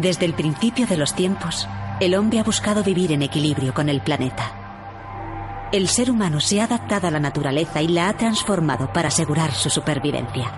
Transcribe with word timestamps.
Desde 0.00 0.24
el 0.24 0.32
principio 0.32 0.86
de 0.86 0.96
los 0.96 1.14
tiempos, 1.14 1.68
el 2.00 2.14
hombre 2.14 2.38
ha 2.38 2.42
buscado 2.42 2.82
vivir 2.82 3.12
en 3.12 3.20
equilibrio 3.20 3.74
con 3.74 3.90
el 3.90 4.00
planeta. 4.00 5.68
El 5.72 5.88
ser 5.88 6.10
humano 6.10 6.40
se 6.40 6.58
ha 6.58 6.64
adaptado 6.64 7.06
a 7.06 7.10
la 7.10 7.20
naturaleza 7.20 7.82
y 7.82 7.88
la 7.88 8.08
ha 8.08 8.16
transformado 8.16 8.90
para 8.94 9.08
asegurar 9.08 9.52
su 9.52 9.68
supervivencia. 9.68 10.50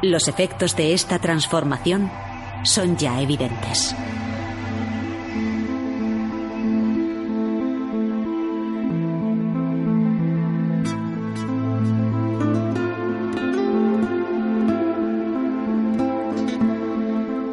Los 0.00 0.28
efectos 0.28 0.76
de 0.76 0.94
esta 0.94 1.18
transformación 1.18 2.08
son 2.62 2.96
ya 2.96 3.20
evidentes. 3.20 3.96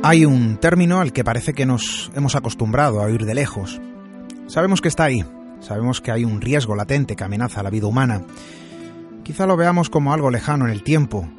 Hay 0.09 0.25
un 0.25 0.57
término 0.57 1.02
al 1.02 1.13
que 1.13 1.23
parece 1.23 1.53
que 1.53 1.67
nos 1.67 2.09
hemos 2.15 2.35
acostumbrado 2.35 2.99
a 2.99 3.03
oír 3.03 3.25
de 3.25 3.35
lejos. 3.35 3.79
Sabemos 4.47 4.81
que 4.81 4.88
está 4.88 5.03
ahí, 5.03 5.23
sabemos 5.59 6.02
que 6.02 6.11
hay 6.11 6.25
un 6.25 6.41
riesgo 6.41 6.75
latente 6.75 7.15
que 7.15 7.23
amenaza 7.23 7.61
la 7.61 7.69
vida 7.69 7.85
humana. 7.85 8.23
Quizá 9.23 9.45
lo 9.45 9.55
veamos 9.55 9.91
como 9.91 10.11
algo 10.11 10.31
lejano 10.31 10.65
en 10.65 10.71
el 10.71 10.81
tiempo, 10.81 11.30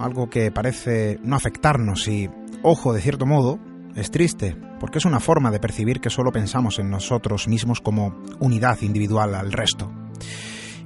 algo 0.00 0.28
que 0.28 0.50
parece 0.50 1.20
no 1.22 1.36
afectarnos 1.36 2.08
y, 2.08 2.28
ojo, 2.64 2.92
de 2.92 3.02
cierto 3.02 3.24
modo, 3.24 3.60
es 3.94 4.10
triste, 4.10 4.56
porque 4.80 4.98
es 4.98 5.04
una 5.04 5.20
forma 5.20 5.52
de 5.52 5.60
percibir 5.60 6.00
que 6.00 6.10
solo 6.10 6.32
pensamos 6.32 6.80
en 6.80 6.90
nosotros 6.90 7.46
mismos 7.46 7.80
como 7.80 8.20
unidad 8.40 8.82
individual 8.82 9.36
al 9.36 9.52
resto. 9.52 9.92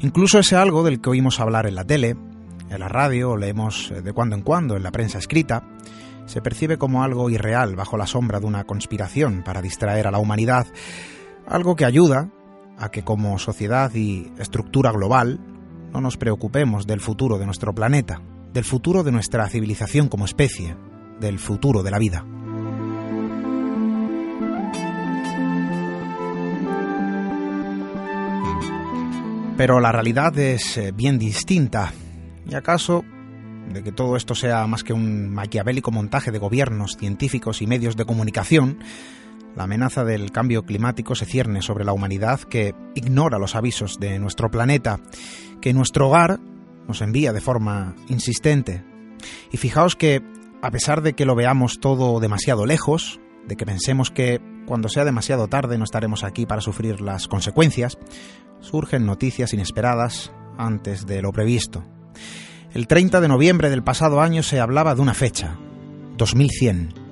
Incluso 0.01 0.39
ese 0.39 0.57
algo 0.57 0.83
del 0.83 1.01
que 1.01 1.09
oímos 1.09 1.41
hablar 1.41 1.67
en 1.67 1.77
la 1.77 1.85
tele, 1.87 2.15
en 2.69 2.79
la 2.79 2.89
radio 2.89 3.31
o 3.31 3.37
leemos 3.39 3.91
de 4.05 4.13
cuando 4.13 4.37
en 4.37 4.43
cuando 4.43 4.77
en 4.77 4.83
la 4.83 4.93
prensa 4.93 5.17
escrita, 5.17 5.65
se 6.27 6.41
percibe 6.41 6.79
como 6.79 7.03
algo 7.03 7.31
irreal 7.31 7.77
bajo 7.77 7.97
la 7.97 8.07
sombra 8.07 8.41
de 8.41 8.47
una 8.47 8.65
conspiración 8.65 9.43
para 9.43 9.63
distraer 9.63 10.07
a 10.07 10.11
la 10.11 10.19
humanidad, 10.19 10.67
algo 11.47 11.77
que 11.77 11.85
ayuda 11.85 12.31
a 12.79 12.91
que 12.91 13.03
como 13.05 13.39
sociedad 13.39 13.95
y 13.95 14.33
estructura 14.39 14.93
global 14.93 15.41
no 15.93 16.01
nos 16.01 16.17
preocupemos 16.17 16.87
del 16.87 17.01
futuro 17.01 17.39
de 17.39 17.47
nuestro 17.47 17.75
planeta, 17.75 18.23
del 18.53 18.65
futuro 18.65 19.03
de 19.03 19.13
nuestra 19.13 19.49
civilización 19.49 20.09
como 20.09 20.25
especie, 20.25 20.77
del 21.21 21.39
futuro 21.39 21.83
de 21.83 21.91
la 21.91 21.99
vida. 21.99 22.25
Pero 29.57 29.81
la 29.81 29.93
realidad 29.93 30.37
es 30.39 30.77
eh, 30.79 30.93
bien 30.93 31.19
distinta. 31.19 31.93
¿Y 32.49 32.55
acaso 32.55 33.05
de 33.73 33.83
que 33.83 33.93
todo 33.93 34.17
esto 34.17 34.35
sea 34.35 34.67
más 34.67 34.85
que 34.85 34.93
un 34.93 35.31
maquiavélico 35.31 35.91
montaje 35.91 36.31
de 36.31 36.39
gobiernos, 36.39 36.97
científicos 36.97 37.63
y 37.63 37.67
medios 37.67 37.97
de 37.97 38.05
comunicación, 38.05 38.79
la 39.57 39.65
amenaza 39.65 40.05
del 40.05 40.31
cambio 40.31 40.65
climático 40.65 41.15
se 41.15 41.27
cierne 41.27 41.63
sobre 41.63 41.85
la 41.85 41.93
humanidad 41.93 42.41
que 42.41 42.75
ignora 42.95 43.39
los 43.39 43.55
avisos 43.55 43.99
de 44.01 44.19
nuestro 44.19 44.51
planeta, 44.51 45.01
que 45.61 45.75
nuestro 45.75 46.09
hogar 46.09 46.41
nos 46.89 47.03
envía 47.03 47.33
de 47.33 47.41
forma 47.41 47.95
insistente. 48.09 48.85
Y 49.51 49.59
fijaos 49.59 49.95
que, 49.95 50.23
a 50.63 50.71
pesar 50.71 51.03
de 51.03 51.13
que 51.13 51.27
lo 51.27 51.35
veamos 51.35 51.81
todo 51.81 52.19
demasiado 52.19 52.67
lejos, 52.67 53.21
de 53.47 53.57
que 53.57 53.67
pensemos 53.67 54.11
que 54.11 54.41
cuando 54.67 54.89
sea 54.89 55.05
demasiado 55.05 55.49
tarde 55.49 55.79
no 55.79 55.85
estaremos 55.85 56.25
aquí 56.25 56.47
para 56.47 56.61
sufrir 56.61 57.01
las 57.01 57.29
consecuencias, 57.29 57.99
surgen 58.61 59.05
noticias 59.05 59.53
inesperadas 59.53 60.33
antes 60.57 61.07
de 61.07 61.21
lo 61.21 61.33
previsto. 61.33 61.85
El 62.75 62.87
30 62.87 63.21
de 63.21 63.29
noviembre 63.29 63.69
del 63.71 63.83
pasado 63.83 64.21
año 64.21 64.43
se 64.43 64.59
hablaba 64.59 64.95
de 64.95 65.03
una 65.03 65.15
fecha, 65.15 65.57
2100 66.17 67.03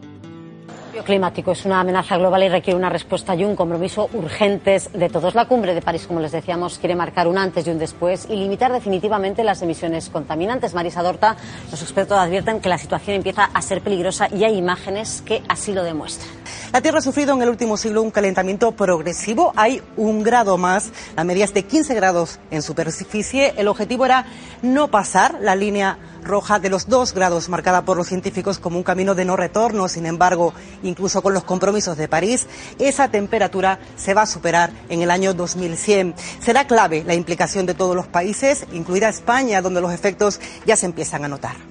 climático 1.02 1.52
es 1.52 1.64
una 1.64 1.80
amenaza 1.80 2.16
global 2.16 2.42
y 2.44 2.48
requiere 2.48 2.78
una 2.78 2.88
respuesta 2.88 3.34
y 3.34 3.44
un 3.44 3.56
compromiso 3.56 4.08
urgentes 4.12 4.90
de 4.92 5.08
todos. 5.08 5.34
La 5.34 5.46
cumbre 5.46 5.74
de 5.74 5.82
París, 5.82 6.06
como 6.06 6.20
les 6.20 6.32
decíamos, 6.32 6.78
quiere 6.78 6.94
marcar 6.94 7.26
un 7.26 7.38
antes 7.38 7.66
y 7.66 7.70
un 7.70 7.78
después 7.78 8.26
y 8.28 8.36
limitar 8.36 8.72
definitivamente 8.72 9.44
las 9.44 9.62
emisiones 9.62 10.08
contaminantes. 10.10 10.74
Marisa 10.74 11.02
Dorta, 11.02 11.36
los 11.70 11.82
expertos 11.82 12.18
advierten 12.18 12.60
que 12.60 12.68
la 12.68 12.78
situación 12.78 13.16
empieza 13.16 13.44
a 13.44 13.62
ser 13.62 13.80
peligrosa 13.80 14.28
y 14.32 14.44
hay 14.44 14.56
imágenes 14.56 15.22
que 15.24 15.42
así 15.48 15.72
lo 15.72 15.82
demuestran. 15.82 16.39
La 16.72 16.80
Tierra 16.80 16.98
ha 16.98 17.02
sufrido 17.02 17.34
en 17.34 17.42
el 17.42 17.48
último 17.48 17.76
siglo 17.76 18.02
un 18.02 18.10
calentamiento 18.10 18.72
progresivo. 18.72 19.52
Hay 19.56 19.82
un 19.96 20.22
grado 20.22 20.56
más. 20.56 20.90
La 21.16 21.24
media 21.24 21.44
es 21.44 21.54
de 21.54 21.64
15 21.64 21.94
grados 21.94 22.38
en 22.50 22.62
superficie. 22.62 23.54
El 23.56 23.68
objetivo 23.68 24.04
era 24.04 24.26
no 24.62 24.88
pasar 24.88 25.38
la 25.40 25.56
línea 25.56 25.98
roja 26.22 26.58
de 26.58 26.70
los 26.70 26.88
dos 26.88 27.14
grados 27.14 27.48
marcada 27.48 27.84
por 27.84 27.96
los 27.96 28.06
científicos 28.06 28.58
como 28.58 28.76
un 28.76 28.82
camino 28.82 29.14
de 29.14 29.24
no 29.24 29.36
retorno. 29.36 29.88
Sin 29.88 30.06
embargo, 30.06 30.54
incluso 30.82 31.22
con 31.22 31.34
los 31.34 31.44
compromisos 31.44 31.96
de 31.96 32.08
París, 32.08 32.46
esa 32.78 33.08
temperatura 33.08 33.78
se 33.96 34.14
va 34.14 34.22
a 34.22 34.26
superar 34.26 34.70
en 34.88 35.02
el 35.02 35.10
año 35.10 35.34
2100. 35.34 36.14
Será 36.40 36.66
clave 36.66 37.04
la 37.04 37.14
implicación 37.14 37.66
de 37.66 37.74
todos 37.74 37.96
los 37.96 38.06
países, 38.06 38.66
incluida 38.72 39.08
España, 39.08 39.62
donde 39.62 39.80
los 39.80 39.92
efectos 39.92 40.40
ya 40.66 40.76
se 40.76 40.86
empiezan 40.86 41.24
a 41.24 41.28
notar. 41.28 41.69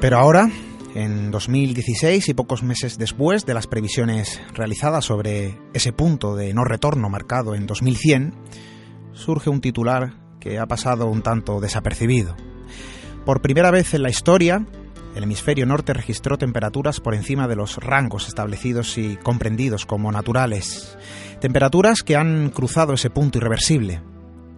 Pero 0.00 0.18
ahora, 0.18 0.48
en 0.94 1.32
2016 1.32 2.28
y 2.28 2.34
pocos 2.34 2.62
meses 2.62 2.98
después 2.98 3.44
de 3.44 3.54
las 3.54 3.66
previsiones 3.66 4.40
realizadas 4.54 5.04
sobre 5.04 5.58
ese 5.74 5.92
punto 5.92 6.36
de 6.36 6.54
no 6.54 6.62
retorno 6.62 7.08
marcado 7.08 7.56
en 7.56 7.66
2100, 7.66 8.32
surge 9.12 9.50
un 9.50 9.60
titular 9.60 10.14
que 10.38 10.60
ha 10.60 10.66
pasado 10.66 11.06
un 11.06 11.22
tanto 11.22 11.58
desapercibido. 11.58 12.36
Por 13.24 13.42
primera 13.42 13.72
vez 13.72 13.92
en 13.92 14.02
la 14.02 14.08
historia, 14.08 14.64
el 15.16 15.24
hemisferio 15.24 15.66
norte 15.66 15.92
registró 15.94 16.38
temperaturas 16.38 17.00
por 17.00 17.16
encima 17.16 17.48
de 17.48 17.56
los 17.56 17.78
rangos 17.78 18.28
establecidos 18.28 18.98
y 18.98 19.16
comprendidos 19.16 19.84
como 19.84 20.12
naturales. 20.12 20.96
Temperaturas 21.40 22.04
que 22.04 22.14
han 22.14 22.50
cruzado 22.50 22.92
ese 22.92 23.10
punto 23.10 23.38
irreversible. 23.38 24.00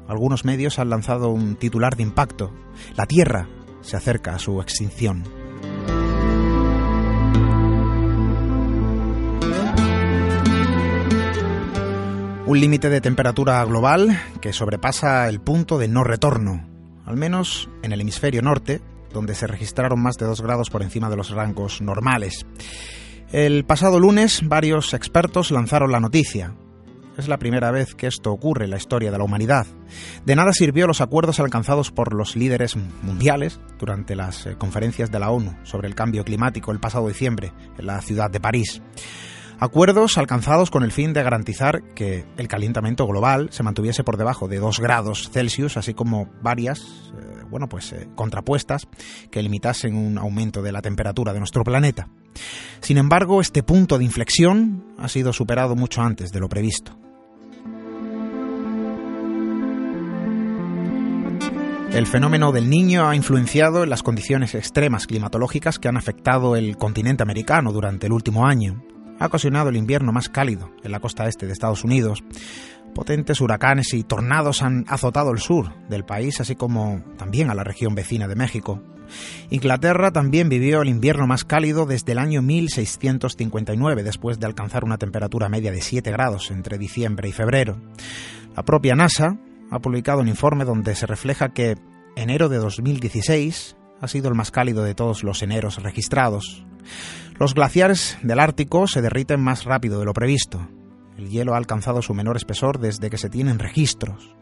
Algunos 0.07 0.45
medios 0.45 0.79
han 0.79 0.91
lanzado 0.91 1.31
un 1.31 1.57
titular 1.57 1.97
de 1.97 2.03
impacto. 2.03 2.53
La 2.95 3.07
Tierra 3.07 3.49
se 3.83 3.97
acerca 3.97 4.35
a 4.35 4.39
su 4.39 4.61
extinción. 4.61 5.25
Un 12.47 12.59
límite 12.59 12.91
de 12.91 13.01
temperatura 13.01 13.65
global 13.65 14.21
que 14.41 14.53
sobrepasa 14.53 15.29
el 15.29 15.41
punto 15.41 15.79
de 15.79 15.87
no 15.87 16.03
retorno, 16.03 16.67
al 17.07 17.17
menos 17.17 17.69
en 17.83 17.93
el 17.93 18.01
hemisferio 18.01 18.43
norte, 18.43 18.81
donde 19.13 19.35
se 19.35 19.47
registraron 19.47 20.01
más 20.01 20.17
de 20.17 20.27
2 20.27 20.41
grados 20.41 20.71
por 20.71 20.83
encima 20.83 21.09
de 21.11 21.17
los 21.17 21.31
rangos 21.31 21.81
normales. 21.81 22.47
El 23.33 23.65
pasado 23.65 24.01
lunes 24.01 24.41
varios 24.43 24.95
expertos 24.95 25.53
lanzaron 25.53 25.93
la 25.93 26.01
noticia. 26.01 26.57
Es 27.21 27.29
la 27.29 27.39
primera 27.39 27.71
vez 27.71 27.95
que 27.95 28.07
esto 28.07 28.33
ocurre 28.33 28.65
en 28.65 28.71
la 28.71 28.79
historia 28.79 29.11
de 29.11 29.19
la 29.19 29.25
humanidad. 29.25 29.67
De 30.25 30.35
nada 30.35 30.53
sirvió 30.55 30.87
los 30.87 31.03
acuerdos 31.03 31.39
alcanzados 31.39 31.91
por 31.91 32.15
los 32.15 32.35
líderes 32.35 32.77
mundiales 33.03 33.61
durante 33.79 34.17
las 34.17 34.47
eh, 34.47 34.57
conferencias 34.57 35.11
de 35.11 35.19
la 35.19 35.31
ONU 35.31 35.55
sobre 35.63 35.87
el 35.87 35.95
cambio 35.95 36.25
climático 36.25 36.73
el 36.73 36.81
pasado 36.81 37.09
diciembre 37.09 37.53
en 37.77 37.87
la 37.87 38.01
ciudad 38.01 38.31
de 38.31 38.41
París. 38.41 38.81
Acuerdos 39.59 40.17
alcanzados 40.17 40.71
con 40.71 40.83
el 40.83 40.93
fin 40.93 41.13
de 41.13 41.23
garantizar 41.23 41.83
que 41.95 42.25
el 42.39 42.49
calentamiento 42.49 43.07
global 43.07 43.51
se 43.53 43.63
mantuviese 43.63 44.03
por 44.03 44.17
debajo 44.17 44.49
de 44.49 44.59
2 44.59 44.81
grados 44.81 45.29
Celsius, 45.31 45.77
así 45.77 45.93
como 45.93 46.31
varias, 46.41 46.81
eh, 46.81 47.45
bueno, 47.51 47.69
pues 47.69 47.93
eh, 47.93 48.09
contrapuestas 48.15 48.89
que 49.31 49.43
limitasen 49.43 49.95
un 49.95 50.17
aumento 50.17 50.63
de 50.63 50.73
la 50.73 50.81
temperatura 50.81 51.35
de 51.35 51.41
nuestro 51.41 51.65
planeta. 51.65 52.09
Sin 52.81 52.97
embargo, 52.97 53.43
este 53.43 53.63
punto 53.63 53.99
de 53.99 54.05
inflexión 54.05 54.95
ha 54.97 55.09
sido 55.09 55.35
superado 55.35 55.77
mucho 55.77 56.01
antes 56.01 56.33
de 56.33 56.41
lo 56.41 56.49
previsto. 56.49 56.97
El 61.93 62.07
fenómeno 62.07 62.53
del 62.53 62.71
niño 62.71 63.09
ha 63.09 63.17
influenciado 63.17 63.83
en 63.83 63.91
las 63.91 64.03
condiciones 64.03 64.55
extremas 64.55 65.07
climatológicas 65.07 65.79
que 65.79 65.89
han 65.89 65.97
afectado 65.97 66.57
el 66.57 66.77
continente 66.77 67.23
americano 67.23 67.73
durante 67.73 68.07
el 68.07 68.13
último 68.13 68.47
año 68.47 68.83
ha 69.21 69.27
ocasionado 69.27 69.69
el 69.69 69.77
invierno 69.77 70.13
más 70.13 70.29
cálido 70.29 70.71
en 70.83 70.91
la 70.91 70.99
costa 70.99 71.29
este 71.29 71.47
de 71.47 71.53
Estados 71.53 71.85
Unidos. 71.85 72.25
Potentes 72.95 73.41
huracanes 73.41 73.93
y 73.95 74.03
tornados 74.03 74.63
han 74.63 74.85
azotado 74.89 75.31
el 75.31 75.39
sur 75.39 75.73
del 75.89 76.05
país, 76.05 76.41
así 76.41 76.57
como 76.57 77.05
también 77.17 77.51
a 77.51 77.55
la 77.55 77.63
región 77.63 77.95
vecina 77.95 78.27
de 78.27 78.35
México. 78.35 78.83
Inglaterra 79.51 80.11
también 80.11 80.49
vivió 80.49 80.83
el 80.83 80.89
invierno 80.89 81.27
más 81.27 81.45
cálido 81.45 81.85
desde 81.85 82.13
el 82.13 82.19
año 82.19 82.43
1659, 82.43 84.03
después 84.03 84.41
de 84.41 84.47
alcanzar 84.47 84.85
una 84.85 84.99
temperatura 84.99 85.49
media 85.49 85.71
de 85.71 85.83
7 85.83 86.11
grados 86.11 86.51
entre 86.51 86.79
diciembre 86.79 87.29
y 87.29 87.33
febrero. 87.33 87.77
La 88.57 88.65
propia 88.65 88.97
NASA 88.97 89.39
ha 89.71 89.79
publicado 89.79 90.21
un 90.21 90.29
informe 90.29 90.65
donde 90.65 90.95
se 90.95 91.07
refleja 91.07 91.51
que 91.51 91.77
enero 92.17 92.49
de 92.49 92.59
2016 92.59 93.77
ha 94.01 94.09
sido 94.09 94.29
el 94.29 94.35
más 94.35 94.51
cálido 94.51 94.83
de 94.83 94.95
todos 94.95 95.23
los 95.23 95.43
eneros 95.43 95.83
registrados. 95.83 96.65
Los 97.39 97.55
glaciares 97.55 98.19
del 98.23 98.41
Ártico 98.41 98.87
se 98.87 99.03
derriten 99.03 99.41
más 99.41 99.65
rápido 99.65 99.99
de 99.99 100.05
lo 100.05 100.13
previsto. 100.13 100.69
El 101.17 101.29
hielo 101.29 101.55
ha 101.55 101.59
alcanzado 101.59 102.01
su 102.01 102.15
menor 102.15 102.37
espesor 102.37 102.79
desde 102.79 103.11
que 103.11 103.19
se 103.19 103.29
tienen 103.29 103.59
registros. 103.59 104.35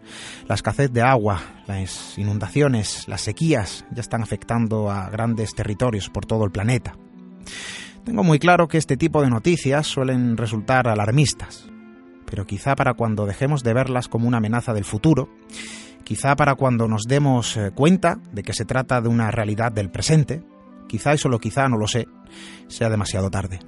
La 0.47 0.55
escasez 0.55 0.93
de 0.93 1.03
agua, 1.03 1.41
las 1.67 2.17
inundaciones, 2.17 3.07
las 3.09 3.21
sequías 3.21 3.85
ya 3.91 4.01
están 4.01 4.23
afectando 4.23 4.91
a 4.91 5.11
grandes 5.11 5.55
territorios 5.55 6.09
por 6.09 6.25
todo 6.25 6.45
el 6.45 6.53
planeta. 6.53 6.95
Tengo 8.05 8.23
muy 8.23 8.39
claro 8.39 8.69
que 8.69 8.79
este 8.79 8.97
tipo 8.97 9.23
de 9.23 9.31
noticias 9.31 9.87
suelen 9.87 10.37
resultar 10.37 10.89
alarmistas, 10.89 11.69
pero 12.29 12.45
quizá 12.45 12.75
para 12.75 12.95
cuando 12.95 13.27
dejemos 13.27 13.63
de 13.63 13.75
verlas 13.75 14.09
como 14.09 14.29
una 14.29 14.39
amenaza 14.39 14.73
del 14.73 14.85
futuro, 14.85 15.29
quizá 16.05 16.37
para 16.37 16.55
cuando 16.55 16.89
nos 16.89 17.05
demos 17.05 17.57
eh, 17.57 17.71
cuenta 17.75 18.19
de 18.33 18.43
que 18.43 18.53
se 18.53 18.65
trata 18.65 19.01
de 19.01 19.09
una 19.09 19.31
realidad 19.31 19.73
del 19.73 19.91
presente, 19.91 20.43
quizá 20.87 21.15
y 21.15 21.19
solo 21.19 21.39
quizá, 21.39 21.69
no 21.69 21.79
lo 21.79 21.87
sé, 21.87 22.07
sea 22.69 22.91
demasiado 22.91 23.31
tarde. 23.31 23.59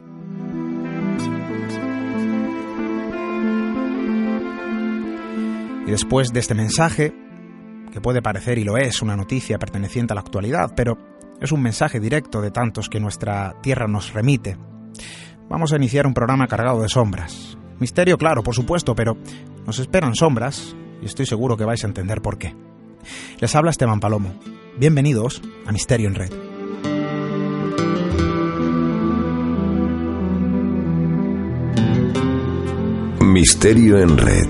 Y 5.87 5.91
después 5.91 6.33
de 6.33 6.41
este 6.41 6.55
mensaje, 6.55 7.15
que 7.91 8.01
puede 8.01 8.23
parecer 8.23 8.59
y 8.59 8.65
lo 8.65 8.77
es 8.77 9.03
una 9.03 9.17
noticia 9.17 9.59
perteneciente 9.59 10.13
a 10.13 10.17
la 10.17 10.21
actualidad, 10.21 10.73
pero 10.77 10.99
es 11.41 11.51
un 11.51 11.63
mensaje 11.63 11.99
directo 11.99 12.41
de 12.41 12.51
tantos 12.51 12.89
que 12.89 13.01
nuestra 13.01 13.55
tierra 13.63 13.89
nos 13.89 14.13
remite, 14.13 14.57
vamos 15.49 15.73
a 15.73 15.77
iniciar 15.77 16.07
un 16.07 16.15
programa 16.15 16.47
cargado 16.47 16.83
de 16.83 16.89
sombras. 16.89 17.60
Misterio, 17.81 18.19
claro, 18.19 18.43
por 18.43 18.55
supuesto, 18.55 18.95
pero 18.95 19.17
nos 19.67 19.79
esperan 19.79 20.15
sombras 20.15 20.77
y 21.03 21.07
estoy 21.07 21.27
seguro 21.27 21.57
que 21.57 21.65
vais 21.65 21.83
a 21.83 21.87
entender 21.87 22.21
por 22.21 22.39
qué. 22.39 22.55
Les 23.41 23.57
habla 23.57 23.71
Esteban 23.71 24.01
Palomo. 24.01 24.35
Bienvenidos 24.79 25.43
a 25.67 25.73
Misterio 25.73 26.09
en 26.09 26.15
Red. 26.15 26.33
Misterio 33.21 33.99
en 33.99 34.19
Red. 34.19 34.49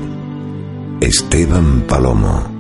Esteban 1.01 1.83
Palomo. 1.83 2.51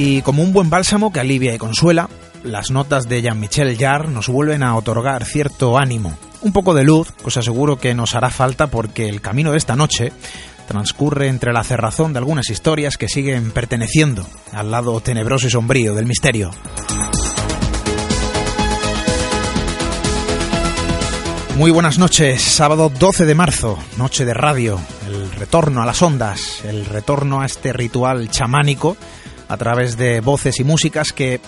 Y 0.00 0.22
como 0.22 0.44
un 0.44 0.52
buen 0.52 0.70
bálsamo 0.70 1.12
que 1.12 1.18
alivia 1.18 1.52
y 1.52 1.58
consuela, 1.58 2.08
las 2.44 2.70
notas 2.70 3.08
de 3.08 3.20
Jean-Michel 3.20 3.76
Jarre 3.76 4.08
nos 4.08 4.28
vuelven 4.28 4.62
a 4.62 4.76
otorgar 4.76 5.24
cierto 5.24 5.76
ánimo, 5.76 6.16
un 6.40 6.52
poco 6.52 6.72
de 6.72 6.84
luz, 6.84 7.10
que 7.10 7.26
os 7.26 7.36
aseguro 7.36 7.78
que 7.78 7.94
nos 7.94 8.14
hará 8.14 8.30
falta 8.30 8.68
porque 8.68 9.08
el 9.08 9.20
camino 9.20 9.50
de 9.50 9.58
esta 9.58 9.74
noche 9.74 10.12
transcurre 10.68 11.26
entre 11.26 11.52
la 11.52 11.64
cerrazón 11.64 12.12
de 12.12 12.20
algunas 12.20 12.48
historias 12.48 12.96
que 12.96 13.08
siguen 13.08 13.50
perteneciendo 13.50 14.24
al 14.52 14.70
lado 14.70 15.00
tenebroso 15.00 15.48
y 15.48 15.50
sombrío 15.50 15.96
del 15.96 16.06
misterio. 16.06 16.52
Muy 21.56 21.72
buenas 21.72 21.98
noches, 21.98 22.40
sábado 22.40 22.88
12 22.88 23.26
de 23.26 23.34
marzo, 23.34 23.76
noche 23.96 24.24
de 24.24 24.32
radio, 24.32 24.78
el 25.08 25.32
retorno 25.32 25.82
a 25.82 25.86
las 25.86 26.00
ondas, 26.02 26.64
el 26.64 26.86
retorno 26.86 27.40
a 27.40 27.46
este 27.46 27.72
ritual 27.72 28.30
chamánico 28.30 28.96
a 29.48 29.56
través 29.56 29.96
de 29.96 30.20
voces 30.20 30.60
y 30.60 30.64
músicas 30.64 31.12
que 31.12 31.40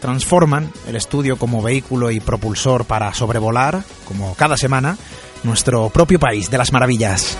transforman 0.00 0.70
el 0.86 0.96
estudio 0.96 1.36
como 1.36 1.62
vehículo 1.62 2.10
y 2.10 2.20
propulsor 2.20 2.84
para 2.84 3.12
sobrevolar, 3.14 3.82
como 4.06 4.34
cada 4.34 4.56
semana, 4.56 4.96
nuestro 5.42 5.90
propio 5.90 6.18
país 6.18 6.50
de 6.50 6.58
las 6.58 6.72
maravillas. 6.72 7.36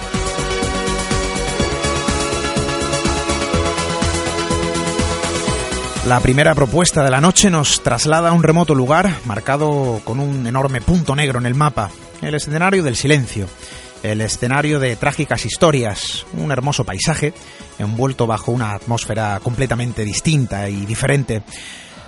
La 6.07 6.21
primera 6.21 6.55
propuesta 6.55 7.05
de 7.05 7.11
la 7.11 7.21
noche 7.21 7.51
nos 7.51 7.83
traslada 7.83 8.31
a 8.31 8.33
un 8.33 8.43
remoto 8.43 8.75
lugar 8.75 9.13
marcado 9.27 10.01
con 10.05 10.21
un 10.21 10.47
enorme 10.47 10.81
punto 10.81 11.15
negro 11.15 11.39
en 11.39 11.45
el 11.45 11.55
mapa, 11.55 11.91
el 12.23 12.35
escenario 12.35 12.83
del 12.83 12.97
silencio, 12.97 13.47
el 14.03 14.23
escenario 14.23 14.81
de 14.81 14.97
trágicas 14.97 15.45
historias, 15.45 16.25
un 16.33 16.51
hermoso 16.51 16.85
paisaje 16.85 17.35
envuelto 17.79 18.27
bajo 18.27 18.53
una 18.53 18.73
atmósfera 18.73 19.41
completamente 19.43 20.05
distinta 20.05 20.69
y 20.69 20.87
diferente. 20.87 21.43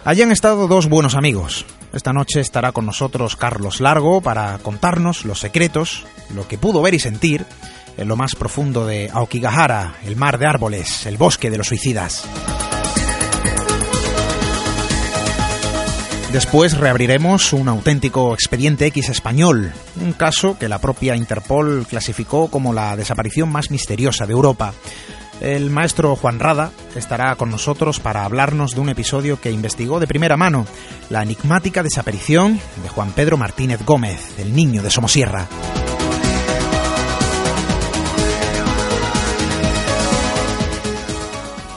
Allí 0.04 0.22
han 0.22 0.32
estado 0.32 0.66
dos 0.66 0.88
buenos 0.88 1.14
amigos. 1.14 1.66
Esta 1.92 2.12
noche 2.12 2.40
estará 2.40 2.72
con 2.72 2.86
nosotros 2.86 3.36
Carlos 3.36 3.80
Largo 3.80 4.20
para 4.20 4.58
contarnos 4.58 5.24
los 5.24 5.40
secretos, 5.40 6.06
lo 6.34 6.46
que 6.46 6.58
pudo 6.58 6.82
ver 6.82 6.94
y 6.94 7.00
sentir 7.00 7.44
en 7.96 8.08
lo 8.08 8.16
más 8.16 8.34
profundo 8.34 8.86
de 8.86 9.10
Aokigahara, 9.12 9.96
el 10.04 10.16
mar 10.16 10.38
de 10.38 10.46
árboles, 10.46 11.04
el 11.06 11.16
bosque 11.16 11.50
de 11.50 11.58
los 11.58 11.66
suicidas. 11.66 12.26
Después 16.32 16.78
reabriremos 16.78 17.52
un 17.52 17.68
auténtico 17.68 18.32
expediente 18.32 18.86
X 18.86 19.08
español, 19.08 19.72
un 20.00 20.12
caso 20.12 20.56
que 20.56 20.68
la 20.68 20.78
propia 20.78 21.16
Interpol 21.16 21.86
clasificó 21.88 22.48
como 22.48 22.72
la 22.72 22.94
desaparición 22.94 23.50
más 23.50 23.72
misteriosa 23.72 24.26
de 24.26 24.32
Europa. 24.32 24.72
El 25.40 25.70
maestro 25.70 26.16
Juan 26.16 26.38
Rada 26.38 26.70
estará 26.94 27.34
con 27.36 27.50
nosotros 27.50 27.98
para 27.98 28.24
hablarnos 28.24 28.74
de 28.74 28.80
un 28.80 28.90
episodio 28.90 29.40
que 29.40 29.50
investigó 29.50 29.98
de 29.98 30.06
primera 30.06 30.36
mano, 30.36 30.66
la 31.08 31.22
enigmática 31.22 31.82
desaparición 31.82 32.60
de 32.82 32.88
Juan 32.88 33.12
Pedro 33.12 33.38
Martínez 33.38 33.84
Gómez, 33.84 34.38
el 34.38 34.54
niño 34.54 34.82
de 34.82 34.90
Somosierra. 34.90 35.48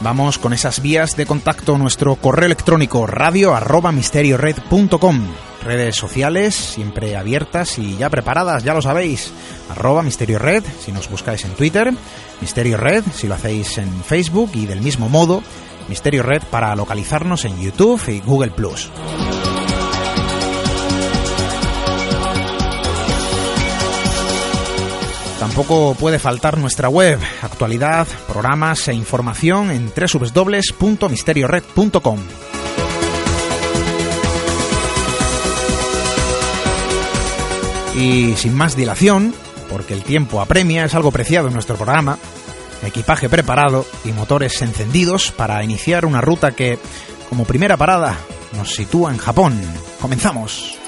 Vamos 0.03 0.37
con 0.37 0.51
esas 0.51 0.81
vías 0.81 1.15
de 1.15 1.25
contacto, 1.25 1.77
nuestro 1.77 2.17
correo 2.17 2.47
electrónico 2.47 3.07
radio. 3.07 3.55
Redes 5.63 5.95
sociales 5.95 6.55
siempre 6.55 7.15
abiertas 7.15 7.79
y 7.79 7.95
ya 7.95 8.09
preparadas, 8.09 8.65
ya 8.65 8.73
lo 8.73 8.81
sabéis. 8.81 9.31
Arroba 9.69 10.03
Misterio 10.03 10.39
Red 10.39 10.65
si 10.81 10.91
nos 10.91 11.09
buscáis 11.09 11.45
en 11.45 11.51
Twitter, 11.51 11.93
Misterio 12.41 12.75
Red 12.75 13.05
si 13.13 13.29
lo 13.29 13.35
hacéis 13.35 13.77
en 13.77 14.03
Facebook 14.03 14.51
y 14.53 14.65
del 14.65 14.81
mismo 14.81 15.07
modo 15.07 15.41
Misterio 15.87 16.21
Red 16.21 16.43
para 16.51 16.75
localizarnos 16.75 17.45
en 17.45 17.57
YouTube 17.61 18.01
y 18.09 18.19
Google 18.19 18.51
Tampoco 25.43 25.93
puede 25.95 26.19
faltar 26.19 26.57
nuestra 26.57 26.87
web, 26.87 27.19
actualidad, 27.41 28.07
programas 28.29 28.87
e 28.87 28.93
información 28.93 29.71
en 29.71 29.91
www.misteriored.com. 29.93 32.19
Y 37.97 38.37
sin 38.37 38.55
más 38.55 38.77
dilación, 38.77 39.35
porque 39.69 39.93
el 39.93 40.03
tiempo 40.03 40.39
apremia, 40.39 40.85
es 40.85 40.95
algo 40.95 41.11
preciado 41.11 41.49
en 41.49 41.55
nuestro 41.55 41.75
programa, 41.75 42.17
equipaje 42.81 43.27
preparado 43.27 43.85
y 44.05 44.13
motores 44.13 44.61
encendidos 44.61 45.33
para 45.33 45.61
iniciar 45.61 46.05
una 46.05 46.21
ruta 46.21 46.53
que, 46.53 46.79
como 47.27 47.43
primera 47.43 47.75
parada, 47.75 48.17
nos 48.55 48.73
sitúa 48.73 49.11
en 49.11 49.17
Japón. 49.17 49.59
Comenzamos. 49.99 50.82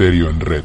En 0.00 0.38
Red. 0.38 0.62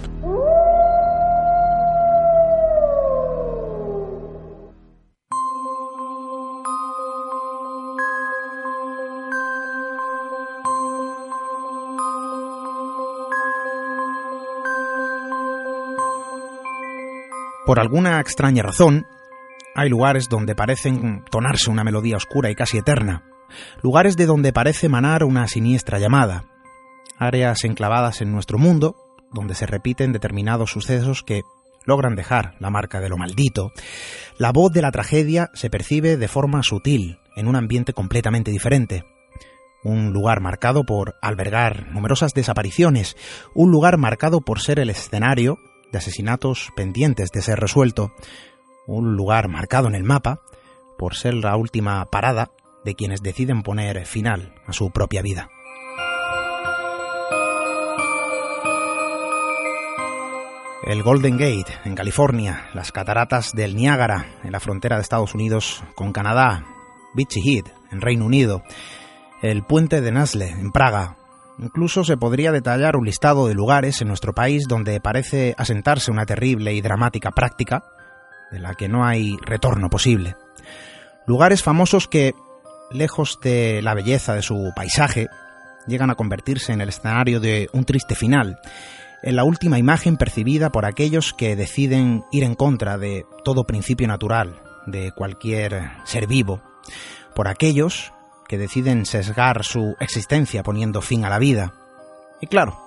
Por 17.65 17.79
alguna 17.79 18.19
extraña 18.19 18.61
razón, 18.61 19.07
hay 19.73 19.89
lugares 19.89 20.29
donde 20.29 20.53
parecen 20.53 21.25
tonarse 21.31 21.71
una 21.71 21.83
melodía 21.83 22.17
oscura 22.17 22.51
y 22.51 22.55
casi 22.55 22.77
eterna, 22.77 23.23
lugares 23.81 24.15
de 24.15 24.27
donde 24.27 24.53
parece 24.53 24.89
manar 24.89 25.23
una 25.23 25.47
siniestra 25.47 25.97
llamada, 25.97 26.43
áreas 27.17 27.63
enclavadas 27.63 28.21
en 28.21 28.31
nuestro 28.31 28.59
mundo 28.59 29.02
donde 29.33 29.55
se 29.55 29.65
repiten 29.65 30.13
determinados 30.13 30.71
sucesos 30.71 31.23
que 31.23 31.43
logran 31.85 32.15
dejar 32.15 32.55
la 32.59 32.69
marca 32.69 32.99
de 32.99 33.09
lo 33.09 33.17
maldito, 33.17 33.71
la 34.37 34.51
voz 34.51 34.71
de 34.71 34.81
la 34.81 34.91
tragedia 34.91 35.49
se 35.53 35.69
percibe 35.69 36.17
de 36.17 36.27
forma 36.27 36.63
sutil, 36.63 37.19
en 37.35 37.47
un 37.47 37.55
ambiente 37.55 37.93
completamente 37.93 38.51
diferente. 38.51 39.03
Un 39.83 40.13
lugar 40.13 40.39
marcado 40.39 40.85
por 40.85 41.15
albergar 41.21 41.91
numerosas 41.91 42.33
desapariciones, 42.33 43.17
un 43.53 43.71
lugar 43.71 43.97
marcado 43.97 44.41
por 44.41 44.61
ser 44.61 44.79
el 44.79 44.89
escenario 44.89 45.57
de 45.91 45.97
asesinatos 45.97 46.71
pendientes 46.75 47.31
de 47.31 47.41
ser 47.41 47.59
resuelto, 47.59 48.13
un 48.87 49.15
lugar 49.15 49.49
marcado 49.49 49.87
en 49.87 49.95
el 49.95 50.03
mapa 50.03 50.41
por 50.97 51.15
ser 51.15 51.33
la 51.33 51.55
última 51.57 52.05
parada 52.05 52.51
de 52.85 52.95
quienes 52.95 53.21
deciden 53.21 53.61
poner 53.61 54.05
final 54.05 54.53
a 54.65 54.73
su 54.73 54.91
propia 54.91 55.21
vida. 55.21 55.49
El 60.85 61.01
Golden 61.01 61.37
Gate 61.37 61.73
en 61.85 61.95
California, 61.95 62.69
las 62.73 62.91
cataratas 62.91 63.53
del 63.53 63.75
Niágara 63.75 64.25
en 64.43 64.51
la 64.51 64.59
frontera 64.59 64.97
de 64.97 65.01
Estados 65.01 65.33
Unidos 65.33 65.83
con 65.95 66.11
Canadá, 66.11 66.65
Beachy 67.13 67.39
Head 67.39 67.65
en 67.91 68.01
Reino 68.01 68.25
Unido, 68.25 68.63
el 69.41 69.63
puente 69.63 70.01
de 70.01 70.11
Nasle 70.11 70.49
en 70.49 70.71
Praga. 70.71 71.15
Incluso 71.57 72.03
se 72.03 72.17
podría 72.17 72.51
detallar 72.51 72.95
un 72.95 73.05
listado 73.05 73.47
de 73.47 73.53
lugares 73.53 74.01
en 74.01 74.07
nuestro 74.09 74.33
país 74.33 74.65
donde 74.67 74.99
parece 74.99 75.55
asentarse 75.57 76.11
una 76.11 76.25
terrible 76.25 76.73
y 76.73 76.81
dramática 76.81 77.31
práctica 77.31 77.83
de 78.51 78.59
la 78.59 78.73
que 78.73 78.89
no 78.89 79.05
hay 79.05 79.37
retorno 79.45 79.89
posible. 79.89 80.35
Lugares 81.25 81.63
famosos 81.63 82.07
que, 82.07 82.33
lejos 82.91 83.39
de 83.41 83.81
la 83.81 83.93
belleza 83.93 84.33
de 84.33 84.41
su 84.41 84.71
paisaje, 84.75 85.27
llegan 85.87 86.09
a 86.09 86.15
convertirse 86.15 86.73
en 86.73 86.81
el 86.81 86.89
escenario 86.89 87.39
de 87.39 87.69
un 87.73 87.85
triste 87.85 88.15
final 88.15 88.59
en 89.23 89.37
la 89.37 89.45
última 89.45 89.79
imagen 89.79 90.17
percibida 90.17 90.69
por 90.69 90.85
aquellos 90.85 91.33
que 91.33 91.55
deciden 91.55 92.25
ir 92.31 92.43
en 92.43 92.55
contra 92.55 92.97
de 92.97 93.25
todo 93.45 93.63
principio 93.63 94.07
natural, 94.07 94.61
de 94.85 95.13
cualquier 95.13 95.91
ser 96.03 96.27
vivo, 96.27 96.61
por 97.33 97.47
aquellos 97.47 98.11
que 98.49 98.57
deciden 98.57 99.05
sesgar 99.05 99.63
su 99.63 99.95
existencia 100.01 100.61
poniendo 100.61 101.01
fin 101.01 101.23
a 101.23 101.29
la 101.29 101.39
vida. 101.39 101.73
Y 102.41 102.47
claro, 102.47 102.77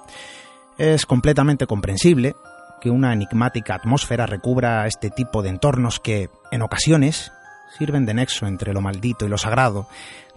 es 0.76 1.06
completamente 1.06 1.66
comprensible 1.66 2.36
que 2.82 2.90
una 2.90 3.14
enigmática 3.14 3.74
atmósfera 3.74 4.26
recubra 4.26 4.86
este 4.86 5.08
tipo 5.08 5.42
de 5.42 5.48
entornos 5.48 5.98
que, 5.98 6.28
en 6.52 6.60
ocasiones, 6.60 7.32
sirven 7.78 8.04
de 8.04 8.12
nexo 8.12 8.46
entre 8.46 8.74
lo 8.74 8.82
maldito 8.82 9.24
y 9.24 9.30
lo 9.30 9.38
sagrado, 9.38 9.88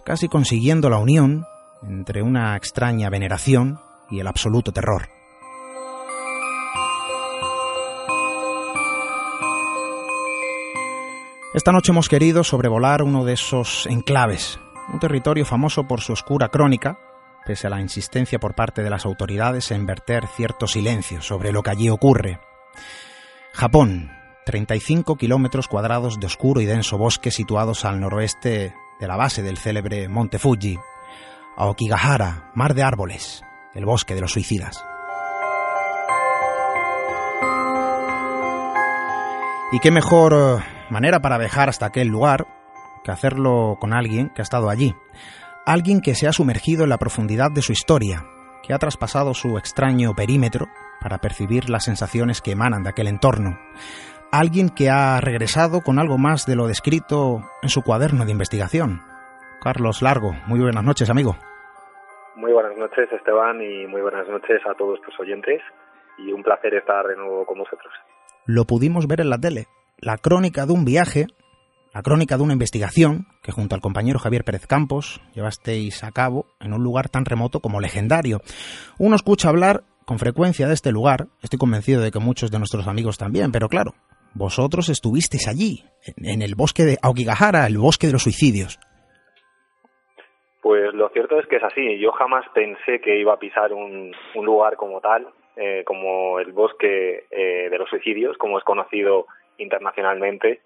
casi 0.02 0.28
consiguiendo 0.28 0.88
la 0.88 0.96
unión 0.96 1.44
entre 1.82 2.22
una 2.22 2.56
extraña 2.56 3.10
veneración 3.10 3.78
y 4.10 4.20
el 4.20 4.26
absoluto 4.26 4.72
terror. 4.72 5.19
Esta 11.52 11.72
noche 11.72 11.90
hemos 11.90 12.08
querido 12.08 12.44
sobrevolar 12.44 13.02
uno 13.02 13.24
de 13.24 13.32
esos 13.32 13.86
enclaves, 13.86 14.60
un 14.92 15.00
territorio 15.00 15.44
famoso 15.44 15.82
por 15.82 16.00
su 16.00 16.12
oscura 16.12 16.48
crónica, 16.48 17.00
pese 17.44 17.66
a 17.66 17.70
la 17.70 17.80
insistencia 17.80 18.38
por 18.38 18.54
parte 18.54 18.84
de 18.84 18.90
las 18.90 19.04
autoridades 19.04 19.72
en 19.72 19.84
verter 19.84 20.28
cierto 20.28 20.68
silencio 20.68 21.22
sobre 21.22 21.50
lo 21.50 21.64
que 21.64 21.70
allí 21.70 21.90
ocurre. 21.90 22.38
Japón, 23.52 24.12
35 24.46 25.16
kilómetros 25.16 25.66
cuadrados 25.66 26.20
de 26.20 26.26
oscuro 26.26 26.60
y 26.60 26.66
denso 26.66 26.98
bosque 26.98 27.32
situados 27.32 27.84
al 27.84 27.98
noroeste 27.98 28.72
de 29.00 29.08
la 29.08 29.16
base 29.16 29.42
del 29.42 29.58
célebre 29.58 30.08
Monte 30.08 30.38
Fuji. 30.38 30.78
Aokigahara, 31.56 32.52
mar 32.54 32.74
de 32.74 32.84
árboles, 32.84 33.42
el 33.74 33.86
bosque 33.86 34.14
de 34.14 34.20
los 34.20 34.30
suicidas. 34.30 34.84
Y 39.72 39.80
qué 39.80 39.90
mejor 39.90 40.32
eh, 40.32 40.79
manera 40.90 41.20
para 41.20 41.38
viajar 41.38 41.68
hasta 41.68 41.86
aquel 41.86 42.08
lugar 42.08 42.46
que 43.04 43.10
hacerlo 43.10 43.76
con 43.80 43.92
alguien 43.92 44.30
que 44.30 44.40
ha 44.40 44.44
estado 44.44 44.70
allí. 44.70 44.94
Alguien 45.66 46.00
que 46.00 46.14
se 46.14 46.28
ha 46.28 46.32
sumergido 46.32 46.84
en 46.84 46.90
la 46.90 46.98
profundidad 46.98 47.50
de 47.50 47.62
su 47.62 47.72
historia, 47.72 48.24
que 48.62 48.74
ha 48.74 48.78
traspasado 48.78 49.34
su 49.34 49.58
extraño 49.58 50.14
perímetro 50.14 50.66
para 51.00 51.18
percibir 51.18 51.70
las 51.70 51.84
sensaciones 51.84 52.40
que 52.42 52.52
emanan 52.52 52.82
de 52.82 52.90
aquel 52.90 53.08
entorno. 53.08 53.58
Alguien 54.32 54.68
que 54.68 54.90
ha 54.90 55.20
regresado 55.20 55.80
con 55.80 55.98
algo 55.98 56.18
más 56.18 56.46
de 56.46 56.56
lo 56.56 56.66
descrito 56.66 57.40
en 57.62 57.68
su 57.68 57.82
cuaderno 57.82 58.24
de 58.24 58.32
investigación. 58.32 59.02
Carlos 59.62 60.02
Largo, 60.02 60.32
muy 60.46 60.60
buenas 60.60 60.84
noches, 60.84 61.10
amigo. 61.10 61.36
Muy 62.36 62.52
buenas 62.52 62.76
noches, 62.76 63.10
Esteban, 63.12 63.60
y 63.60 63.86
muy 63.86 64.00
buenas 64.00 64.28
noches 64.28 64.60
a 64.66 64.74
todos 64.74 65.00
tus 65.02 65.18
oyentes. 65.20 65.60
Y 66.18 66.32
un 66.32 66.42
placer 66.42 66.74
estar 66.74 67.06
de 67.06 67.16
nuevo 67.16 67.44
con 67.44 67.58
vosotros 67.58 67.92
lo 68.46 68.64
pudimos 68.64 69.06
ver 69.06 69.20
en 69.20 69.30
la 69.30 69.38
tele. 69.38 69.66
La 70.02 70.16
crónica 70.16 70.64
de 70.64 70.72
un 70.72 70.86
viaje, 70.86 71.26
la 71.92 72.00
crónica 72.00 72.38
de 72.38 72.42
una 72.42 72.54
investigación 72.54 73.26
que 73.42 73.52
junto 73.52 73.74
al 73.74 73.82
compañero 73.82 74.18
Javier 74.18 74.44
Pérez 74.44 74.66
Campos 74.66 75.20
llevasteis 75.34 76.02
a 76.04 76.10
cabo 76.10 76.46
en 76.58 76.72
un 76.72 76.82
lugar 76.82 77.10
tan 77.10 77.26
remoto 77.26 77.60
como 77.60 77.80
legendario. 77.80 78.38
Uno 78.98 79.14
escucha 79.14 79.50
hablar 79.50 79.82
con 80.06 80.18
frecuencia 80.18 80.66
de 80.68 80.72
este 80.72 80.90
lugar, 80.90 81.26
estoy 81.42 81.58
convencido 81.58 82.00
de 82.00 82.10
que 82.10 82.18
muchos 82.18 82.50
de 82.50 82.56
nuestros 82.56 82.88
amigos 82.88 83.18
también, 83.18 83.52
pero 83.52 83.68
claro, 83.68 83.92
vosotros 84.32 84.88
estuvisteis 84.88 85.46
allí, 85.46 85.84
en 86.16 86.40
el 86.40 86.54
bosque 86.54 86.84
de 86.84 86.96
Aokigahara, 87.02 87.66
el 87.66 87.76
bosque 87.76 88.06
de 88.06 88.14
los 88.14 88.22
suicidios. 88.22 88.80
Pues 90.62 90.94
lo 90.94 91.10
cierto 91.10 91.38
es 91.38 91.46
que 91.46 91.56
es 91.56 91.62
así. 91.62 91.98
Yo 91.98 92.10
jamás 92.12 92.46
pensé 92.54 93.02
que 93.02 93.20
iba 93.20 93.34
a 93.34 93.38
pisar 93.38 93.74
un, 93.74 94.12
un 94.34 94.46
lugar 94.46 94.76
como 94.76 95.00
tal 95.02 95.28
eh, 95.56 95.82
como 95.84 96.38
el 96.38 96.52
bosque 96.52 97.24
eh, 97.30 97.68
de 97.68 97.78
los 97.78 97.90
suicidios, 97.90 98.38
como 98.38 98.56
es 98.56 98.64
conocido 98.64 99.26
internacionalmente. 99.60 100.60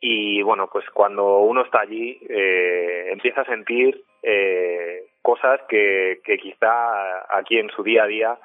Y 0.00 0.42
bueno, 0.42 0.68
pues 0.70 0.84
cuando 0.90 1.38
uno 1.38 1.62
está 1.62 1.80
allí 1.80 2.20
eh, 2.28 3.08
empieza 3.10 3.42
a 3.42 3.46
sentir 3.46 4.02
cosas 5.22 5.60
que, 5.68 6.20
que 6.24 6.36
quizá 6.36 7.36
aquí 7.38 7.58
en 7.58 7.70
su 7.70 7.84
día 7.84 8.02
a 8.02 8.06
día 8.08 8.38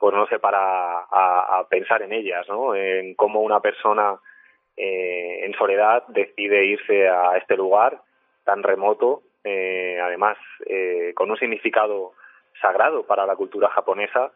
pues 0.00 0.14
no 0.14 0.26
se 0.26 0.40
para 0.40 1.06
a, 1.10 1.64
pensar 1.68 2.02
en 2.02 2.12
ellas, 2.12 2.48
¿no? 2.48 2.74
En 2.74 3.14
cómo 3.14 3.40
una 3.40 3.60
persona 3.60 4.18
en 4.76 5.52
soledad 5.54 6.04
decide 6.08 6.64
irse 6.64 7.08
a 7.08 7.36
este 7.36 7.56
lugar 7.56 8.00
tan 8.44 8.62
remoto, 8.62 9.22
además 9.44 10.38
con 11.14 11.30
un 11.30 11.36
significado 11.36 12.12
sagrado 12.60 13.04
para 13.04 13.26
la 13.26 13.36
cultura 13.36 13.68
japonesa 13.70 14.32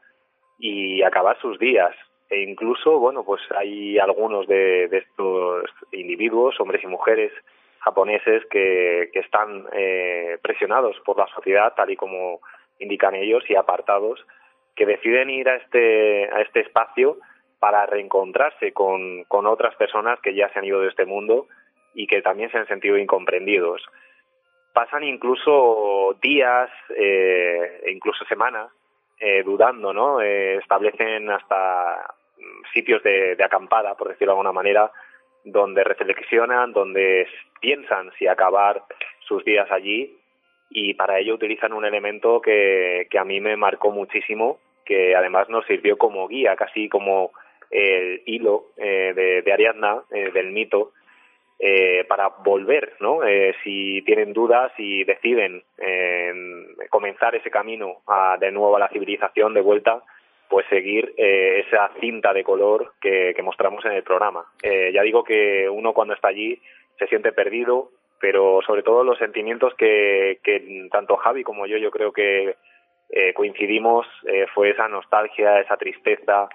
y 0.59 1.03
acabar 1.03 1.39
sus 1.41 1.59
días. 1.59 1.95
E 2.33 2.41
incluso, 2.41 2.99
bueno, 2.99 3.25
pues 3.25 3.43
hay 3.55 3.99
algunos 3.99 4.47
de, 4.47 4.85
estos 4.85 5.65
individuos, 5.93 6.59
hombres 6.61 6.83
y 6.83 6.87
mujeres, 6.87 7.31
japoneses 7.81 8.43
que, 8.47 9.11
están 9.13 9.67
eh, 9.75 10.39
presionados 10.41 10.97
por 11.05 11.19
la 11.19 11.27
sociedad, 11.27 11.75
tal 11.77 11.91
y 11.91 11.97
como 11.97 12.41
indican 12.79 13.15
ellos, 13.15 13.45
y 13.51 13.55
apartados, 13.55 14.25
que 14.75 14.87
deciden 14.87 15.29
ir 15.29 15.47
a 15.47 15.57
este, 15.57 16.31
a 16.33 16.41
este 16.41 16.61
espacio 16.61 17.19
para 17.59 17.85
reencontrarse 17.85 18.73
con, 18.73 19.25
con 19.25 19.47
otras 19.47 19.77
personas 19.77 20.19
que 20.21 20.35
ya 20.35 20.49
se 20.55 20.59
han 20.59 20.65
ido 20.65 20.81
de 20.81 20.89
este 20.89 21.05
mundo 21.05 21.49
y 21.93 22.07
que 22.07 22.23
también 22.23 22.51
se 22.51 22.57
han 22.57 22.67
sentido 22.67 22.97
incomprendidos. 22.97 23.83
Pasan 24.73 25.05
incluso 25.05 26.17
días 26.23 26.71
eh, 26.97 27.83
e 27.85 27.93
incluso 27.93 28.25
semanas 28.25 28.71
eh, 29.21 29.43
dudando, 29.43 29.93
¿no? 29.93 30.23
Eh, 30.23 30.57
establecen 30.57 31.31
hasta 31.31 32.15
sitios 32.73 33.03
de, 33.03 33.37
acampada, 33.43 33.95
por 33.97 34.09
decirlo 34.09 34.33
de 34.33 34.39
alguna 34.39 34.53
manera, 34.53 34.91
donde 35.45 35.85
reflexionan, 35.85 36.73
donde 36.73 37.27
piensan 37.61 38.11
si 38.19 38.27
acabar 38.27 38.83
sus 39.21 39.45
días 39.45 39.71
allí 39.71 40.17
y 40.71 40.95
para 40.95 41.19
ello 41.19 41.35
utilizan 41.35 41.73
un 41.73 41.85
elemento 41.85 42.41
que, 42.41 43.07
que 43.11 43.19
a 43.19 43.25
mí 43.25 43.41
me 43.41 43.57
marcó 43.57 43.91
muchísimo, 43.91 44.59
que 44.85 45.15
además 45.15 45.49
nos 45.49 45.67
sirvió 45.67 45.99
como 45.99 46.29
guía, 46.29 46.57
casi 46.57 46.89
como 46.89 47.33
el 47.71 48.23
hilo 48.27 48.67
eh, 48.77 49.43
de, 49.45 49.53
Ariadna, 49.53 50.03
eh, 50.11 50.31
del 50.33 50.53
mito, 50.53 50.93
eh, 51.65 52.05
para 52.09 52.27
volver, 52.29 52.95
¿no? 52.99 53.23
Eh, 53.23 53.55
si 53.63 54.03
tienen 54.03 54.33
dudas 54.33 54.73
y 54.79 55.05
deciden 55.05 55.63
eh, 55.79 56.33
comenzar 56.91 57.37
ese 57.37 57.53
camino 57.53 57.99
a, 58.09 58.37
de 58.41 58.51
nuevo 58.51 58.75
a 58.75 58.81
la 58.81 58.89
civilización 58.89 59.55
de 59.55 59.61
vuelta, 59.61 60.03
pues 60.53 60.67
seguir 60.69 61.15
eh, 61.17 61.65
esa 61.67 61.91
cinta 61.99 62.35
de 62.35 62.45
color 62.45 62.93
que, 63.01 63.35
mostramos 63.43 63.83
en 63.87 63.93
el 63.93 64.03
programa. 64.03 64.45
Eh, 64.63 64.93
ya 64.93 65.01
digo 65.01 65.25
que 65.25 65.67
uno 65.67 65.95
cuando 65.95 66.13
está 66.13 66.29
allí 66.29 66.61
se 66.99 67.07
siente 67.07 67.33
perdido, 67.33 67.89
pero 68.21 68.61
sobre 68.67 68.83
todo 68.83 69.03
los 69.03 69.17
sentimientos 69.17 69.73
que, 69.79 70.41
que 70.45 70.89
tanto 70.93 71.17
Javi 71.17 71.43
como 71.43 71.67
yo 71.67 71.79
yo 71.79 71.91
creo 71.91 72.13
que 72.13 72.57
eh, 73.09 73.33
coincidimos 73.33 74.07
fue 74.55 74.73
esa 74.73 74.89
nostalgia, 74.89 75.59
esa 75.59 75.79
tristeza 75.79 76.51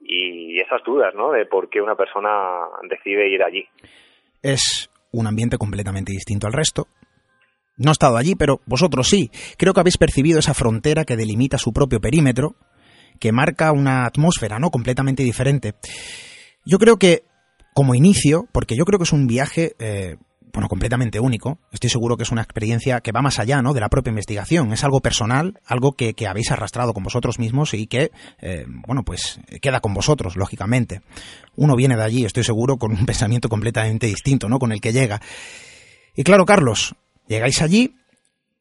y 0.00 0.58
esas 0.60 0.82
dudas, 0.82 1.14
¿no? 1.14 1.30
De 1.30 1.46
por 1.46 1.70
qué 1.70 1.80
una 1.80 1.94
persona 1.94 2.64
decide 2.88 3.28
ir 3.28 3.44
allí. 3.44 3.68
Es 4.42 4.90
un 5.12 5.28
ambiente 5.28 5.58
completamente 5.58 6.10
distinto 6.10 6.48
al 6.48 6.54
resto. 6.54 6.88
No 7.76 7.90
he 7.90 7.92
estado 7.92 8.16
allí, 8.16 8.34
pero 8.34 8.58
vosotros 8.66 9.06
sí. 9.06 9.30
Creo 9.56 9.72
que 9.72 9.80
habéis 9.80 9.96
percibido 9.96 10.40
esa 10.40 10.54
frontera 10.54 11.04
que 11.04 11.16
delimita 11.16 11.56
su 11.58 11.72
propio 11.72 12.00
perímetro, 12.00 12.56
que 13.18 13.32
marca 13.32 13.72
una 13.72 14.06
atmósfera, 14.06 14.58
¿no? 14.58 14.70
Completamente 14.70 15.22
diferente. 15.22 15.74
Yo 16.64 16.78
creo 16.78 16.96
que, 16.98 17.24
como 17.74 17.94
inicio, 17.94 18.46
porque 18.52 18.76
yo 18.76 18.84
creo 18.84 18.98
que 18.98 19.04
es 19.04 19.12
un 19.12 19.26
viaje, 19.26 19.74
eh, 19.78 20.16
bueno, 20.52 20.68
completamente 20.68 21.20
único, 21.20 21.58
estoy 21.72 21.90
seguro 21.90 22.16
que 22.16 22.24
es 22.24 22.30
una 22.30 22.42
experiencia 22.42 23.00
que 23.00 23.12
va 23.12 23.22
más 23.22 23.38
allá, 23.38 23.62
¿no? 23.62 23.74
De 23.74 23.80
la 23.80 23.88
propia 23.88 24.10
investigación. 24.10 24.72
Es 24.72 24.84
algo 24.84 25.00
personal, 25.00 25.60
algo 25.66 25.92
que, 25.92 26.14
que 26.14 26.26
habéis 26.26 26.50
arrastrado 26.50 26.92
con 26.92 27.04
vosotros 27.04 27.38
mismos 27.38 27.74
y 27.74 27.86
que, 27.86 28.10
eh, 28.40 28.66
bueno, 28.86 29.02
pues 29.02 29.40
queda 29.62 29.80
con 29.80 29.94
vosotros, 29.94 30.36
lógicamente. 30.36 31.02
Uno 31.56 31.76
viene 31.76 31.96
de 31.96 32.04
allí, 32.04 32.24
estoy 32.24 32.44
seguro, 32.44 32.76
con 32.76 32.92
un 32.92 33.06
pensamiento 33.06 33.48
completamente 33.48 34.06
distinto, 34.06 34.48
¿no? 34.48 34.58
Con 34.58 34.72
el 34.72 34.80
que 34.80 34.92
llega. 34.92 35.20
Y 36.14 36.24
claro, 36.24 36.44
Carlos, 36.44 36.94
llegáis 37.28 37.62
allí, 37.62 37.94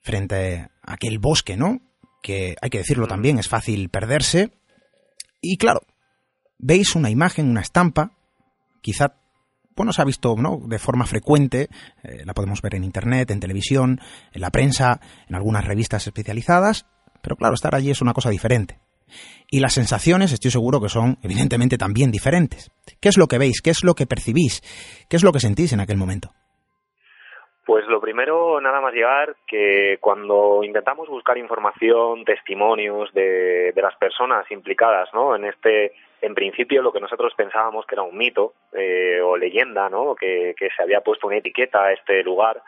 frente 0.02 0.68
a 0.84 0.94
aquel 0.94 1.20
bosque, 1.20 1.58
¿no? 1.58 1.82
Que 2.28 2.58
hay 2.62 2.70
que 2.70 2.80
decirlo 2.80 3.08
también, 3.08 3.40
es 3.40 3.48
fácil 3.48 3.88
perderse. 3.88 4.52
Y 5.40 5.56
claro, 5.56 5.80
veis 6.60 6.94
una 6.94 7.10
imagen, 7.10 7.50
una 7.50 7.62
estampa, 7.62 8.12
quizá, 8.82 9.16
bueno, 9.78 9.94
se 9.94 10.02
ha 10.02 10.06
visto 10.06 10.36
¿no? 10.36 10.60
de 10.68 10.78
forma 10.78 11.06
frecuente, 11.06 11.70
eh, 12.04 12.24
la 12.26 12.34
podemos 12.34 12.62
ver 12.62 12.76
en 12.76 12.84
Internet, 12.84 13.32
en 13.32 13.40
televisión, 13.40 14.02
en 14.34 14.42
la 14.42 14.52
prensa, 14.52 15.00
en 15.30 15.36
algunas 15.36 15.64
revistas 15.64 16.06
especializadas, 16.06 16.86
pero 17.22 17.38
claro, 17.38 17.56
estar 17.56 17.74
allí 17.74 17.92
es 17.92 18.02
una 18.02 18.14
cosa 18.14 18.30
diferente. 18.30 18.82
Y 19.50 19.62
las 19.62 19.76
sensaciones, 19.76 20.34
estoy 20.34 20.52
seguro 20.52 20.82
que 20.82 20.90
son 20.90 21.20
evidentemente 21.22 21.78
también 21.78 22.12
diferentes. 22.12 22.72
¿Qué 23.00 23.08
es 23.08 23.16
lo 23.16 23.30
que 23.30 23.38
veis? 23.38 23.62
¿Qué 23.62 23.70
es 23.70 23.86
lo 23.86 23.96
que 23.96 24.06
percibís? 24.06 24.62
¿Qué 25.08 25.16
es 25.16 25.24
lo 25.24 25.32
que 25.32 25.40
sentís 25.40 25.72
en 25.72 25.80
aquel 25.80 25.96
momento? 25.96 26.34
Pues 27.68 27.86
lo 27.88 28.00
primero, 28.00 28.62
nada 28.62 28.80
más 28.80 28.94
llegar, 28.94 29.36
que 29.46 29.98
cuando 30.00 30.64
intentamos 30.64 31.10
buscar 31.10 31.38
información, 31.38 32.24
testimonios 32.24 33.14
de, 33.14 33.74
de 33.74 33.82
las 33.82 33.94
personas 33.98 34.50
implicadas, 34.50 35.14
¿no? 35.14 35.36
En 35.36 35.44
este, 35.44 35.92
en 36.22 36.34
principio, 36.34 36.82
lo 36.82 36.94
que 36.94 37.02
nosotros 37.02 37.34
pensábamos 37.36 37.86
que 37.86 37.96
era 37.96 38.04
un 38.04 38.18
mito 38.18 38.54
eh, 38.72 39.20
o 39.22 39.36
leyenda, 39.36 39.90
¿no? 39.90 40.16
Que, 40.16 40.56
que 40.58 40.70
se 40.78 40.82
había 40.82 41.02
puesto 41.02 41.28
una 41.28 41.36
etiqueta 41.36 41.84
a 41.84 41.92
este 41.92 42.24
lugar, 42.24 42.62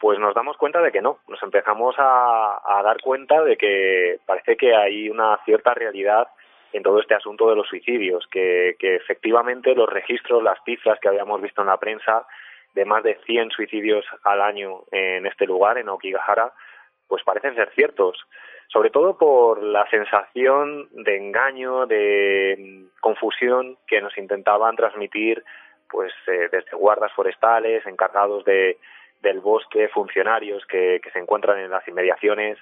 pues 0.00 0.18
nos 0.18 0.34
damos 0.34 0.58
cuenta 0.58 0.82
de 0.82 0.92
que 0.92 1.00
no. 1.00 1.20
Nos 1.28 1.42
empezamos 1.42 1.94
a, 1.96 2.60
a 2.62 2.82
dar 2.82 3.00
cuenta 3.00 3.42
de 3.42 3.56
que 3.56 4.18
parece 4.26 4.58
que 4.58 4.76
hay 4.76 5.08
una 5.08 5.40
cierta 5.46 5.72
realidad 5.72 6.28
en 6.74 6.82
todo 6.82 7.00
este 7.00 7.14
asunto 7.14 7.48
de 7.48 7.56
los 7.56 7.66
suicidios, 7.68 8.26
que, 8.30 8.76
que 8.78 8.96
efectivamente 8.96 9.74
los 9.74 9.88
registros, 9.88 10.42
las 10.42 10.62
cifras 10.66 11.00
que 11.00 11.08
habíamos 11.08 11.40
visto 11.40 11.62
en 11.62 11.68
la 11.68 11.78
prensa, 11.78 12.26
de 12.76 12.84
más 12.84 13.02
de 13.02 13.18
100 13.24 13.50
suicidios 13.50 14.04
al 14.22 14.42
año 14.42 14.82
en 14.92 15.26
este 15.26 15.46
lugar, 15.46 15.78
en 15.78 15.88
Aokigahara, 15.88 16.52
pues 17.08 17.24
parecen 17.24 17.54
ser 17.54 17.70
ciertos. 17.74 18.18
Sobre 18.68 18.90
todo 18.90 19.16
por 19.16 19.62
la 19.62 19.88
sensación 19.88 20.88
de 20.92 21.16
engaño, 21.16 21.86
de 21.86 22.84
confusión 23.00 23.78
que 23.86 24.02
nos 24.02 24.16
intentaban 24.18 24.76
transmitir 24.76 25.42
pues 25.88 26.12
eh, 26.26 26.48
desde 26.52 26.76
guardas 26.76 27.12
forestales, 27.12 27.86
encargados 27.86 28.44
de, 28.44 28.76
del 29.22 29.40
bosque, 29.40 29.88
funcionarios 29.88 30.66
que, 30.66 31.00
que 31.02 31.10
se 31.12 31.18
encuentran 31.18 31.58
en 31.58 31.70
las 31.70 31.86
inmediaciones 31.88 32.58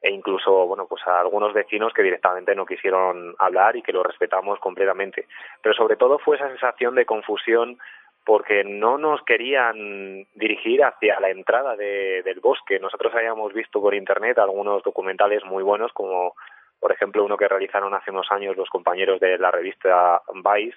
e 0.00 0.10
incluso 0.10 0.66
bueno 0.66 0.86
pues 0.88 1.06
a 1.06 1.20
algunos 1.20 1.52
vecinos 1.52 1.92
que 1.92 2.02
directamente 2.02 2.56
no 2.56 2.66
quisieron 2.66 3.36
hablar 3.38 3.76
y 3.76 3.82
que 3.82 3.92
lo 3.92 4.02
respetamos 4.02 4.58
completamente 4.58 5.28
pero 5.62 5.76
sobre 5.76 5.94
todo 5.94 6.18
fue 6.18 6.34
esa 6.34 6.48
sensación 6.48 6.96
de 6.96 7.06
confusión 7.06 7.78
porque 8.24 8.64
no 8.64 8.98
nos 8.98 9.22
querían 9.22 10.26
dirigir 10.34 10.84
hacia 10.84 11.18
la 11.20 11.30
entrada 11.30 11.76
de, 11.76 12.22
del 12.22 12.40
bosque. 12.40 12.78
Nosotros 12.78 13.12
habíamos 13.14 13.52
visto 13.52 13.80
por 13.80 13.94
internet 13.94 14.38
algunos 14.38 14.82
documentales 14.82 15.44
muy 15.44 15.62
buenos, 15.62 15.92
como 15.92 16.34
por 16.78 16.92
ejemplo 16.92 17.24
uno 17.24 17.36
que 17.36 17.48
realizaron 17.48 17.94
hace 17.94 18.10
unos 18.10 18.30
años 18.30 18.56
los 18.56 18.68
compañeros 18.68 19.20
de 19.20 19.38
la 19.38 19.50
revista 19.50 20.22
Vice, 20.34 20.76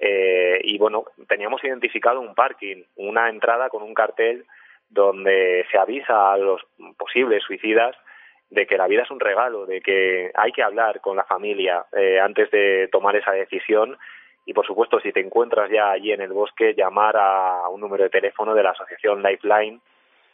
eh, 0.00 0.60
y 0.64 0.78
bueno, 0.78 1.04
teníamos 1.28 1.62
identificado 1.62 2.20
un 2.20 2.34
parking, 2.34 2.84
una 2.96 3.28
entrada 3.28 3.68
con 3.68 3.82
un 3.82 3.92
cartel 3.92 4.46
donde 4.88 5.66
se 5.70 5.78
avisa 5.78 6.32
a 6.32 6.38
los 6.38 6.62
posibles 6.96 7.42
suicidas 7.42 7.94
de 8.48 8.66
que 8.66 8.78
la 8.78 8.88
vida 8.88 9.02
es 9.02 9.10
un 9.10 9.20
regalo, 9.20 9.66
de 9.66 9.80
que 9.80 10.32
hay 10.34 10.52
que 10.52 10.62
hablar 10.62 11.00
con 11.00 11.16
la 11.16 11.24
familia 11.24 11.84
eh, 11.92 12.18
antes 12.18 12.50
de 12.50 12.88
tomar 12.90 13.14
esa 13.14 13.32
decisión 13.32 13.96
y 14.50 14.52
por 14.52 14.66
supuesto 14.66 14.98
si 14.98 15.12
te 15.12 15.20
encuentras 15.20 15.70
ya 15.70 15.92
allí 15.92 16.10
en 16.10 16.22
el 16.22 16.32
bosque 16.32 16.74
llamar 16.76 17.16
a 17.16 17.68
un 17.68 17.80
número 17.80 18.02
de 18.02 18.10
teléfono 18.10 18.52
de 18.52 18.64
la 18.64 18.70
asociación 18.70 19.22
Lifeline 19.22 19.78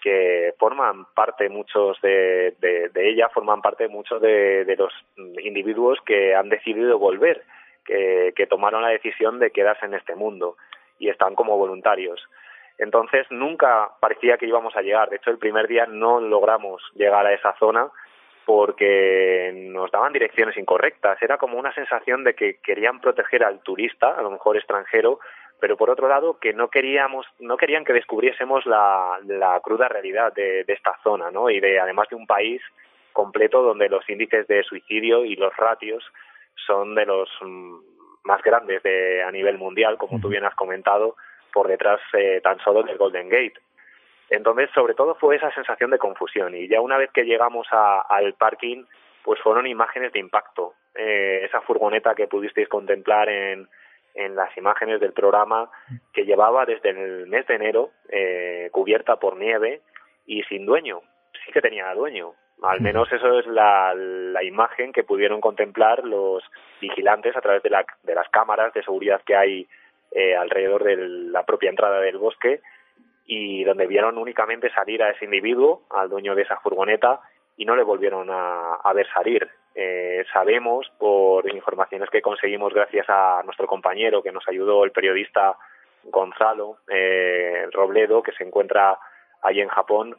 que 0.01 0.55
forman 0.59 1.05
parte 1.15 1.51
muchos 1.51 2.01
de, 2.01 2.55
de, 2.59 2.89
de 2.89 3.11
ella 3.11 3.29
forman 3.29 3.61
parte 3.61 3.89
muchos 3.89 4.23
de, 4.23 4.65
de, 4.65 4.75
los 4.75 4.91
individuos 5.45 5.99
que 6.07 6.35
han 6.35 6.49
decidido 6.49 6.99
volver 6.99 7.43
que, 7.85 8.33
que 8.35 8.47
tomaron 8.47 8.81
la 8.81 8.89
decisión 8.89 9.39
de 9.39 9.51
quedarse 9.51 9.85
en 9.85 9.93
este 9.93 10.15
mundo 10.15 10.57
y 10.99 11.11
están 11.11 11.35
como 11.35 11.59
voluntarios. 11.59 12.27
Entonces 12.79 13.27
nunca 13.29 13.91
parecía 14.01 14.39
que 14.39 14.47
íbamos 14.47 14.75
a 14.77 14.81
llegar. 14.81 15.11
De 15.11 15.17
hecho 15.17 15.31
el 15.31 15.37
primer 15.37 15.69
día 15.69 15.85
no 15.85 16.21
logramos 16.21 16.83
llegar 16.95 17.27
a 17.27 17.35
esa 17.35 17.53
zona 17.59 17.91
porque 18.47 19.51
nos 19.53 19.91
daban 19.91 20.13
direcciones 20.13 20.57
incorrectas. 20.57 21.21
Era 21.21 21.37
como 21.37 21.59
una 21.59 21.75
sensación 21.75 22.23
de 22.23 22.35
que 22.35 22.59
querían 22.63 23.01
proteger 23.01 23.43
al 23.43 23.61
turista, 23.61 24.11
a 24.11 24.23
lo 24.23 24.31
mejor 24.31 24.57
extranjero, 24.57 25.19
pero 25.59 25.77
por 25.77 25.91
otro 25.91 26.09
lado 26.09 26.39
que 26.39 26.53
no 26.53 26.69
queríamos, 26.69 27.27
no 27.41 27.57
querían 27.57 27.85
que 27.85 27.93
descubriésemos 27.93 28.65
la, 28.65 29.19
la 29.27 29.59
cruda 29.61 29.89
realidad 29.89 30.33
de, 30.33 30.63
de 30.63 30.73
esta 30.73 30.97
zona, 31.03 31.33
¿no? 31.33 31.51
Y 31.51 31.59
de 31.59 31.81
además 31.81 32.09
de 32.09 32.15
un 32.17 32.27
país 32.27 32.63
completo 33.13 33.63
donde 33.63 33.89
los 33.89 34.09
índices 34.09 34.47
de 34.47 34.63
suicidio 34.63 35.25
y 35.25 35.35
los 35.35 35.55
ratios 35.57 36.05
son 36.55 36.95
de 36.95 37.05
los 37.05 37.29
más 38.23 38.43
grandes 38.43 38.81
de, 38.85 39.25
a 39.25 39.31
nivel 39.33 39.59
mundial, 39.59 39.99
como 39.99 40.21
tú 40.21 40.29
bien 40.29 40.45
has 40.45 40.55
comentado, 40.55 41.17
por 41.53 41.67
detrás 41.67 42.01
eh, 42.13 42.41
tan 42.45 42.61
solo 42.61 42.85
del 42.85 42.97
Golden 42.97 43.29
Gate. 43.29 43.55
Entonces, 44.31 44.71
sobre 44.75 44.95
todo 44.95 45.15
fue 45.15 45.37
esa 45.37 45.53
sensación 45.53 45.91
de 45.91 45.99
confusión 45.99 46.55
y 46.55 46.69
ya 46.69 46.81
una 46.81 46.97
vez 46.97 47.11
que 47.13 47.25
llegamos 47.25 47.67
a, 47.71 48.01
al 48.01 48.35
parking, 48.35 48.85
pues 49.23 49.41
fueron 49.41 49.67
imágenes 49.67 50.13
de 50.13 50.21
impacto. 50.21 50.75
Eh, 50.95 51.43
esa 51.45 51.61
furgoneta 51.61 52.15
que 52.15 52.27
pudisteis 52.27 52.69
contemplar 52.69 53.29
en, 53.29 53.69
en 54.15 54.35
las 54.35 54.57
imágenes 54.57 55.01
del 55.01 55.13
programa 55.13 55.71
que 56.13 56.25
llevaba 56.25 56.65
desde 56.65 56.91
el 56.91 57.27
mes 57.27 57.47
de 57.47 57.55
enero 57.55 57.91
eh, 58.09 58.69
cubierta 58.73 59.17
por 59.17 59.37
nieve 59.37 59.83
y 60.27 60.43
sin 60.45 60.67
dueño. 60.67 61.03
Sí 61.45 61.53
que 61.53 61.61
tenía 61.61 61.93
dueño. 61.95 62.33
Al 62.63 62.81
menos 62.81 63.13
eso 63.13 63.39
es 63.39 63.47
la, 63.47 63.95
la 63.95 64.43
imagen 64.43 64.93
que 64.93 65.05
pudieron 65.05 65.43
contemplar 65.43 66.05
los 66.05 66.43
vigilantes 66.81 67.37
a 67.37 67.43
través 67.43 67.63
de, 67.63 67.69
la, 67.69 67.85
de 68.03 68.15
las 68.15 68.29
cámaras 68.31 68.73
de 68.73 68.83
seguridad 68.83 69.21
que 69.27 69.37
hay 69.37 69.69
eh, 70.13 70.35
alrededor 70.35 70.83
de 70.83 70.97
la 70.97 71.45
propia 71.45 71.69
entrada 71.69 72.01
del 72.01 72.17
bosque 72.17 72.63
y 73.27 73.65
donde 73.65 73.87
vieron 73.87 74.19
únicamente 74.19 74.71
salir 74.71 75.03
a 75.03 75.11
ese 75.11 75.25
individuo, 75.25 75.83
al 75.91 76.09
dueño 76.09 76.35
de 76.35 76.43
esa 76.43 76.57
furgoneta, 76.57 77.21
y 77.57 77.65
no 77.65 77.75
le 77.75 77.83
volvieron 77.83 78.29
a, 78.31 78.93
ver 78.95 79.07
salir. 79.13 79.49
Eh, 79.75 80.25
sabemos 80.33 80.91
por 80.99 81.49
informaciones 81.53 82.09
que 82.11 82.23
conseguimos 82.23 82.73
gracias 82.73 83.07
a 83.09 83.43
nuestro 83.45 83.67
compañero 83.67 84.23
que 84.23 84.33
nos 84.33 84.47
ayudó, 84.49 84.85
el 84.85 84.93
periodista 84.93 85.57
Gonzalo 86.05 86.79
eh, 86.89 87.67
Robledo, 87.73 88.23
que 88.23 88.33
se 88.33 88.45
encuentra 88.45 88.99
allí 89.43 89.61
en 89.61 89.69
Japón, 89.69 90.15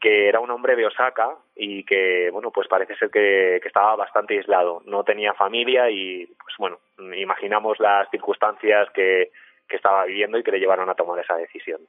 que 0.00 0.28
era 0.28 0.40
un 0.40 0.50
hombre 0.50 0.76
de 0.76 0.86
Osaka 0.86 1.36
y 1.54 1.84
que, 1.84 2.30
bueno, 2.32 2.50
pues 2.50 2.68
parece 2.68 2.96
ser 2.96 3.10
que, 3.10 3.58
que, 3.60 3.68
estaba 3.68 3.96
bastante 3.96 4.34
aislado. 4.36 4.82
No 4.86 5.04
tenía 5.04 5.34
familia 5.34 5.90
y, 5.90 6.26
pues 6.26 6.54
bueno, 6.58 6.78
imaginamos 7.16 7.78
las 7.80 8.08
circunstancias 8.10 8.88
que, 8.94 9.30
que 9.68 9.76
estaba 9.76 10.04
viviendo 10.04 10.38
y 10.38 10.42
que 10.42 10.52
le 10.52 10.60
llevaron 10.60 10.88
a 10.88 10.94
tomar 10.94 11.18
esa 11.18 11.36
decisión. 11.36 11.80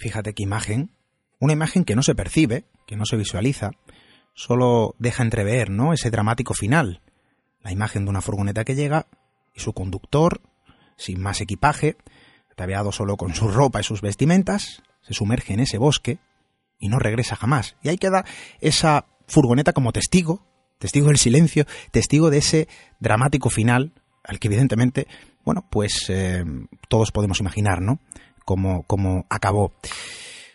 Fíjate 0.00 0.32
qué 0.32 0.42
imagen, 0.42 0.96
una 1.40 1.52
imagen 1.52 1.84
que 1.84 1.94
no 1.94 2.02
se 2.02 2.14
percibe, 2.14 2.64
que 2.86 2.96
no 2.96 3.04
se 3.04 3.18
visualiza, 3.18 3.72
solo 4.32 4.94
deja 4.98 5.22
entrever, 5.22 5.68
¿no? 5.68 5.92
Ese 5.92 6.10
dramático 6.10 6.54
final. 6.54 7.02
La 7.60 7.70
imagen 7.70 8.06
de 8.06 8.10
una 8.10 8.22
furgoneta 8.22 8.64
que 8.64 8.74
llega 8.74 9.08
y 9.54 9.60
su 9.60 9.74
conductor, 9.74 10.40
sin 10.96 11.20
más 11.20 11.42
equipaje, 11.42 11.98
ataviado 12.50 12.92
solo 12.92 13.18
con 13.18 13.34
su 13.34 13.48
ropa 13.48 13.80
y 13.80 13.84
sus 13.84 14.00
vestimentas, 14.00 14.82
se 15.02 15.12
sumerge 15.12 15.52
en 15.52 15.60
ese 15.60 15.76
bosque 15.76 16.18
y 16.78 16.88
no 16.88 16.98
regresa 16.98 17.36
jamás. 17.36 17.76
Y 17.82 17.90
ahí 17.90 17.98
queda 17.98 18.24
esa 18.62 19.04
furgoneta 19.26 19.74
como 19.74 19.92
testigo, 19.92 20.46
testigo 20.78 21.08
del 21.08 21.18
silencio, 21.18 21.66
testigo 21.90 22.30
de 22.30 22.38
ese 22.38 22.68
dramático 23.00 23.50
final 23.50 23.92
al 24.24 24.38
que 24.38 24.48
evidentemente, 24.48 25.06
bueno, 25.44 25.66
pues 25.70 26.06
eh, 26.08 26.42
todos 26.88 27.12
podemos 27.12 27.38
imaginar, 27.40 27.82
¿no? 27.82 27.98
Cómo, 28.50 28.82
cómo 28.82 29.26
acabó. 29.30 29.72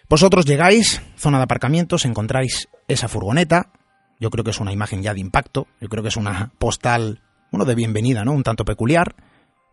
Vosotros 0.09 0.45
llegáis, 0.45 1.01
zona 1.15 1.37
de 1.37 1.45
aparcamientos, 1.45 2.03
encontráis 2.03 2.67
esa 2.89 3.07
furgoneta. 3.07 3.71
Yo 4.19 4.29
creo 4.31 4.43
que 4.43 4.49
es 4.49 4.59
una 4.59 4.73
imagen 4.73 5.01
ya 5.01 5.13
de 5.13 5.21
impacto. 5.21 5.67
Yo 5.79 5.87
creo 5.87 6.03
que 6.03 6.09
es 6.09 6.17
una 6.17 6.51
postal, 6.59 7.21
bueno, 7.53 7.63
de 7.63 7.73
bienvenida, 7.73 8.25
¿no? 8.25 8.33
Un 8.33 8.43
tanto 8.43 8.65
peculiar. 8.65 9.15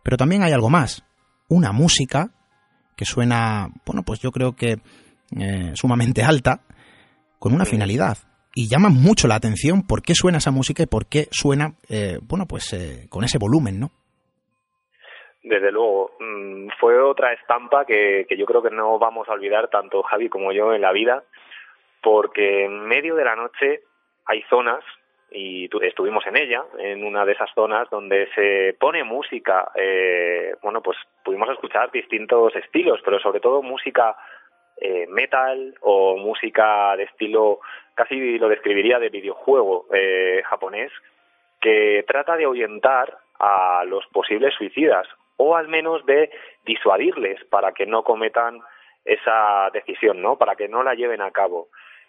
Pero 0.05 0.15
también 0.15 0.41
hay 0.41 0.53
algo 0.53 0.69
más. 0.69 1.03
Una 1.49 1.73
música 1.73 2.31
que 2.95 3.03
suena, 3.03 3.67
bueno, 3.85 4.03
pues 4.03 4.21
yo 4.21 4.31
creo 4.31 4.55
que 4.55 4.79
eh, 5.37 5.73
sumamente 5.75 6.23
alta, 6.23 6.61
con 7.39 7.53
una 7.53 7.65
finalidad. 7.65 8.19
Y 8.55 8.69
llama 8.69 8.87
mucho 8.87 9.27
la 9.27 9.35
atención 9.35 9.81
por 9.81 10.01
qué 10.01 10.15
suena 10.15 10.37
esa 10.37 10.51
música 10.51 10.81
y 10.81 10.85
por 10.85 11.07
qué 11.07 11.27
suena, 11.29 11.75
eh, 11.89 12.19
bueno, 12.25 12.47
pues 12.47 12.71
eh, 12.71 13.07
con 13.09 13.25
ese 13.25 13.37
volumen, 13.37 13.81
¿no? 13.81 13.91
Desde 15.43 15.73
luego, 15.73 16.11
mm, 16.19 16.69
fue 16.79 16.97
otra 17.01 17.33
estampa 17.33 17.85
que, 17.85 18.25
yo 18.29 18.45
creo 18.45 18.63
que 18.63 18.69
no 18.69 18.97
vamos 18.97 19.27
a 19.27 19.33
olvidar 19.33 19.69
tanto 19.69 20.01
Javi 20.01 20.29
como 20.29 20.53
yo 20.53 20.73
en 20.73 20.81
la 20.81 20.93
vida, 20.93 21.23
porque 22.01 22.65
en 22.65 22.85
medio 22.85 23.15
de 23.15 23.25
la 23.25 23.35
noche 23.35 23.81
hay 24.25 24.41
zonas 24.43 24.83
y 25.31 25.69
estuvimos 25.85 26.25
en 26.27 26.37
ella, 26.37 26.63
en 26.79 27.03
una 27.03 27.25
de 27.25 27.33
esas 27.33 27.49
zonas 27.53 27.89
donde 27.89 28.29
se 28.35 28.77
pone 28.79 29.03
música, 29.03 29.69
eh, 29.75 30.55
bueno, 30.61 30.81
pues 30.81 30.97
pudimos 31.25 31.49
escuchar 31.49 31.91
distintos 31.91 32.55
estilos, 32.55 33.01
pero 33.03 33.19
sobre 33.19 33.41
todo 33.41 33.61
música 33.61 34.15
eh, 34.77 35.07
metal 35.09 35.75
o 35.81 36.15
música 36.17 36.95
de 36.95 37.03
estilo, 37.03 37.59
casi 37.95 38.37
lo 38.37 38.47
describiría 38.47 38.97
de 38.97 39.09
videojuego 39.09 39.87
eh, 39.93 40.41
japonés, 40.45 40.91
que 41.59 42.05
trata 42.07 42.37
de 42.37 42.45
ahuyentar 42.45 43.17
a 43.39 43.83
los 43.85 44.05
posibles 44.07 44.53
suicidas 44.53 45.07
o 45.37 45.55
al 45.55 45.67
menos 45.67 46.05
de 46.05 46.29
disuadirles 46.65 47.43
para 47.45 47.71
que 47.71 47.85
no 47.85 48.03
cometan 48.03 48.61
esa 49.05 49.69
decisión, 49.73 50.21
¿no? 50.21 50.37
Para 50.37 50.55
que 50.55 50.67
no 50.67 50.83
la 50.83 50.95
lleven 50.95 51.21
a 51.21 51.31
cabo. 51.31 51.67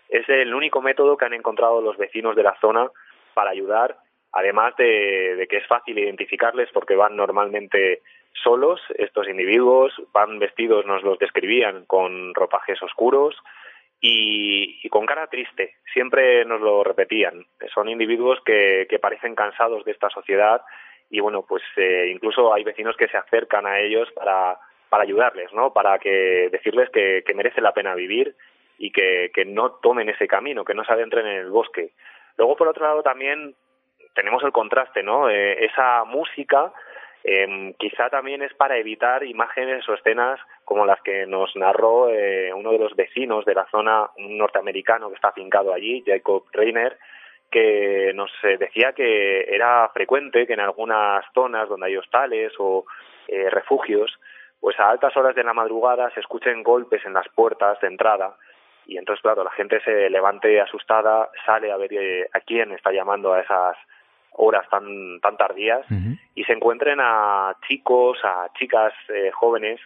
Es 0.09 0.29
el 0.29 0.55
único 0.55 0.81
método 0.81 1.17
que 1.17 1.25
han 1.25 1.35
encontrado 1.35 1.81
los 1.81 1.97
vecinos 1.97 2.37
de 2.37 2.43
la 2.43 2.57
zona 2.61 2.89
para 3.35 3.51
ayudar, 3.51 3.97
además 4.33 4.77
de, 4.77 5.47
que 5.49 5.57
es 5.57 5.67
fácil 5.67 5.99
identificarles 5.99 6.69
porque 6.73 6.95
van 6.95 7.17
normalmente 7.17 8.03
solos, 8.33 8.81
estos 8.97 9.29
individuos 9.29 9.93
van 10.13 10.39
vestidos, 10.39 10.87
nos 10.87 11.03
los 11.03 11.19
describían, 11.19 11.85
con 11.87 12.35
ropajes 12.35 12.83
oscuros 12.83 13.35
y, 14.01 14.87
con 14.91 15.07
cara 15.07 15.29
triste, 15.29 15.77
siempre 15.93 16.45
nos 16.45 16.61
lo 16.61 16.85
repetían. 16.85 17.47
Son 17.73 17.89
individuos 17.89 18.39
que, 18.45 18.87
que 18.89 18.99
parecen 18.99 19.35
cansados 19.35 19.85
de 19.85 19.93
esta 19.93 20.11
sociedad 20.11 20.63
y 21.15 21.21
bueno, 21.21 21.45
pues 21.49 21.63
eh, 21.77 22.11
incluso 22.13 22.53
hay 22.53 22.65
vecinos 22.65 22.97
que 22.97 23.07
se 23.07 23.17
acercan 23.17 23.67
a 23.67 23.79
ellos 23.79 24.11
para, 24.17 24.59
para 24.89 25.05
ayudarles, 25.05 25.53
¿no? 25.53 25.73
Para 25.73 26.01
que 26.01 26.49
decirles 26.51 26.91
que, 26.91 27.23
merece 27.37 27.61
la 27.61 27.73
pena 27.73 27.95
vivir 27.95 28.35
y 28.79 28.91
que, 28.91 29.31
que 29.33 29.45
no 29.45 29.75
tomen 29.75 30.09
ese 30.09 30.27
camino, 30.27 30.65
que 30.65 30.75
no 30.75 30.85
se 30.85 30.93
adentren 30.93 31.25
en 31.25 31.37
el 31.37 31.51
bosque. 31.51 31.93
Luego, 32.37 32.57
por 32.57 32.67
otro 32.67 32.85
lado, 32.85 33.05
también 33.05 33.55
tenemos 34.13 34.43
el 34.43 34.51
contraste, 34.51 35.05
¿no? 35.05 35.31
Eh, 35.31 35.65
esa 35.65 36.03
música 36.03 36.73
eh, 37.23 37.73
quizá 37.79 38.11
también 38.11 38.43
es 38.43 38.53
para 38.55 38.77
evitar 38.77 39.23
imágenes 39.23 39.89
o 39.89 39.95
escenas 39.95 40.41
como 40.65 40.85
las 40.85 41.01
que 41.03 41.27
nos 41.27 41.55
narró 41.55 42.11
eh, 42.11 42.53
uno 42.53 42.73
de 42.73 42.79
los 42.79 42.97
vecinos 42.97 43.45
de 43.45 43.55
la 43.55 43.67
zona, 43.71 44.11
un 44.17 44.37
norteamericano 44.37 45.11
que 45.11 45.15
está 45.15 45.29
afincado 45.29 45.73
allí, 45.73 46.03
Jacob 46.05 46.43
Reiner, 46.51 46.99
que 47.55 48.11
nos 48.17 48.33
eh, 48.43 48.57
decía 48.59 48.95
que 48.95 49.43
era 49.49 49.89
frecuente 49.95 50.45
que 50.45 50.55
en 50.55 50.61
algunas 50.61 51.25
zonas 51.33 51.69
donde 51.69 51.87
hay 51.87 51.97
hostales 51.97 52.53
o 52.59 52.85
eh, 53.29 53.49
refugios, 53.49 54.19
pues 54.59 54.79
a 54.81 54.91
altas 54.91 55.17
horas 55.17 55.37
de 55.37 55.45
la 55.45 55.55
madrugada 55.55 56.11
se 56.11 56.19
escuchen 56.19 56.65
golpes 56.65 57.07
en 57.07 57.13
las 57.13 57.29
puertas 57.29 57.81
de 57.81 57.87
entrada. 57.87 58.37
Y 58.87 58.99
entonces, 58.99 59.23
claro, 59.23 59.45
la 59.45 59.53
gente 59.53 59.81
se 59.83 60.11
levante 60.11 60.61
asustada, 60.61 61.31
sale 61.47 61.71
a 61.71 61.77
ver 61.77 61.93
eh, 61.93 62.29
a 62.33 62.41
quién 62.41 62.73
está 62.73 62.91
llamando 62.91 63.33
a 63.33 63.41
esas 63.41 63.77
horas 64.33 64.69
tan, 64.69 65.21
tan 65.21 65.37
tardías 65.37 65.87
y 66.35 66.43
se 66.43 66.53
encuentren 66.55 66.99
a 67.01 67.55
chicos, 67.69 68.19
a 68.25 68.49
chicas 68.59 68.93
jóvenes 69.33 69.81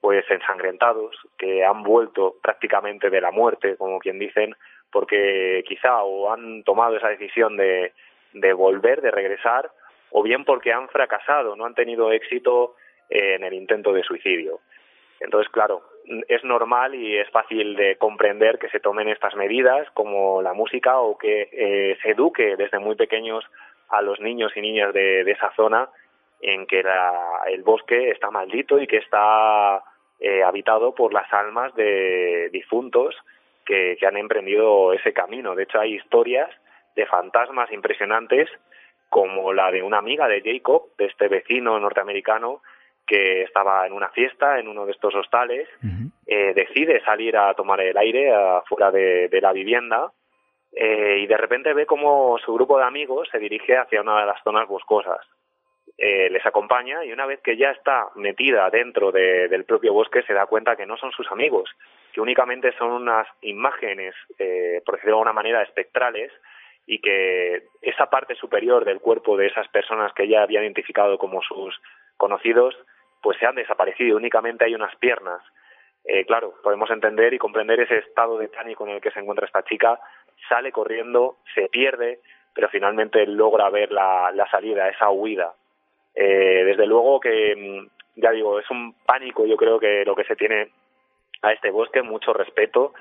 pues 0.00 0.24
ensangrentados 0.30 1.14
que 1.36 1.62
han 1.62 1.82
vuelto 1.82 2.36
prácticamente 2.42 3.10
de 3.10 3.20
la 3.20 3.30
muerte, 3.30 3.76
como 3.76 3.98
quien 3.98 4.18
dicen, 4.18 4.56
porque 4.92 5.64
quizá 5.66 6.02
o 6.02 6.32
han 6.32 6.62
tomado 6.64 6.96
esa 6.96 7.08
decisión 7.08 7.56
de, 7.56 7.92
de 8.32 8.52
volver, 8.52 9.00
de 9.00 9.10
regresar, 9.10 9.70
o 10.10 10.22
bien 10.22 10.44
porque 10.44 10.72
han 10.72 10.88
fracasado, 10.88 11.56
no 11.56 11.64
han 11.64 11.74
tenido 11.74 12.12
éxito 12.12 12.74
en 13.08 13.44
el 13.44 13.54
intento 13.54 13.92
de 13.92 14.02
suicidio. 14.02 14.60
Entonces, 15.20 15.50
claro, 15.52 15.82
es 16.28 16.42
normal 16.44 16.94
y 16.94 17.18
es 17.18 17.28
fácil 17.30 17.76
de 17.76 17.96
comprender 17.96 18.58
que 18.58 18.70
se 18.70 18.80
tomen 18.80 19.08
estas 19.08 19.34
medidas 19.36 19.88
como 19.92 20.42
la 20.42 20.54
música 20.54 20.98
o 20.98 21.18
que 21.18 21.48
eh, 21.52 21.98
se 22.02 22.10
eduque 22.10 22.56
desde 22.56 22.78
muy 22.78 22.96
pequeños 22.96 23.44
a 23.90 24.02
los 24.02 24.18
niños 24.20 24.52
y 24.56 24.60
niñas 24.60 24.94
de, 24.94 25.20
esa 25.30 25.52
zona 25.54 25.88
en 26.40 26.66
que 26.66 26.82
el 27.48 27.62
bosque 27.62 28.10
está 28.10 28.30
maldito 28.30 28.80
y 28.80 28.86
que 28.86 28.96
está 28.96 29.82
eh, 30.18 30.42
habitado 30.42 30.94
por 30.94 31.12
las 31.12 31.30
almas 31.32 31.74
de 31.74 32.48
difuntos 32.50 33.14
que, 33.70 34.06
han 34.06 34.16
emprendido 34.16 34.92
ese 34.92 35.12
camino. 35.12 35.54
De 35.54 35.62
hecho, 35.62 35.78
hay 35.78 35.94
historias 35.94 36.50
de 36.96 37.06
fantasmas 37.06 37.70
impresionantes 37.72 38.48
como 39.08 39.52
la 39.52 39.70
de 39.70 39.82
una 39.82 39.98
amiga 39.98 40.28
de 40.28 40.42
Jacob, 40.44 40.88
de 40.98 41.06
este 41.06 41.28
vecino 41.28 41.78
norteamericano, 41.78 42.62
que 43.06 43.42
estaba 43.42 43.86
en 43.86 43.92
una 43.92 44.08
fiesta 44.10 44.58
en 44.58 44.68
uno 44.68 44.86
de 44.86 44.92
estos 44.92 45.14
hostales, 45.14 45.68
eh, 46.26 46.52
decide 46.54 47.02
salir 47.04 47.36
a 47.36 47.54
tomar 47.54 47.80
el 47.80 47.96
aire 47.96 48.32
afuera 48.32 48.92
de, 48.92 49.38
la 49.40 49.52
vivienda 49.52 50.12
eh, 50.72 51.18
y 51.18 51.26
de 51.26 51.36
repente 51.36 51.72
ve 51.74 51.86
como 51.86 52.38
su 52.38 52.54
grupo 52.54 52.78
de 52.78 52.84
amigos 52.84 53.28
se 53.32 53.40
dirige 53.40 53.76
hacia 53.76 54.02
una 54.02 54.20
de 54.20 54.26
las 54.26 54.42
zonas 54.44 54.68
boscosas. 54.68 55.26
Eh, 55.98 56.30
les 56.30 56.46
acompaña 56.46 57.04
y 57.04 57.12
una 57.12 57.26
vez 57.26 57.40
que 57.40 57.56
ya 57.56 57.70
está 57.70 58.08
metida 58.14 58.70
dentro 58.70 59.10
del 59.10 59.64
propio 59.64 59.92
bosque 59.92 60.22
se 60.22 60.32
da 60.32 60.46
cuenta 60.46 60.76
que 60.76 60.86
no 60.86 60.96
son 60.96 61.10
sus 61.10 61.30
amigos, 61.32 61.68
que 62.12 62.20
únicamente 62.20 62.72
son 62.76 62.90
unas 62.92 63.26
imágenes, 63.42 64.14
eh, 64.38 64.82
por 64.84 64.96
decirlo 64.96 65.16
de 65.16 65.18
alguna 65.20 65.32
manera, 65.32 65.62
espectrales 65.62 66.32
y 66.86 67.00
que 67.00 67.64
esa 67.82 68.06
parte 68.06 68.34
superior 68.34 68.84
del 68.84 69.00
cuerpo 69.00 69.36
de 69.36 69.46
esas 69.46 69.68
personas 69.68 70.12
que 70.12 70.24
ella 70.24 70.42
había 70.42 70.62
identificado 70.62 71.18
como 71.18 71.42
sus 71.42 71.80
conocidos, 72.16 72.76
pues 73.22 73.38
se 73.38 73.46
han 73.46 73.54
desaparecido, 73.54 74.16
únicamente 74.16 74.64
hay 74.64 74.74
unas 74.74 74.94
piernas. 74.96 75.40
Eh, 76.04 76.24
claro, 76.24 76.54
podemos 76.62 76.90
entender 76.90 77.34
y 77.34 77.38
comprender 77.38 77.80
ese 77.80 77.98
estado 77.98 78.38
de 78.38 78.48
pánico 78.48 78.86
en 78.86 78.94
el 78.94 79.00
que 79.00 79.10
se 79.10 79.20
encuentra 79.20 79.46
esta 79.46 79.62
chica, 79.64 80.00
sale 80.48 80.72
corriendo, 80.72 81.36
se 81.54 81.68
pierde, 81.68 82.20
pero 82.54 82.68
finalmente 82.68 83.26
logra 83.26 83.70
ver 83.70 83.92
la, 83.92 84.30
la 84.32 84.48
salida, 84.50 84.88
esa 84.88 85.10
huida. 85.10 85.54
Eh, 86.14 86.64
desde 86.64 86.86
luego 86.86 87.20
que, 87.20 87.54
mm, 87.56 88.20
ya 88.20 88.30
digo, 88.32 88.58
es 88.58 88.70
un 88.70 88.94
pánico, 89.06 89.46
yo 89.46 89.56
creo 89.56 89.78
que 89.78 90.04
lo 90.04 90.16
que 90.16 90.24
se 90.24 90.36
tiene 90.36 90.70
a 91.42 91.52
este 91.52 91.70
bosque, 91.70 92.02
mucho 92.02 92.32
respeto 92.32 92.92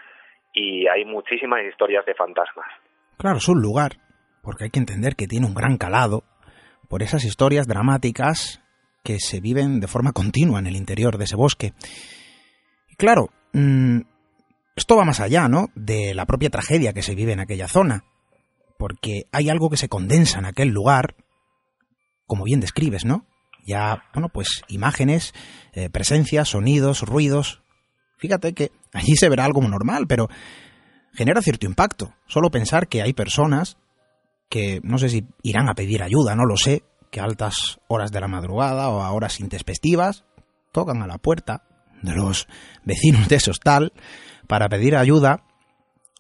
y 0.54 0.88
hay 0.88 1.06
muchísimas 1.06 1.62
historias 1.64 2.06
de 2.06 2.16
fantasmas. 2.16 2.68
Claro, 3.18 3.38
es 3.38 3.48
un 3.48 3.62
lugar, 3.62 3.98
porque 4.42 4.66
hay 4.66 4.70
que 4.70 4.80
entender 4.80 5.16
que 5.16 5.28
tiene 5.28 5.46
un 5.46 5.54
gran 5.54 5.78
calado 5.78 6.24
por 6.88 7.04
esas 7.04 7.24
historias 7.24 7.68
dramáticas 7.68 8.62
que 9.04 9.20
se 9.20 9.40
viven 9.40 9.80
de 9.80 9.88
forma 9.88 10.12
continua 10.12 10.60
en 10.60 10.68
el 10.68 10.76
interior 10.76 11.18
de 11.18 11.26
ese 11.26 11.36
bosque. 11.36 11.74
Y 12.88 12.96
claro, 12.96 13.30
mm, 13.54 14.02
esto 14.76 14.96
va 14.96 15.06
más 15.06 15.20
allá, 15.20 15.48
¿no? 15.48 15.68
De 15.76 16.14
la 16.14 16.26
propia 16.26 16.50
tragedia 16.50 16.94
que 16.94 17.02
se 17.02 17.16
vive 17.16 17.34
en 17.34 17.40
aquella 17.40 17.68
zona. 17.68 18.04
Porque 18.78 19.24
hay 19.32 19.50
algo 19.50 19.70
que 19.70 19.78
se 19.78 19.90
condensa 19.90 20.40
en 20.40 20.46
aquel 20.46 20.70
lugar, 20.70 21.16
como 22.26 22.46
bien 22.46 22.62
describes, 22.62 23.06
¿no? 23.06 23.26
Ya, 23.66 24.04
bueno, 24.14 24.30
pues 24.30 24.64
imágenes, 24.70 25.34
eh, 25.74 25.90
presencias, 25.90 26.50
sonidos, 26.50 27.02
ruidos. 27.02 27.62
Fíjate 28.20 28.54
que 28.54 28.72
allí 28.94 29.16
se 29.16 29.30
verá 29.30 29.46
algo 29.46 29.62
normal, 29.62 30.06
pero 30.06 30.30
genera 31.14 31.42
cierto 31.42 31.66
impacto. 31.66 32.14
Solo 32.28 32.52
pensar 32.52 32.88
que 32.88 33.02
hay 33.02 33.14
personas 33.14 33.78
que 34.50 34.82
no 34.84 34.98
sé 34.98 35.10
si 35.10 35.26
irán 35.42 35.70
a 35.70 35.74
pedir 35.74 36.04
ayuda, 36.04 36.36
no 36.36 36.46
lo 36.46 36.58
sé, 36.58 36.84
que 37.12 37.22
a 37.22 37.24
altas 37.24 37.80
horas 37.88 38.12
de 38.12 38.20
la 38.20 38.28
madrugada 38.28 38.90
o 38.90 39.02
a 39.02 39.12
horas 39.12 39.40
intempestivas 39.40 40.26
tocan 40.72 41.02
a 41.02 41.08
la 41.08 41.18
puerta 41.18 41.64
de 42.02 42.14
los 42.14 42.48
vecinos 42.84 43.28
de 43.30 43.38
esos 43.38 43.60
tal 43.60 43.94
para 44.48 44.70
pedir 44.70 44.96
ayuda, 44.96 45.44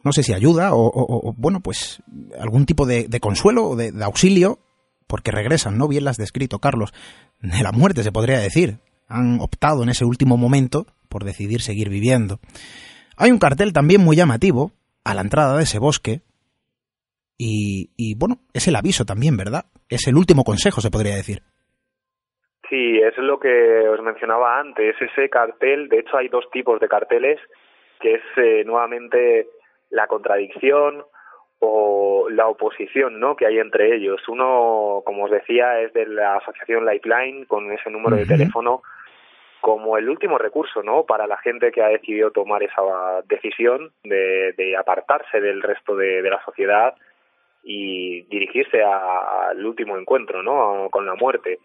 no 0.04 0.14
sé 0.14 0.24
si 0.24 0.34
ayuda 0.34 0.70
o, 0.74 1.34
bueno, 1.38 1.60
pues 1.60 2.02
algún 2.40 2.66
tipo 2.66 2.86
de, 2.86 3.08
consuelo 3.20 3.70
o 3.70 3.76
de, 3.76 3.92
auxilio, 4.04 4.60
porque 5.08 5.32
regresan, 5.32 5.78
¿no? 5.78 5.88
Bien 5.88 6.06
las 6.06 6.18
descrito, 6.18 6.60
Carlos, 6.60 6.94
de 7.42 7.62
la 7.62 7.72
muerte 7.72 8.04
se 8.04 8.12
podría 8.12 8.40
decir. 8.40 8.80
Han 9.08 9.42
optado 9.42 9.82
en 9.82 9.90
ese 9.90 10.06
último 10.06 10.38
momento 10.38 10.86
por 11.10 11.24
decidir 11.24 11.62
seguir 11.62 11.90
viviendo. 11.90 12.40
Hay 13.18 13.32
un 13.32 13.40
cartel 13.40 13.74
también 13.74 14.02
muy 14.02 14.16
llamativo 14.16 14.72
a 15.04 15.14
la 15.14 15.22
entrada 15.22 15.58
de 15.58 15.64
ese 15.64 15.80
bosque, 15.80 16.22
y, 17.42 17.92
y, 17.96 18.16
bueno, 18.20 18.36
es 18.54 18.68
el 18.68 18.76
aviso 18.76 19.06
también, 19.06 19.38
¿verdad? 19.38 19.64
Es 19.90 20.08
el 20.08 20.18
último 20.18 20.44
consejo, 20.44 20.82
se 20.82 20.92
podría 20.92 21.16
decir. 21.16 21.40
Sí, 22.70 23.00
es 23.00 23.18
lo 23.18 23.40
que 23.40 23.88
os 23.88 24.02
mencionaba 24.04 24.60
antes, 24.60 24.96
ese 25.02 25.30
cartel, 25.30 25.88
de 25.88 26.00
hecho 26.00 26.18
hay 26.18 26.28
dos 26.28 26.46
tipos 26.52 26.80
de 26.80 26.90
carteles, 26.90 27.40
que 28.00 28.16
es 28.16 28.22
eh, 28.38 28.64
nuevamente 28.66 29.48
la 29.90 30.08
contradicción 30.08 31.04
o 31.60 32.28
la 32.30 32.48
oposición 32.48 33.20
¿no? 33.20 33.36
que 33.36 33.48
hay 33.48 33.58
entre 33.58 33.96
ellos. 33.96 34.22
Uno, 34.28 35.02
como 35.06 35.26
os 35.26 35.32
decía, 35.32 35.80
es 35.82 35.94
de 35.94 36.06
la 36.06 36.36
asociación 36.38 36.86
Lifeline, 36.86 37.46
con 37.48 37.72
ese 37.72 37.90
número 37.90 38.18
de 38.18 38.26
teléfono 38.26 38.82
como 39.62 39.98
el 39.98 40.10
último 40.10 40.38
recurso 40.38 40.84
¿no? 40.84 41.04
para 41.04 41.28
la 41.28 41.38
gente 41.38 41.72
que 41.72 41.82
ha 41.82 41.90
decidido 41.90 42.32
tomar 42.32 42.64
esa 42.64 43.22
decisión 43.26 43.92
de, 44.04 44.54
de 44.54 44.78
apartarse 44.78 45.42
del 45.42 45.62
resto 45.62 45.96
de, 45.96 46.22
la 46.22 46.44
sociedad 46.44 46.96
y 47.64 48.22
dirigirse 48.24 48.82
al 48.84 49.66
último 49.66 49.98
encuentro, 49.98 50.42
¿no? 50.42 50.88
Con 50.90 51.06
la 51.06 51.16
muerte. 51.16 51.60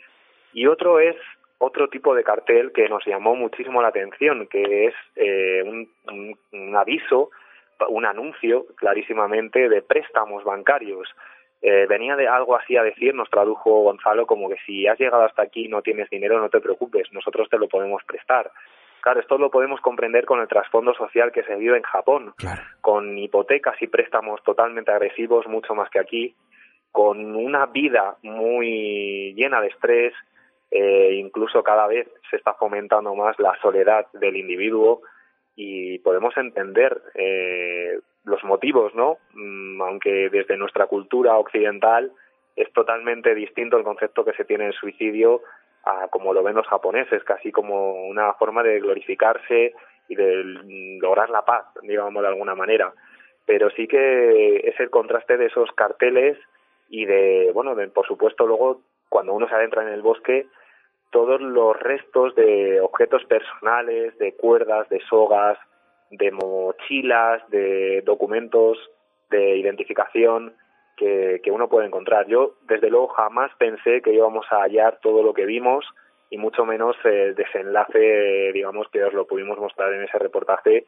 Y 0.52 0.66
otro 0.66 0.98
es 0.98 1.16
otro 1.58 1.88
tipo 1.88 2.14
de 2.14 2.24
cartel 2.24 2.72
que 2.72 2.88
nos 2.88 3.04
llamó 3.06 3.36
muchísimo 3.36 3.80
la 3.80 3.88
atención, 3.88 4.46
que 4.48 4.86
es 4.86 4.94
eh, 5.16 5.62
un, 5.64 6.76
aviso, 6.76 7.30
un 7.88 8.04
anuncio 8.04 8.66
clarísimamente 8.76 9.68
de 9.68 9.82
préstamos 9.82 10.44
bancarios. 10.44 11.08
Eh, 11.66 11.86
venía 11.88 12.14
de 12.14 12.28
algo 12.28 12.56
así 12.56 12.76
a 12.76 12.82
decir, 12.82 13.14
nos 13.14 13.30
tradujo 13.30 13.84
Gonzalo, 13.84 14.26
como 14.26 14.50
que 14.50 14.56
si 14.66 14.86
has 14.86 14.98
llegado 14.98 15.22
hasta 15.22 15.40
aquí 15.40 15.64
y 15.64 15.68
no 15.68 15.80
tienes 15.80 16.10
dinero, 16.10 16.38
no 16.38 16.50
te 16.50 16.60
preocupes, 16.60 17.10
nosotros 17.10 17.48
te 17.48 17.56
lo 17.56 17.68
podemos 17.68 18.04
prestar. 18.04 18.50
Claro, 19.00 19.20
esto 19.20 19.38
lo 19.38 19.50
podemos 19.50 19.80
comprender 19.80 20.26
con 20.26 20.40
el 20.40 20.46
trasfondo 20.46 20.92
social 20.92 21.32
que 21.32 21.42
se 21.42 21.56
vive 21.56 21.78
en 21.78 21.82
Japón, 21.82 22.34
con 22.82 23.16
hipotecas 23.16 23.80
y 23.80 23.86
préstamos 23.86 24.42
totalmente 24.42 24.90
agresivos, 24.90 25.46
mucho 25.46 25.74
más 25.74 25.88
que 25.88 26.00
aquí, 26.00 26.36
con 26.92 27.34
una 27.34 27.64
vida 27.64 28.18
muy 28.20 29.32
llena 29.34 29.62
de 29.62 29.68
estrés, 29.68 30.12
eh, 30.70 31.14
incluso 31.14 31.62
cada 31.62 31.86
vez 31.86 32.06
se 32.28 32.36
está 32.36 32.52
fomentando 32.52 33.14
más 33.14 33.38
la 33.38 33.58
soledad 33.62 34.06
del 34.12 34.36
individuo 34.36 35.00
y 35.56 35.98
podemos 36.00 36.36
entender 36.36 37.00
eh, 37.14 38.00
los 38.24 38.42
motivos, 38.44 38.94
¿no? 38.94 39.18
Mm, 39.34 39.80
aunque 39.82 40.28
desde 40.30 40.56
nuestra 40.56 40.86
cultura 40.86 41.36
occidental 41.36 42.12
es 42.56 42.72
totalmente 42.72 43.34
distinto 43.34 43.76
el 43.76 43.84
concepto 43.84 44.24
que 44.24 44.32
se 44.32 44.44
tiene 44.44 44.66
en 44.66 44.72
suicidio 44.72 45.42
a 45.84 46.08
como 46.08 46.32
lo 46.32 46.42
ven 46.42 46.54
los 46.54 46.66
japoneses, 46.66 47.22
casi 47.24 47.52
como 47.52 48.06
una 48.06 48.32
forma 48.34 48.62
de 48.62 48.80
glorificarse 48.80 49.74
y 50.08 50.14
de 50.14 50.42
lograr 51.00 51.30
la 51.30 51.44
paz, 51.44 51.66
digamos 51.82 52.22
de 52.22 52.28
alguna 52.28 52.54
manera. 52.54 52.92
Pero 53.44 53.68
sí 53.70 53.86
que 53.86 54.56
es 54.64 54.78
el 54.80 54.88
contraste 54.88 55.36
de 55.36 55.46
esos 55.46 55.70
carteles 55.72 56.38
y 56.88 57.04
de, 57.04 57.50
bueno, 57.52 57.76
por 57.92 58.06
supuesto 58.06 58.46
luego 58.46 58.80
cuando 59.08 59.34
uno 59.34 59.46
se 59.48 59.54
adentra 59.54 59.82
en 59.82 59.88
el 59.88 60.02
bosque, 60.02 60.46
todos 61.10 61.40
los 61.40 61.78
restos 61.80 62.34
de 62.34 62.80
objetos 62.80 63.24
personales, 63.26 64.16
de 64.18 64.34
cuerdas, 64.34 64.88
de 64.88 65.00
sogas, 65.08 65.58
de 66.16 66.30
mochilas, 66.30 67.48
de 67.50 68.02
documentos 68.02 68.78
de 69.30 69.56
identificación, 69.56 70.54
que, 70.96 71.40
uno 71.50 71.68
puede 71.68 71.86
encontrar. 71.86 72.26
Yo, 72.26 72.54
desde 72.68 72.90
luego, 72.90 73.08
jamás 73.08 73.50
pensé 73.58 74.00
que 74.02 74.12
íbamos 74.12 74.46
a 74.50 74.62
hallar 74.62 74.98
todo 75.00 75.22
lo 75.22 75.34
que 75.34 75.46
vimos 75.46 75.84
y 76.30 76.38
mucho 76.38 76.64
menos 76.64 76.96
el 77.04 77.34
desenlace, 77.34 78.52
digamos, 78.52 78.88
que 78.88 79.04
os 79.04 79.12
lo 79.12 79.26
pudimos 79.26 79.58
mostrar 79.58 79.92
en 79.92 80.02
ese 80.02 80.18
reportaje, 80.18 80.86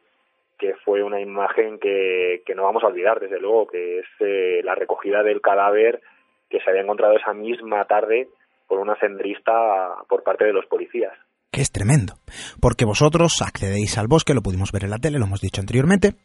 que 0.57 0.75
fue 0.75 1.03
una 1.03 1.21
imagen 1.21 1.79
que, 1.79 2.41
que 2.45 2.55
no 2.55 2.63
vamos 2.63 2.83
a 2.83 2.87
olvidar, 2.87 3.19
desde 3.19 3.39
luego, 3.39 3.67
que 3.67 3.99
es 3.99 4.05
eh, 4.19 4.61
la 4.63 4.75
recogida 4.75 5.23
del 5.23 5.41
cadáver 5.41 6.01
que 6.49 6.59
se 6.61 6.69
había 6.69 6.81
encontrado 6.81 7.15
esa 7.15 7.33
misma 7.33 7.85
tarde 7.85 8.29
por 8.67 8.79
una 8.79 8.97
senderista 8.99 9.95
por 10.09 10.23
parte 10.23 10.45
de 10.45 10.53
los 10.53 10.65
policías. 10.65 11.13
Que 11.51 11.61
es 11.61 11.71
tremendo, 11.71 12.19
porque 12.59 12.85
vosotros 12.85 13.41
accedéis 13.41 13.97
al 13.97 14.07
bosque, 14.07 14.33
lo 14.33 14.43
pudimos 14.43 14.71
ver 14.71 14.83
en 14.83 14.89
la 14.89 14.99
tele, 14.99 15.17
lo 15.17 15.25
hemos 15.25 15.41
dicho 15.41 15.61
anteriormente, 15.61 16.15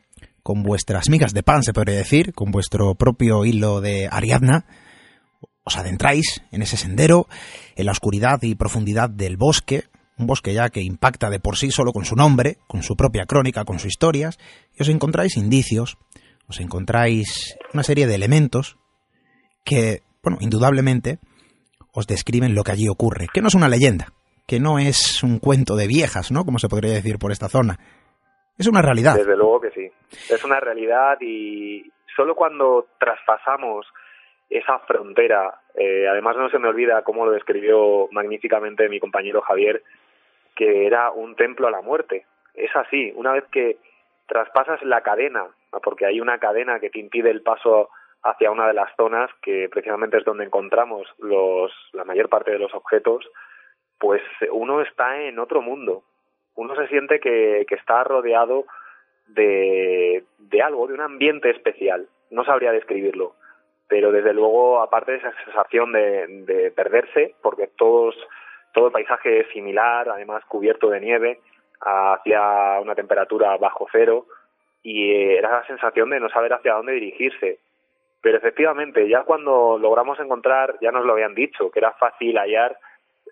con 0.43 0.63
vuestras 0.63 1.09
migas 1.09 1.33
de 1.33 1.43
pan, 1.43 1.63
se 1.63 1.73
podría 1.73 1.97
decir, 1.97 2.33
con 2.35 2.51
vuestro 2.51 2.95
propio 2.97 3.45
hilo 3.45 3.81
de 3.81 4.09
Ariadna, 4.11 4.67
os 5.65 5.77
adentráis 5.77 6.43
en 6.51 6.63
ese 6.63 6.77
sendero, 6.77 7.29
en 7.77 7.87
la 7.87 7.93
oscuridad 7.93 8.43
y 8.43 8.57
profundidad 8.57 9.09
del 9.11 9.37
bosque, 9.37 9.85
un 10.19 10.27
bosque 10.27 10.53
ya 10.55 10.69
que 10.71 10.83
impacta 10.83 11.31
de 11.31 11.41
por 11.41 11.57
sí 11.57 11.71
solo 11.71 11.93
con 11.93 12.05
su 12.05 12.17
nombre, 12.17 12.59
con 12.67 12.83
su 12.83 12.97
propia 12.97 13.25
crónica, 13.27 13.65
con 13.65 13.79
sus 13.79 13.91
historias, 13.91 14.39
y 14.77 14.83
os 14.83 14.89
encontráis 14.89 15.37
indicios, 15.37 15.99
os 16.49 16.61
encontráis 16.61 17.57
una 17.73 17.83
serie 17.83 18.07
de 18.07 18.17
elementos 18.17 18.77
que, 19.65 20.03
bueno, 20.23 20.39
indudablemente 20.41 21.19
os 21.93 22.07
describen 22.07 22.55
lo 22.55 22.65
que 22.65 22.73
allí 22.73 22.89
ocurre, 22.89 23.29
que 23.33 23.41
no 23.41 23.49
es 23.49 23.55
una 23.55 23.69
leyenda, 23.69 24.13
que 24.53 24.61
no 24.61 24.79
es 24.79 25.23
un 25.23 25.39
cuento 25.39 25.77
de 25.77 25.87
viejas, 25.87 26.31
¿no? 26.31 26.45
Como 26.45 26.59
se 26.59 26.69
podría 26.69 26.93
decir 26.93 27.17
por 27.19 27.33
esta 27.33 27.49
zona, 27.49 27.79
es 28.59 28.69
una 28.69 28.83
realidad. 28.83 29.15
Desde 29.17 29.35
luego 29.35 29.63
que 29.63 29.71
sí. 29.71 29.91
Es 30.29 30.45
una 30.45 30.61
realidad 30.61 31.17
y 31.23 31.91
solo 32.15 32.35
cuando 32.35 32.89
traspasamos 33.01 33.87
esa 34.51 34.79
frontera, 34.81 35.59
eh, 35.75 36.07
además 36.07 36.37
no 36.37 36.51
se 36.51 36.59
me 36.59 36.69
olvida 36.69 37.01
cómo 37.01 37.25
lo 37.25 37.33
describió 37.33 38.09
magníficamente 38.13 38.91
mi 38.91 39.01
compañero 39.01 39.41
Javier, 39.41 39.83
que 40.55 40.87
era 40.87 41.11
un 41.13 41.35
templo 41.35 41.69
a 41.69 41.71
la 41.71 41.81
muerte. 41.81 42.27
Es 42.53 42.77
así, 42.77 43.11
una 43.17 43.33
vez 43.33 43.45
que 43.51 43.79
traspasas 44.27 44.83
la 44.83 45.01
cadena, 45.01 45.47
porque 45.83 46.05
hay 46.05 46.21
una 46.21 46.37
cadena 46.37 46.79
que 46.79 46.91
te 46.91 46.99
impide 46.99 47.31
el 47.31 47.41
paso 47.41 47.89
hacia 48.23 48.51
una 48.51 48.67
de 48.67 48.75
las 48.75 48.95
zonas 48.97 49.31
que 49.41 49.71
precisamente 49.71 50.19
es 50.19 50.27
donde 50.27 50.45
encontramos 50.45 51.09
los, 51.21 51.73
la 51.95 52.05
mayor 52.05 52.29
parte 52.29 52.51
de 52.51 52.59
los 52.59 52.75
objetos, 52.75 53.25
pues 54.03 54.21
uno 54.51 54.81
está 54.81 55.23
en 55.23 55.39
otro 55.39 55.63
mundo, 55.63 56.03
uno 56.57 56.75
se 56.75 56.89
siente 56.89 57.21
que, 57.21 57.65
que 57.69 57.77
está 57.77 58.03
rodeado 58.03 58.65
de, 59.29 60.25
de 60.39 60.61
algo, 60.61 60.89
de 60.89 60.95
un 60.95 61.03
ambiente 61.03 61.51
especial. 61.51 62.09
No 62.33 62.45
sabría 62.45 62.73
describirlo, 62.73 63.37
pero 63.87 64.11
desde 64.11 64.35
luego, 64.35 64.83
aparte 64.83 65.13
de 65.13 65.19
esa 65.19 65.33
sensación 65.45 65.93
de, 65.93 66.27
de 66.27 66.73
perderse, 66.73 67.37
porque 67.43 67.69
todos, 67.77 68.17
todo 68.75 68.87
el 68.87 68.93
paisaje 68.93 69.39
es 69.39 69.49
similar, 69.53 70.09
además 70.09 70.45
cubierto 70.47 70.91
de 70.91 71.01
nieve, 71.01 71.39
hacia 71.81 72.81
una 72.81 72.97
temperatura 72.97 73.57
bajo 73.57 73.87
cero, 73.93 74.27
y 74.83 75.13
era 75.13 75.61
la 75.61 75.67
sensación 75.69 76.11
de 76.11 76.19
no 76.19 76.29
saber 76.29 76.55
hacia 76.55 76.75
dónde 76.75 76.95
dirigirse. 76.95 77.61
Pero 78.21 78.39
efectivamente, 78.39 79.09
ya 79.09 79.23
cuando 79.23 79.79
logramos 79.79 80.19
encontrar, 80.19 80.77
ya 80.81 80.91
nos 80.91 81.05
lo 81.05 81.13
habían 81.13 81.37
dicho, 81.37 81.71
que 81.71 81.79
era 81.79 81.93
fácil 81.93 82.37
hallar 82.37 82.77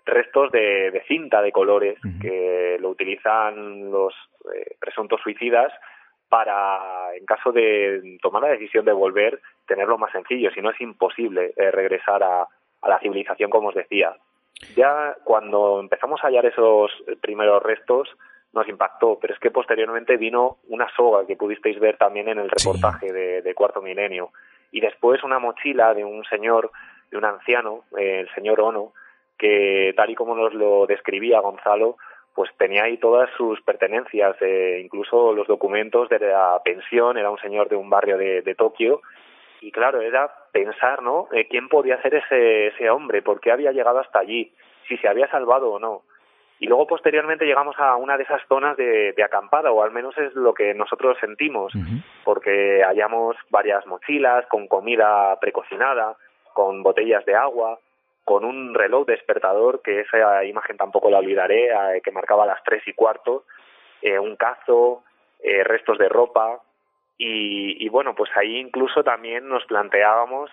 restos 0.05 0.51
de, 0.51 1.03
cinta 1.07 1.41
de 1.41 1.51
colores 1.51 1.97
que 2.21 2.77
lo 2.79 2.89
utilizan 2.89 3.91
los 3.91 4.13
eh, 4.53 4.75
presuntos 4.79 5.21
suicidas 5.21 5.71
para, 6.29 7.15
en 7.15 7.25
caso 7.25 7.51
de 7.51 8.17
tomar 8.21 8.43
la 8.43 8.49
decisión 8.49 8.85
de 8.85 8.93
volver, 8.93 9.41
tenerlo 9.67 9.97
más 9.97 10.11
sencillo, 10.11 10.49
si 10.51 10.61
no 10.61 10.71
es 10.71 10.79
imposible 10.79 11.53
eh, 11.57 11.71
regresar 11.71 12.23
a, 12.23 12.47
a 12.81 12.89
la 12.89 12.99
civilización, 12.99 13.49
como 13.49 13.69
os 13.69 13.75
decía. 13.75 14.15
Ya 14.75 15.15
cuando 15.23 15.79
empezamos 15.79 16.23
a 16.23 16.27
hallar 16.27 16.45
esos 16.45 16.91
primeros 17.21 17.61
restos, 17.63 18.07
nos 18.53 18.67
impactó, 18.67 19.17
pero 19.19 19.33
es 19.33 19.39
que 19.39 19.51
posteriormente 19.51 20.17
vino 20.17 20.57
una 20.67 20.87
soga 20.95 21.25
que 21.25 21.37
pudisteis 21.37 21.79
ver 21.79 21.97
también 21.97 22.27
en 22.27 22.39
el 22.39 22.49
reportaje 22.49 23.11
de, 23.11 23.41
de, 23.41 23.55
Cuarto 23.55 23.81
Milenio, 23.81 24.31
y 24.71 24.81
después 24.81 25.23
una 25.23 25.39
mochila 25.39 25.93
de 25.93 26.03
un 26.03 26.23
señor, 26.25 26.71
de 27.09 27.17
un 27.17 27.25
anciano, 27.25 27.85
eh, 27.97 28.21
el 28.21 28.29
señor 28.33 28.59
Ono, 28.61 28.93
que 29.41 29.93
tal 29.97 30.11
y 30.11 30.15
como 30.15 30.35
nos 30.35 30.53
lo 30.53 30.85
describía 30.85 31.39
Gonzalo, 31.39 31.97
pues 32.35 32.51
tenía 32.57 32.83
ahí 32.83 32.97
todas 32.97 33.27
sus 33.35 33.59
pertenencias, 33.63 34.37
eh, 34.39 34.79
incluso 34.83 35.33
los 35.33 35.47
documentos 35.47 36.07
de 36.09 36.19
la 36.19 36.61
pensión, 36.63 37.17
era 37.17 37.31
un 37.31 37.39
señor 37.39 37.67
de 37.67 37.75
un 37.75 37.89
barrio 37.89 38.19
de, 38.19 38.43
de 38.43 38.55
Tokio, 38.55 39.01
y 39.59 39.71
claro, 39.71 39.99
era 40.01 40.31
pensar, 40.51 41.01
¿no? 41.01 41.27
Eh, 41.33 41.47
¿Quién 41.49 41.69
podía 41.69 41.99
ser 42.03 42.15
ese, 42.15 42.67
ese 42.67 42.89
hombre? 42.89 43.23
¿Por 43.23 43.39
qué 43.41 43.51
había 43.51 43.71
llegado 43.71 43.99
hasta 43.99 44.19
allí? 44.19 44.53
Si 44.87 44.95
se 44.97 45.07
había 45.07 45.27
salvado 45.29 45.71
o 45.71 45.79
no. 45.79 46.03
Y 46.59 46.67
luego 46.67 46.85
posteriormente 46.85 47.45
llegamos 47.45 47.75
a 47.79 47.95
una 47.95 48.17
de 48.17 48.23
esas 48.23 48.41
zonas 48.47 48.77
de, 48.77 49.13
de 49.13 49.23
acampada, 49.23 49.71
o 49.71 49.81
al 49.81 49.91
menos 49.91 50.15
es 50.19 50.35
lo 50.35 50.53
que 50.53 50.75
nosotros 50.75 51.17
sentimos, 51.19 51.73
porque 52.23 52.83
hallamos 52.85 53.35
varias 53.49 53.83
mochilas 53.87 54.45
con 54.45 54.67
comida 54.67 55.39
precocinada, 55.39 56.15
con 56.53 56.83
botellas 56.83 57.25
de 57.25 57.33
agua, 57.33 57.79
con 58.23 58.45
un 58.45 58.73
reloj 58.73 59.05
despertador, 59.05 59.81
que 59.81 60.01
esa 60.01 60.43
imagen 60.43 60.77
tampoco 60.77 61.09
la 61.09 61.19
olvidaré, 61.19 61.67
eh, 61.67 62.01
que 62.03 62.11
marcaba 62.11 62.45
las 62.45 62.63
tres 62.63 62.83
y 62.87 62.93
cuarto, 62.93 63.45
eh, 64.01 64.19
un 64.19 64.35
cazo, 64.35 65.03
eh, 65.41 65.63
restos 65.63 65.97
de 65.97 66.09
ropa, 66.09 66.61
y, 67.17 67.83
y 67.83 67.89
bueno, 67.89 68.15
pues 68.15 68.31
ahí 68.35 68.57
incluso 68.57 69.03
también 69.03 69.47
nos 69.47 69.65
planteábamos 69.65 70.49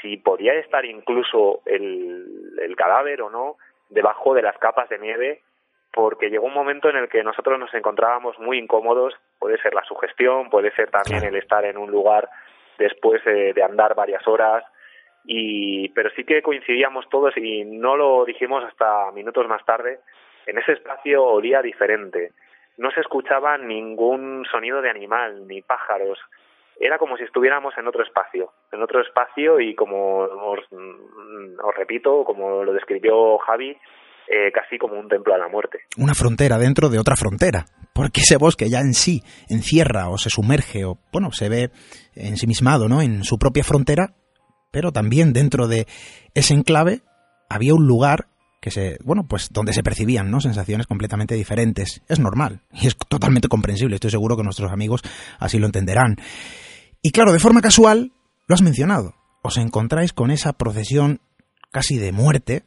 si 0.00 0.16
podía 0.16 0.54
estar 0.54 0.84
incluso 0.84 1.60
el, 1.66 2.58
el 2.62 2.76
cadáver 2.76 3.22
o 3.22 3.30
no 3.30 3.56
debajo 3.90 4.34
de 4.34 4.42
las 4.42 4.56
capas 4.58 4.88
de 4.88 4.98
nieve 4.98 5.42
porque 5.92 6.30
llegó 6.30 6.46
un 6.46 6.54
momento 6.54 6.88
en 6.88 6.96
el 6.96 7.08
que 7.08 7.24
nosotros 7.24 7.58
nos 7.58 7.72
encontrábamos 7.74 8.38
muy 8.38 8.58
incómodos, 8.58 9.14
puede 9.38 9.58
ser 9.58 9.74
la 9.74 9.82
sugestión, 9.84 10.48
puede 10.50 10.70
ser 10.72 10.90
también 10.90 11.24
el 11.24 11.34
estar 11.36 11.64
en 11.64 11.76
un 11.76 11.90
lugar 11.90 12.28
después 12.78 13.24
de, 13.24 13.52
de 13.52 13.62
andar 13.62 13.94
varias 13.94 14.26
horas, 14.28 14.64
y 15.30 15.90
pero 15.90 16.08
sí 16.16 16.24
que 16.24 16.40
coincidíamos 16.40 17.06
todos 17.10 17.36
y 17.36 17.62
no 17.62 17.96
lo 17.96 18.24
dijimos 18.24 18.64
hasta 18.64 19.12
minutos 19.12 19.46
más 19.46 19.62
tarde, 19.66 20.00
en 20.46 20.56
ese 20.56 20.72
espacio 20.72 21.22
olía 21.22 21.60
diferente, 21.60 22.32
no 22.78 22.90
se 22.92 23.00
escuchaba 23.00 23.58
ningún 23.58 24.46
sonido 24.50 24.80
de 24.80 24.88
animal, 24.88 25.46
ni 25.46 25.60
pájaros, 25.60 26.18
era 26.80 26.96
como 26.96 27.18
si 27.18 27.24
estuviéramos 27.24 27.74
en 27.76 27.86
otro 27.86 28.02
espacio, 28.02 28.52
en 28.72 28.82
otro 28.82 29.02
espacio 29.02 29.60
y 29.60 29.74
como 29.74 30.20
os, 30.20 30.60
mm, 30.70 31.58
repito, 31.76 32.24
como 32.24 32.64
lo 32.64 32.72
describió 32.72 33.36
Javi, 33.38 33.76
eh, 34.28 34.50
casi 34.50 34.78
como 34.78 34.98
un 34.98 35.08
templo 35.08 35.34
a 35.34 35.38
la 35.38 35.48
muerte. 35.48 35.80
Una 35.98 36.14
frontera 36.14 36.56
dentro 36.56 36.88
de 36.88 36.98
otra 36.98 37.16
frontera, 37.16 37.66
porque 37.94 38.20
ese 38.20 38.38
bosque 38.38 38.70
ya 38.70 38.80
en 38.80 38.94
sí 38.94 39.20
encierra 39.50 40.08
o 40.08 40.16
se 40.16 40.30
sumerge 40.30 40.86
o, 40.86 40.96
bueno, 41.12 41.32
se 41.32 41.50
ve 41.50 41.70
ensimismado, 42.14 42.88
¿no?, 42.88 43.02
en 43.02 43.24
su 43.24 43.38
propia 43.38 43.64
frontera, 43.64 44.14
pero 44.70 44.92
también 44.92 45.32
dentro 45.32 45.68
de 45.68 45.86
ese 46.34 46.54
enclave 46.54 47.02
había 47.48 47.74
un 47.74 47.86
lugar 47.86 48.28
que 48.60 48.70
se, 48.70 48.98
bueno, 49.04 49.26
pues 49.26 49.48
donde 49.52 49.72
se 49.72 49.82
percibían, 49.82 50.30
¿no? 50.30 50.40
Sensaciones 50.40 50.86
completamente 50.86 51.34
diferentes. 51.34 52.02
Es 52.08 52.18
normal 52.18 52.62
y 52.72 52.88
es 52.88 52.96
totalmente 52.96 53.48
comprensible. 53.48 53.94
Estoy 53.94 54.10
seguro 54.10 54.36
que 54.36 54.42
nuestros 54.42 54.72
amigos 54.72 55.02
así 55.38 55.58
lo 55.58 55.66
entenderán. 55.66 56.16
Y 57.00 57.12
claro, 57.12 57.32
de 57.32 57.38
forma 57.38 57.60
casual, 57.60 58.12
lo 58.46 58.54
has 58.54 58.62
mencionado. 58.62 59.14
Os 59.42 59.56
encontráis 59.56 60.12
con 60.12 60.30
esa 60.30 60.52
procesión 60.52 61.20
casi 61.70 61.98
de 61.98 62.12
muerte 62.12 62.64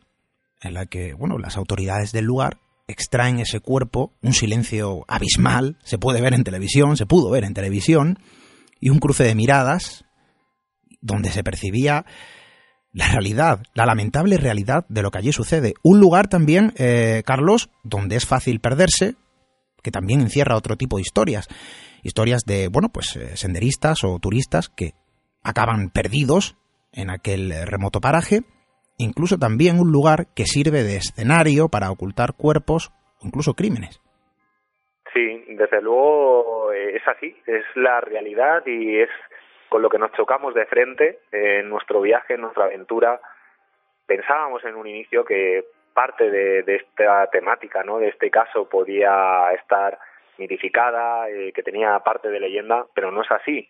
en 0.62 0.74
la 0.74 0.86
que, 0.86 1.14
bueno, 1.14 1.38
las 1.38 1.58
autoridades 1.58 2.12
del 2.12 2.26
lugar 2.26 2.60
extraen 2.88 3.40
ese 3.40 3.60
cuerpo, 3.60 4.14
un 4.22 4.34
silencio 4.34 5.06
abismal, 5.08 5.78
se 5.84 5.98
puede 5.98 6.22
ver 6.22 6.34
en 6.34 6.44
televisión, 6.44 6.98
se 6.98 7.06
pudo 7.06 7.30
ver 7.30 7.44
en 7.44 7.54
televisión, 7.54 8.20
y 8.80 8.90
un 8.90 9.00
cruce 9.00 9.24
de 9.24 9.36
miradas 9.36 10.06
donde 11.02 11.30
se 11.30 11.44
percibía 11.44 12.06
la 12.94 13.08
realidad, 13.08 13.60
la 13.74 13.86
lamentable 13.86 14.38
realidad 14.38 14.86
de 14.90 15.02
lo 15.02 15.12
que 15.12 15.20
allí 15.20 15.32
sucede. 15.32 15.74
Un 15.84 16.00
lugar 16.00 16.28
también, 16.28 16.74
eh, 16.78 17.24
Carlos, 17.26 17.70
donde 17.84 18.16
es 18.16 18.28
fácil 18.28 18.60
perderse, 18.60 19.16
que 19.82 19.92
también 19.92 20.22
encierra 20.22 20.58
otro 20.58 20.76
tipo 20.76 20.98
de 20.98 21.04
historias. 21.04 21.48
Historias 22.04 22.44
de, 22.46 22.68
bueno, 22.68 22.90
pues 22.94 23.16
eh, 23.16 23.38
senderistas 23.38 24.04
o 24.04 24.20
turistas 24.20 24.70
que 24.70 24.92
acaban 25.44 25.90
perdidos 25.90 26.58
en 26.92 27.10
aquel 27.10 27.52
eh, 27.52 27.66
remoto 27.66 28.02
paraje. 28.02 28.42
Incluso 28.98 29.38
también 29.38 29.80
un 29.80 29.92
lugar 29.92 30.28
que 30.36 30.46
sirve 30.46 30.84
de 30.84 30.98
escenario 30.98 31.70
para 31.70 31.92
ocultar 31.92 32.34
cuerpos 32.36 32.92
incluso 33.22 33.54
crímenes. 33.54 34.02
Sí, 35.14 35.44
desde 35.50 35.82
luego 35.82 36.72
es 36.72 37.02
así, 37.08 37.36
es 37.46 37.64
la 37.76 38.02
realidad 38.02 38.64
y 38.66 39.00
es 39.00 39.10
con 39.72 39.82
lo 39.82 39.90
que 39.90 39.98
nos 39.98 40.12
chocamos 40.12 40.54
de 40.54 40.66
frente 40.66 41.20
en 41.32 41.70
nuestro 41.70 42.02
viaje, 42.02 42.34
en 42.34 42.42
nuestra 42.42 42.66
aventura. 42.66 43.22
Pensábamos 44.06 44.66
en 44.66 44.76
un 44.76 44.86
inicio 44.86 45.24
que 45.24 45.64
parte 45.94 46.30
de, 46.30 46.76
esta 46.76 47.28
temática, 47.28 47.82
¿no? 47.82 47.98
de 47.98 48.10
este 48.10 48.30
caso, 48.30 48.68
podía 48.68 49.50
estar 49.54 49.98
mitificada, 50.38 51.30
eh, 51.30 51.54
que 51.54 51.64
tenía 51.64 51.98
parte 52.00 52.28
de 52.28 52.42
leyenda, 52.42 52.86
pero 52.94 53.12
no 53.12 53.22
es 53.22 53.32
así. 53.32 53.70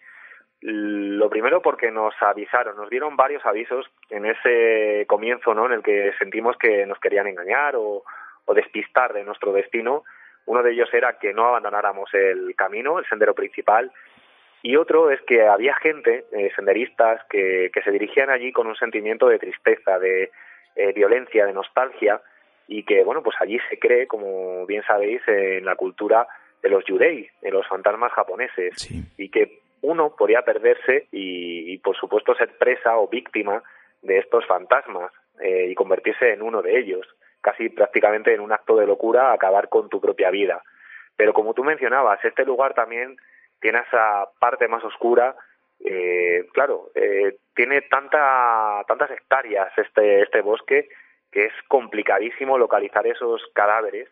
Lo 0.62 1.30
primero 1.30 1.62
porque 1.62 1.92
nos 1.92 2.16
avisaron, 2.20 2.78
nos 2.78 2.90
dieron 2.90 3.16
varios 3.16 3.46
avisos 3.46 3.86
en 4.10 4.26
ese 4.26 5.06
comienzo, 5.08 5.54
¿no? 5.54 5.68
En 5.68 5.74
el 5.74 5.84
que 5.84 6.14
sentimos 6.18 6.58
que 6.58 6.84
nos 6.88 6.98
querían 7.00 7.28
engañar 7.28 7.76
o 7.76 8.04
despistar 8.56 9.14
de 9.14 9.24
nuestro 9.24 9.54
destino. 9.54 10.04
Uno 10.48 10.64
de 10.64 10.72
ellos 10.72 10.92
era 10.94 11.20
que 11.20 11.32
no 11.32 11.46
abandonáramos 11.46 12.12
el 12.16 12.56
camino, 12.56 12.98
el 12.98 13.06
sendero 13.06 13.36
principal, 13.36 13.92
y 14.64 14.76
otro 14.76 15.10
es 15.12 15.22
que 15.22 15.48
había 15.48 15.76
gente, 15.76 16.26
eh, 16.32 16.52
senderistas, 16.56 17.22
que, 17.30 17.72
que 17.74 17.82
se 17.82 17.92
dirigían 17.92 18.30
allí 18.30 18.52
con 18.52 18.68
un 18.68 18.76
sentimiento 18.76 19.28
de 19.28 19.40
tristeza, 19.40 19.98
de 20.00 20.32
eh, 20.76 20.94
violencia, 20.94 21.46
de 21.46 21.54
nostalgia, 21.54 22.22
y 22.68 22.84
que, 22.84 23.04
bueno, 23.04 23.22
pues 23.24 23.36
allí 23.40 23.60
se 23.70 23.80
cree, 23.80 24.08
como 24.08 24.66
bien 24.66 24.84
sabéis, 24.84 25.22
en 25.28 25.66
la 25.66 25.76
cultura 25.76 26.28
de 26.62 26.70
los 26.70 26.86
yurei, 26.86 27.28
de 27.42 27.52
los 27.52 27.68
fantasmas 27.68 28.12
japoneses, 28.14 28.88
y 29.18 29.30
que 29.30 29.60
uno 29.82 30.16
podría 30.16 30.44
perderse 30.44 31.08
y, 31.12 31.74
y, 31.74 31.78
por 31.80 31.98
supuesto, 31.98 32.36
ser 32.36 32.56
presa 32.58 32.98
o 32.98 33.08
víctima 33.08 33.64
de 34.02 34.20
estos 34.20 34.46
fantasmas 34.46 35.12
eh, 35.40 35.68
y 35.70 35.76
convertirse 35.76 36.34
en 36.34 36.42
uno 36.42 36.62
de 36.62 36.78
ellos, 36.78 37.08
casi 37.42 37.70
prácticamente 37.70 38.34
en 38.34 38.42
un 38.42 38.52
acto 38.52 38.76
de 38.76 38.86
locura, 38.86 39.34
acabar 39.34 39.70
con 39.70 39.90
tu 39.90 40.00
propia 40.00 40.30
vida. 40.30 40.62
Pero 41.18 41.34
como 41.34 41.54
tú 41.54 41.64
mencionabas, 41.64 42.24
este 42.24 42.46
lugar 42.46 42.74
también 42.74 43.18
tiene 43.62 43.80
esa 43.80 44.28
parte 44.40 44.68
más 44.68 44.84
oscura. 44.84 45.36
Eh, 45.84 46.48
claro, 46.54 46.92
eh, 46.96 47.38
tiene 47.56 47.82
tanta, 47.82 48.84
tantas 48.88 49.12
hectáreas 49.12 49.72
este, 49.78 50.22
este 50.22 50.42
bosque 50.42 50.90
que 51.32 51.46
es 51.46 51.54
complicadísimo 51.68 52.58
localizar 52.58 53.08
esos 53.08 53.42
cadáveres 53.54 54.10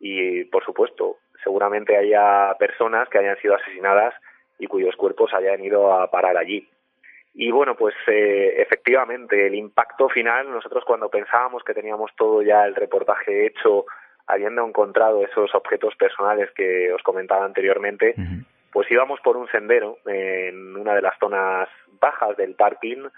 y, 0.00 0.44
por 0.44 0.64
supuesto, 0.64 1.18
seguramente 1.44 1.96
haya 1.96 2.54
personas 2.58 3.08
que 3.08 3.18
hayan 3.18 3.36
sido 3.38 3.54
asesinadas 3.54 4.14
y 4.58 4.66
cuyos 4.66 4.96
cuerpos 4.96 5.34
hayan 5.34 5.62
ido 5.62 5.92
a 5.92 6.10
parar 6.10 6.36
allí. 6.36 6.68
Y 7.34 7.50
bueno, 7.50 7.76
pues 7.76 7.94
eh, 8.08 8.54
efectivamente, 8.58 9.46
el 9.46 9.54
impacto 9.54 10.08
final, 10.08 10.50
nosotros 10.50 10.84
cuando 10.84 11.08
pensábamos 11.08 11.62
que 11.64 11.74
teníamos 11.74 12.10
todo 12.16 12.42
ya 12.42 12.64
el 12.66 12.74
reportaje 12.74 13.46
hecho, 13.46 13.86
habiendo 14.26 14.66
encontrado 14.66 15.24
esos 15.24 15.54
objetos 15.54 15.94
personales 15.96 16.50
que 16.52 16.92
os 16.92 17.02
comentaba 17.02 17.44
anteriormente, 17.44 18.14
pues 18.72 18.90
íbamos 18.90 19.20
por 19.20 19.36
un 19.36 19.48
sendero 19.48 19.98
en 20.06 20.76
una 20.76 20.94
de 20.94 21.02
las 21.02 21.18
zonas 21.18 21.68
bajas 22.00 22.36
del 22.36 22.54
parking 22.54 23.08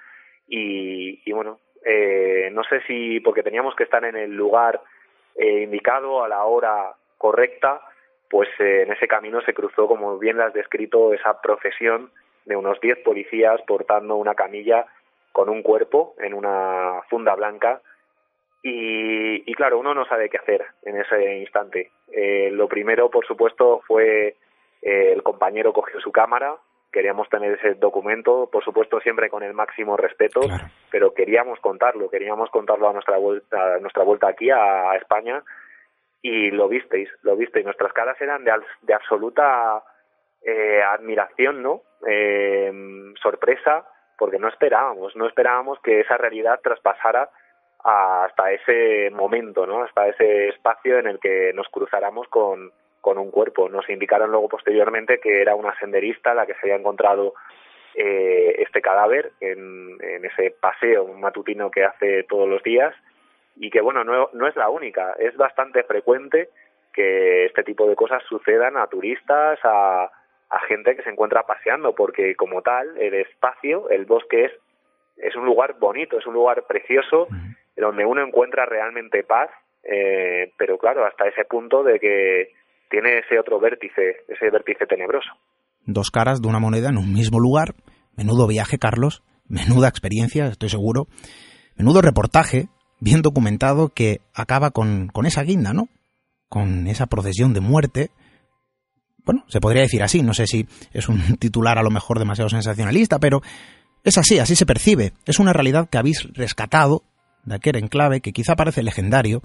y, 0.48 1.32
bueno, 1.32 1.58
eh, 1.84 2.50
no 2.52 2.64
sé 2.64 2.82
si 2.86 3.20
porque 3.20 3.42
teníamos 3.42 3.74
que 3.74 3.84
estar 3.84 4.04
en 4.04 4.16
el 4.16 4.34
lugar 4.34 4.80
eh, 5.36 5.62
indicado 5.62 6.22
a 6.22 6.28
la 6.28 6.44
hora 6.44 6.94
correcta, 7.16 7.80
pues 8.28 8.48
eh, 8.58 8.82
en 8.82 8.92
ese 8.92 9.08
camino 9.08 9.40
se 9.42 9.54
cruzó, 9.54 9.86
como 9.86 10.18
bien 10.18 10.36
lo 10.36 10.44
has 10.44 10.52
descrito, 10.52 11.14
esa 11.14 11.40
procesión 11.40 12.10
de 12.44 12.56
unos 12.56 12.80
10 12.80 12.98
policías 12.98 13.60
portando 13.62 14.16
una 14.16 14.34
camilla 14.34 14.86
con 15.32 15.48
un 15.48 15.62
cuerpo 15.62 16.14
en 16.18 16.34
una 16.34 17.00
funda 17.08 17.34
blanca 17.34 17.80
y, 18.62 19.50
y 19.50 19.54
claro, 19.54 19.78
uno 19.78 19.94
no 19.94 20.06
sabe 20.06 20.30
qué 20.30 20.38
hacer 20.38 20.64
en 20.84 20.98
ese 20.98 21.36
instante. 21.36 21.90
Eh, 22.10 22.50
lo 22.50 22.66
primero, 22.66 23.10
por 23.10 23.26
supuesto, 23.26 23.82
fue 23.86 24.36
eh, 24.84 25.12
el 25.12 25.22
compañero 25.22 25.72
cogió 25.72 25.98
su 26.00 26.12
cámara, 26.12 26.56
queríamos 26.92 27.28
tener 27.30 27.52
ese 27.54 27.74
documento, 27.74 28.50
por 28.52 28.62
supuesto 28.62 29.00
siempre 29.00 29.30
con 29.30 29.42
el 29.42 29.54
máximo 29.54 29.96
respeto, 29.96 30.40
pero 30.90 31.14
queríamos 31.14 31.58
contarlo, 31.60 32.10
queríamos 32.10 32.50
contarlo 32.50 32.90
a 32.90 32.92
nuestra 32.92 33.16
vuelta, 33.16 33.76
a 33.76 33.78
nuestra 33.78 34.04
vuelta 34.04 34.28
aquí 34.28 34.50
a, 34.50 34.94
España 34.96 35.42
y 36.20 36.50
lo 36.50 36.68
visteis, 36.68 37.08
lo 37.22 37.34
visteis, 37.34 37.64
nuestras 37.64 37.94
caras 37.94 38.20
eran 38.20 38.44
de, 38.44 38.52
de 38.82 38.94
absoluta 38.94 39.82
eh, 40.42 40.82
admiración, 40.82 41.62
¿no? 41.62 41.80
Eh, 42.06 42.70
sorpresa, 43.22 43.88
porque 44.18 44.38
no 44.38 44.48
esperábamos, 44.48 45.16
no 45.16 45.26
esperábamos 45.26 45.80
que 45.80 46.00
esa 46.00 46.18
realidad 46.18 46.60
traspasara 46.62 47.30
hasta 47.82 48.52
ese 48.52 49.10
momento, 49.10 49.66
¿no? 49.66 49.82
Hasta 49.82 50.08
ese 50.08 50.48
espacio 50.50 50.98
en 50.98 51.06
el 51.06 51.18
que 51.18 51.52
nos 51.54 51.68
cruzáramos 51.68 52.28
con, 52.28 52.70
con 53.04 53.18
un 53.18 53.30
cuerpo. 53.30 53.68
Nos 53.68 53.88
indicaron 53.90 54.30
luego 54.30 54.48
posteriormente 54.48 55.20
que 55.20 55.42
era 55.42 55.54
una 55.54 55.78
senderista 55.78 56.32
la 56.32 56.46
que 56.46 56.54
se 56.54 56.60
había 56.62 56.76
encontrado 56.76 57.34
eh, 57.94 58.54
este 58.60 58.80
cadáver 58.80 59.32
en, 59.40 59.98
en, 60.00 60.24
ese 60.24 60.56
paseo 60.58 61.06
matutino 61.12 61.70
que 61.70 61.84
hace 61.84 62.22
todos 62.22 62.48
los 62.48 62.62
días 62.62 62.94
y 63.56 63.68
que 63.68 63.82
bueno, 63.82 64.04
no, 64.04 64.30
no 64.32 64.48
es 64.48 64.56
la 64.56 64.70
única, 64.70 65.14
es 65.18 65.36
bastante 65.36 65.84
frecuente 65.84 66.48
que 66.94 67.44
este 67.44 67.62
tipo 67.62 67.86
de 67.86 67.94
cosas 67.94 68.22
sucedan 68.26 68.78
a 68.78 68.86
turistas, 68.86 69.58
a, 69.64 70.10
a 70.48 70.60
gente 70.60 70.96
que 70.96 71.02
se 71.02 71.10
encuentra 71.10 71.42
paseando, 71.42 71.94
porque 71.94 72.34
como 72.36 72.62
tal, 72.62 72.96
el 72.96 73.12
espacio, 73.12 73.90
el 73.90 74.06
bosque 74.06 74.46
es, 74.46 74.52
es 75.18 75.36
un 75.36 75.44
lugar 75.44 75.74
bonito, 75.78 76.18
es 76.18 76.26
un 76.26 76.34
lugar 76.34 76.64
precioso, 76.66 77.28
donde 77.76 78.06
uno 78.06 78.22
encuentra 78.22 78.64
realmente 78.64 79.24
paz, 79.24 79.50
eh, 79.82 80.52
pero 80.56 80.78
claro, 80.78 81.04
hasta 81.04 81.28
ese 81.28 81.44
punto 81.44 81.82
de 81.82 82.00
que 82.00 82.63
tiene 82.94 83.18
ese 83.18 83.40
otro 83.40 83.58
vértice, 83.58 84.22
ese 84.28 84.50
vértice 84.50 84.86
tenebroso. 84.86 85.30
Dos 85.84 86.12
caras 86.12 86.40
de 86.40 86.46
una 86.46 86.60
moneda 86.60 86.90
en 86.90 86.96
un 86.96 87.12
mismo 87.12 87.40
lugar. 87.40 87.74
Menudo 88.16 88.46
viaje, 88.46 88.78
Carlos. 88.78 89.24
Menuda 89.48 89.88
experiencia, 89.88 90.46
estoy 90.46 90.68
seguro. 90.68 91.08
Menudo 91.76 92.02
reportaje, 92.02 92.68
bien 93.00 93.20
documentado, 93.20 93.88
que 93.88 94.20
acaba 94.32 94.70
con, 94.70 95.10
esa 95.24 95.42
guinda, 95.42 95.72
¿no? 95.72 95.88
Con 96.48 96.86
esa 96.86 97.06
procesión 97.06 97.52
de 97.52 97.60
muerte. 97.60 98.10
Bueno, 99.24 99.44
se 99.48 99.60
podría 99.60 99.82
decir 99.82 100.04
así, 100.04 100.22
no 100.22 100.32
sé 100.32 100.46
si 100.46 100.68
es 100.92 101.08
un 101.08 101.36
titular 101.38 101.78
a 101.78 101.82
lo 101.82 101.90
mejor 101.90 102.20
demasiado 102.20 102.48
sensacionalista, 102.48 103.18
pero 103.18 103.42
es 104.04 104.18
así, 104.18 104.38
así 104.38 104.54
se 104.54 104.66
percibe. 104.66 105.14
Es 105.26 105.40
una 105.40 105.52
realidad 105.52 105.88
que 105.90 105.98
habéis 105.98 106.28
rescatado 106.32 107.02
de 107.42 107.56
aquel 107.56 107.74
enclave 107.74 108.20
que 108.20 108.32
quizá 108.32 108.54
parece 108.54 108.84
legendario, 108.84 109.42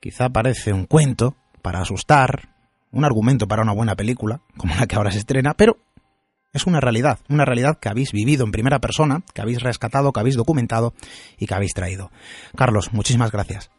quizá 0.00 0.30
parece 0.30 0.72
un 0.72 0.86
cuento 0.86 1.36
para 1.60 1.80
asustar, 1.80 2.49
un 2.92 3.04
argumento 3.04 3.46
para 3.46 3.62
una 3.62 3.74
buena 3.74 3.94
película, 3.96 4.40
como 4.56 4.74
la 4.78 4.86
que 4.86 4.96
ahora 4.96 5.10
se 5.10 5.18
estrena, 5.18 5.54
pero 5.56 5.76
es 6.52 6.66
una 6.66 6.80
realidad, 6.80 7.18
una 7.28 7.44
realidad 7.44 7.78
que 7.80 7.88
habéis 7.88 8.12
vivido 8.12 8.44
en 8.44 8.50
primera 8.50 8.80
persona, 8.80 9.22
que 9.34 9.42
habéis 9.42 9.62
rescatado, 9.62 10.12
que 10.12 10.20
habéis 10.20 10.36
documentado 10.36 10.92
y 11.38 11.46
que 11.46 11.54
habéis 11.54 11.74
traído. 11.74 12.10
Carlos, 12.56 12.92
muchísimas 12.92 13.30
gracias. 13.30 13.70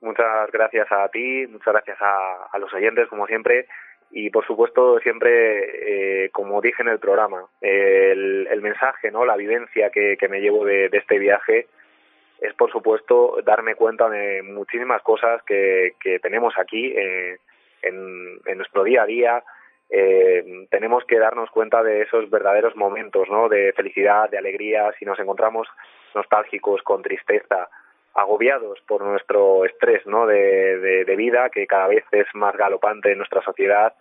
Muchas 0.00 0.50
gracias 0.52 0.86
a 0.90 1.08
ti, 1.08 1.46
muchas 1.46 1.72
gracias 1.72 1.98
a, 2.00 2.58
los 2.58 2.72
oyentes, 2.74 3.08
como 3.08 3.26
siempre, 3.26 3.66
y 4.10 4.30
por 4.30 4.46
supuesto 4.46 4.98
siempre, 5.00 6.24
eh, 6.26 6.30
como 6.30 6.60
dije 6.60 6.82
en 6.82 6.88
el 6.88 6.98
programa, 6.98 7.46
el, 7.60 8.60
mensaje, 8.62 9.10
no, 9.10 9.24
la 9.24 9.36
vivencia 9.36 9.90
que, 9.90 10.16
me 10.28 10.40
llevo 10.40 10.64
de, 10.64 10.90
este 10.92 11.18
viaje 11.18 11.68
es 12.40 12.52
por 12.54 12.70
supuesto 12.70 13.36
darme 13.44 13.74
cuenta 13.74 14.08
de 14.08 14.42
muchísimas 14.42 15.02
cosas 15.02 15.42
que, 15.44 15.94
tenemos 16.22 16.52
aquí 16.58 16.92
eh, 16.94 17.38
en, 17.86 18.56
nuestro 18.56 18.84
día 18.84 19.02
a 19.02 19.06
día. 19.06 19.44
Eh, 19.90 20.66
tenemos 20.70 21.04
que 21.04 21.18
darnos 21.18 21.50
cuenta 21.50 21.82
de 21.82 22.02
esos 22.02 22.28
verdaderos 22.30 22.74
momentos 22.74 23.28
¿no? 23.28 23.48
de 23.48 23.72
felicidad, 23.74 24.30
de 24.30 24.38
alegría, 24.38 24.92
si 24.98 25.04
nos 25.04 25.18
encontramos 25.18 25.68
nostálgicos, 26.14 26.82
con 26.82 27.02
tristeza, 27.02 27.68
agobiados 28.14 28.80
por 28.86 29.02
nuestro 29.02 29.64
estrés 29.64 30.06
¿no? 30.06 30.26
de, 30.26 31.04
de, 31.04 31.16
vida, 31.16 31.50
que 31.50 31.66
cada 31.66 31.88
vez 31.88 32.04
es 32.12 32.26
más 32.34 32.56
galopante 32.56 33.12
en 33.12 33.18
nuestra 33.18 33.42
sociedad, 33.42 33.94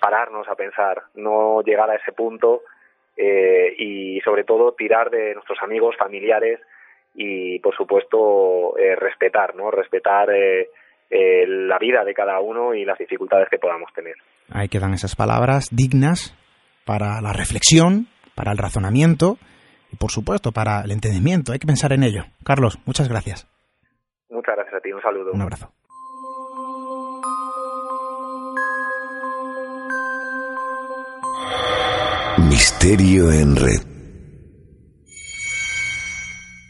pararnos 0.00 0.48
a 0.48 0.54
pensar, 0.54 1.02
no 1.14 1.62
llegar 1.62 1.90
a 1.90 1.96
ese 1.96 2.12
punto 2.12 2.62
eh, 3.16 3.74
y 3.76 4.20
sobre 4.20 4.44
todo 4.44 4.72
tirar 4.72 5.10
de 5.10 5.34
nuestros 5.34 5.60
amigos, 5.62 5.96
familiares 5.96 6.60
y 7.14 7.58
por 7.58 7.74
supuesto 7.74 8.78
eh, 8.78 8.94
respetar, 8.94 9.56
¿no? 9.56 9.72
Respetar 9.72 10.30
eh, 11.10 11.46
la 11.46 11.78
vida 11.78 12.04
de 12.04 12.14
cada 12.14 12.40
uno 12.40 12.74
y 12.74 12.84
las 12.84 12.98
dificultades 12.98 13.48
que 13.50 13.58
podamos 13.58 13.92
tener. 13.94 14.14
Ahí 14.50 14.68
quedan 14.68 14.94
esas 14.94 15.16
palabras 15.16 15.68
dignas 15.70 16.34
para 16.84 17.20
la 17.20 17.32
reflexión, 17.32 18.08
para 18.34 18.52
el 18.52 18.58
razonamiento 18.58 19.38
y 19.92 19.96
por 19.96 20.10
supuesto 20.10 20.52
para 20.52 20.82
el 20.82 20.90
entendimiento. 20.90 21.52
Hay 21.52 21.58
que 21.58 21.66
pensar 21.66 21.92
en 21.92 22.02
ello. 22.02 22.24
Carlos, 22.44 22.78
muchas 22.84 23.08
gracias. 23.08 23.46
Muchas 24.30 24.54
gracias 24.56 24.74
a 24.74 24.80
ti. 24.80 24.92
Un 24.92 25.02
saludo. 25.02 25.32
Un 25.32 25.42
abrazo. 25.42 25.72
Misterio 32.48 33.32
en 33.32 33.56
red. 33.56 33.82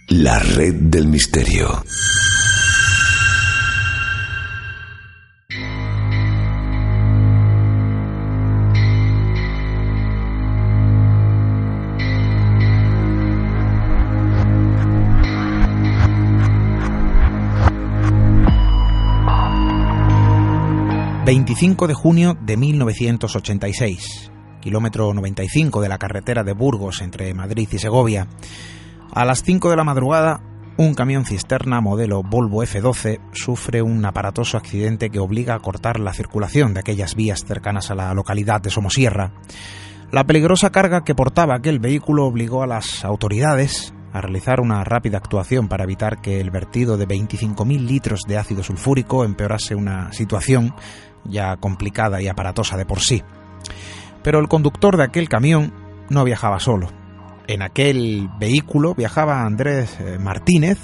La 0.08 0.38
red 0.38 0.74
del 0.74 1.06
misterio. 1.08 1.68
25 21.58 21.88
de 21.88 21.94
junio 21.94 22.38
de 22.40 22.56
1986, 22.56 24.30
kilómetro 24.60 25.12
95 25.12 25.80
de 25.80 25.88
la 25.88 25.98
carretera 25.98 26.44
de 26.44 26.52
Burgos 26.52 27.02
entre 27.02 27.34
Madrid 27.34 27.68
y 27.72 27.78
Segovia. 27.78 28.28
A 29.12 29.24
las 29.24 29.42
5 29.42 29.68
de 29.68 29.74
la 29.74 29.82
madrugada, 29.82 30.40
un 30.76 30.94
camión 30.94 31.24
cisterna 31.26 31.80
modelo 31.80 32.22
Volvo 32.22 32.62
F12 32.62 33.18
sufre 33.32 33.82
un 33.82 34.04
aparatoso 34.06 34.56
accidente 34.56 35.10
que 35.10 35.18
obliga 35.18 35.56
a 35.56 35.58
cortar 35.58 35.98
la 35.98 36.12
circulación 36.12 36.74
de 36.74 36.80
aquellas 36.80 37.16
vías 37.16 37.44
cercanas 37.44 37.90
a 37.90 37.96
la 37.96 38.14
localidad 38.14 38.60
de 38.60 38.70
Somosierra. 38.70 39.32
La 40.12 40.22
peligrosa 40.22 40.70
carga 40.70 41.02
que 41.02 41.16
portaba 41.16 41.56
aquel 41.56 41.80
vehículo 41.80 42.26
obligó 42.26 42.62
a 42.62 42.68
las 42.68 43.04
autoridades 43.04 43.92
a 44.12 44.20
realizar 44.20 44.60
una 44.60 44.84
rápida 44.84 45.18
actuación 45.18 45.66
para 45.66 45.84
evitar 45.84 46.20
que 46.20 46.40
el 46.40 46.50
vertido 46.50 46.96
de 46.96 47.08
25.000 47.08 47.80
litros 47.80 48.20
de 48.26 48.38
ácido 48.38 48.62
sulfúrico 48.62 49.24
empeorase 49.24 49.74
una 49.74 50.12
situación 50.12 50.72
ya 51.24 51.56
complicada 51.56 52.20
y 52.22 52.28
aparatosa 52.28 52.76
de 52.76 52.86
por 52.86 53.00
sí. 53.00 53.22
Pero 54.22 54.40
el 54.40 54.48
conductor 54.48 54.96
de 54.96 55.04
aquel 55.04 55.28
camión 55.28 55.72
no 56.10 56.24
viajaba 56.24 56.60
solo. 56.60 56.88
En 57.46 57.62
aquel 57.62 58.28
vehículo 58.38 58.94
viajaba 58.94 59.42
Andrés 59.42 59.96
eh, 60.00 60.18
Martínez, 60.18 60.78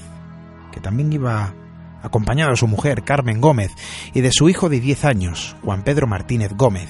que 0.72 0.80
también 0.80 1.12
iba 1.12 1.54
acompañado 2.02 2.50
de 2.50 2.56
su 2.56 2.66
mujer 2.68 3.02
Carmen 3.02 3.40
Gómez 3.40 3.72
y 4.12 4.20
de 4.20 4.30
su 4.32 4.48
hijo 4.48 4.68
de 4.68 4.80
10 4.80 5.04
años, 5.04 5.56
Juan 5.62 5.82
Pedro 5.82 6.06
Martínez 6.06 6.52
Gómez, 6.54 6.88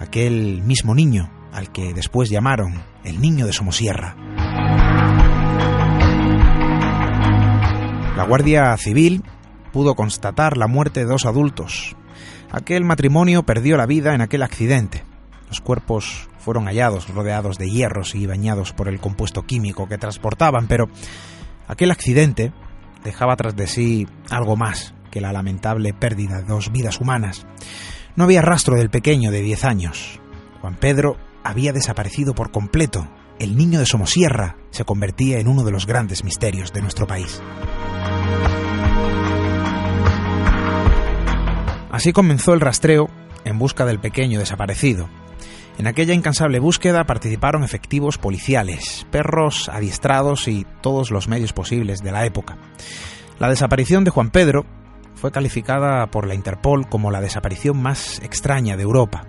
aquel 0.00 0.62
mismo 0.62 0.94
niño 0.94 1.30
al 1.52 1.72
que 1.72 1.94
después 1.94 2.28
llamaron 2.30 2.82
el 3.04 3.20
niño 3.20 3.46
de 3.46 3.52
Somosierra. 3.52 4.14
La 8.16 8.24
Guardia 8.24 8.76
Civil 8.76 9.24
pudo 9.72 9.94
constatar 9.94 10.56
la 10.56 10.68
muerte 10.68 11.00
de 11.00 11.06
dos 11.06 11.26
adultos, 11.26 11.96
Aquel 12.50 12.84
matrimonio 12.84 13.44
perdió 13.44 13.76
la 13.76 13.86
vida 13.86 14.14
en 14.14 14.20
aquel 14.20 14.42
accidente. 14.42 15.04
Los 15.48 15.60
cuerpos 15.60 16.28
fueron 16.38 16.66
hallados 16.66 17.08
rodeados 17.08 17.58
de 17.58 17.70
hierros 17.70 18.14
y 18.14 18.26
bañados 18.26 18.72
por 18.72 18.88
el 18.88 19.00
compuesto 19.00 19.42
químico 19.42 19.88
que 19.88 19.98
transportaban, 19.98 20.66
pero 20.66 20.88
aquel 21.68 21.90
accidente 21.90 22.52
dejaba 23.04 23.36
tras 23.36 23.56
de 23.56 23.66
sí 23.66 24.06
algo 24.30 24.56
más 24.56 24.94
que 25.10 25.20
la 25.20 25.32
lamentable 25.32 25.92
pérdida 25.92 26.38
de 26.38 26.44
dos 26.44 26.70
vidas 26.72 27.00
humanas. 27.00 27.46
No 28.16 28.24
había 28.24 28.42
rastro 28.42 28.76
del 28.76 28.90
pequeño 28.90 29.30
de 29.30 29.42
10 29.42 29.64
años. 29.64 30.20
Juan 30.60 30.74
Pedro 30.74 31.16
había 31.44 31.72
desaparecido 31.72 32.34
por 32.34 32.50
completo. 32.50 33.08
El 33.38 33.56
niño 33.56 33.78
de 33.78 33.86
Somosierra 33.86 34.56
se 34.70 34.84
convertía 34.84 35.38
en 35.38 35.48
uno 35.48 35.64
de 35.64 35.72
los 35.72 35.86
grandes 35.86 36.24
misterios 36.24 36.72
de 36.72 36.80
nuestro 36.80 37.06
país. 37.06 37.42
Así 41.96 42.12
comenzó 42.12 42.52
el 42.52 42.60
rastreo 42.60 43.08
en 43.46 43.58
busca 43.58 43.86
del 43.86 43.98
pequeño 43.98 44.38
desaparecido. 44.38 45.08
En 45.78 45.86
aquella 45.86 46.12
incansable 46.12 46.58
búsqueda 46.58 47.04
participaron 47.04 47.64
efectivos 47.64 48.18
policiales, 48.18 49.06
perros 49.10 49.70
adiestrados 49.70 50.46
y 50.46 50.66
todos 50.82 51.10
los 51.10 51.26
medios 51.26 51.54
posibles 51.54 52.02
de 52.02 52.12
la 52.12 52.26
época. 52.26 52.58
La 53.38 53.48
desaparición 53.48 54.04
de 54.04 54.10
Juan 54.10 54.28
Pedro 54.28 54.66
fue 55.14 55.32
calificada 55.32 56.10
por 56.10 56.26
la 56.26 56.34
Interpol 56.34 56.86
como 56.86 57.10
la 57.10 57.22
desaparición 57.22 57.80
más 57.80 58.20
extraña 58.22 58.76
de 58.76 58.82
Europa. 58.82 59.26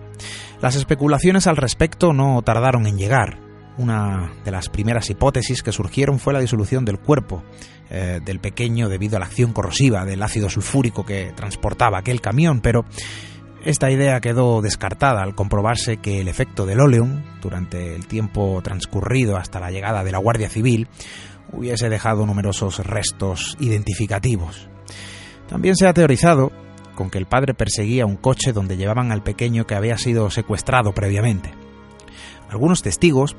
Las 0.61 0.75
especulaciones 0.75 1.47
al 1.47 1.55
respecto 1.55 2.11
no 2.11 2.41
tardaron 2.41 2.85
en 2.85 2.97
llegar. 2.97 3.46
Una 3.77 4.31
de 4.43 4.51
las 4.51 4.69
primeras 4.69 5.09
hipótesis 5.09 5.61
que 5.61 5.71
surgieron 5.71 6.19
fue 6.19 6.33
la 6.33 6.39
disolución 6.39 6.83
del 6.83 6.99
cuerpo 6.99 7.43
eh, 7.89 8.19
del 8.25 8.39
pequeño 8.39 8.89
debido 8.89 9.17
a 9.17 9.19
la 9.19 9.27
acción 9.27 9.53
corrosiva 9.53 10.03
del 10.03 10.23
ácido 10.23 10.49
sulfúrico 10.49 11.05
que 11.05 11.31
transportaba 11.35 11.99
aquel 11.99 12.19
camión, 12.19 12.59
pero 12.61 12.85
esta 13.63 13.91
idea 13.91 14.19
quedó 14.19 14.61
descartada 14.61 15.21
al 15.21 15.35
comprobarse 15.35 15.97
que 15.97 16.21
el 16.21 16.27
efecto 16.27 16.65
del 16.65 16.79
óleum, 16.79 17.23
durante 17.41 17.95
el 17.95 18.07
tiempo 18.07 18.61
transcurrido 18.63 19.37
hasta 19.37 19.59
la 19.59 19.71
llegada 19.71 20.03
de 20.03 20.11
la 20.11 20.19
Guardia 20.19 20.49
Civil, 20.49 20.87
hubiese 21.51 21.89
dejado 21.89 22.25
numerosos 22.25 22.79
restos 22.79 23.57
identificativos. 23.59 24.69
También 25.47 25.75
se 25.75 25.87
ha 25.87 25.93
teorizado 25.93 26.51
con 26.95 27.09
que 27.09 27.17
el 27.17 27.25
padre 27.25 27.53
perseguía 27.53 28.05
un 28.05 28.17
coche 28.17 28.53
donde 28.53 28.77
llevaban 28.77 29.11
al 29.11 29.23
pequeño 29.23 29.67
que 29.67 29.75
había 29.75 29.97
sido 29.97 30.29
secuestrado 30.29 30.93
previamente. 30.93 31.66
Algunos 32.49 32.81
testigos 32.81 33.35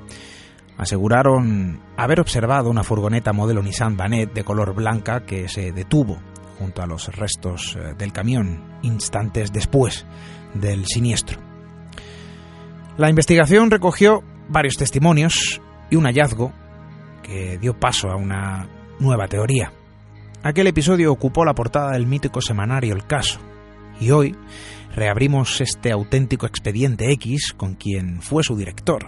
aseguraron 0.76 1.80
haber 1.96 2.20
observado 2.20 2.70
una 2.70 2.84
furgoneta 2.84 3.32
modelo 3.32 3.62
Nissan 3.62 3.96
Banet 3.96 4.32
de 4.32 4.44
color 4.44 4.74
blanca 4.74 5.24
que 5.24 5.48
se 5.48 5.72
detuvo 5.72 6.18
junto 6.58 6.82
a 6.82 6.86
los 6.86 7.14
restos 7.16 7.76
eh, 7.76 7.94
del 7.96 8.12
camión 8.12 8.78
instantes 8.82 9.52
después 9.52 10.06
del 10.54 10.86
siniestro. 10.86 11.40
La 12.96 13.10
investigación 13.10 13.70
recogió 13.70 14.22
varios 14.48 14.76
testimonios 14.76 15.60
y 15.90 15.96
un 15.96 16.04
hallazgo 16.04 16.52
que 17.22 17.58
dio 17.58 17.78
paso 17.78 18.10
a 18.10 18.16
una 18.16 18.68
nueva 18.98 19.28
teoría. 19.28 19.72
Aquel 20.42 20.66
episodio 20.68 21.12
ocupó 21.12 21.44
la 21.44 21.54
portada 21.54 21.92
del 21.92 22.06
mítico 22.06 22.40
semanario 22.40 22.94
El 22.94 23.06
Caso, 23.06 23.40
y 24.00 24.10
hoy 24.10 24.36
reabrimos 24.98 25.60
este 25.60 25.92
auténtico 25.92 26.44
expediente 26.44 27.12
X 27.12 27.54
con 27.56 27.74
quien 27.74 28.20
fue 28.20 28.42
su 28.42 28.56
director. 28.56 29.06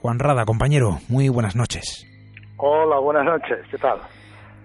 Juan 0.00 0.18
Rada, 0.18 0.46
compañero, 0.46 1.00
muy 1.08 1.28
buenas 1.28 1.54
noches. 1.54 2.06
Hola, 2.56 2.98
buenas 3.00 3.24
noches, 3.26 3.58
¿qué 3.70 3.76
tal? 3.76 3.98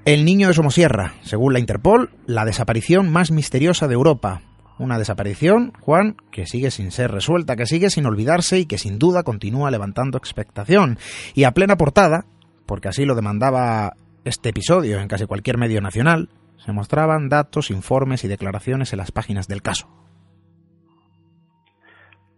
El 0.05 0.23
niño 0.23 0.47
de 0.47 0.53
Somosierra, 0.53 1.13
según 1.23 1.51
la 1.51 1.59
Interpol, 1.59 2.11
la 2.25 2.45
desaparición 2.45 3.11
más 3.11 3.31
misteriosa 3.31 3.89
de 3.89 3.95
Europa. 3.95 4.43
Una 4.79 4.97
desaparición, 4.97 5.73
Juan, 5.81 6.15
que 6.31 6.45
sigue 6.45 6.71
sin 6.71 6.91
ser 6.91 7.11
resuelta, 7.11 7.57
que 7.57 7.65
sigue 7.65 7.89
sin 7.89 8.05
olvidarse 8.05 8.57
y 8.57 8.65
que 8.65 8.77
sin 8.77 8.97
duda 8.97 9.23
continúa 9.23 9.71
levantando 9.71 10.17
expectación. 10.17 10.97
Y 11.35 11.43
a 11.43 11.51
plena 11.51 11.75
portada, 11.75 12.25
porque 12.65 12.87
así 12.87 13.03
lo 13.03 13.15
demandaba 13.15 13.97
este 14.23 14.49
episodio 14.49 14.99
en 15.01 15.09
casi 15.09 15.25
cualquier 15.25 15.57
medio 15.57 15.81
nacional, 15.81 16.29
se 16.65 16.71
mostraban 16.71 17.27
datos, 17.27 17.71
informes 17.71 18.23
y 18.23 18.29
declaraciones 18.29 18.93
en 18.93 18.99
las 18.99 19.11
páginas 19.11 19.47
del 19.49 19.61
caso. 19.61 19.89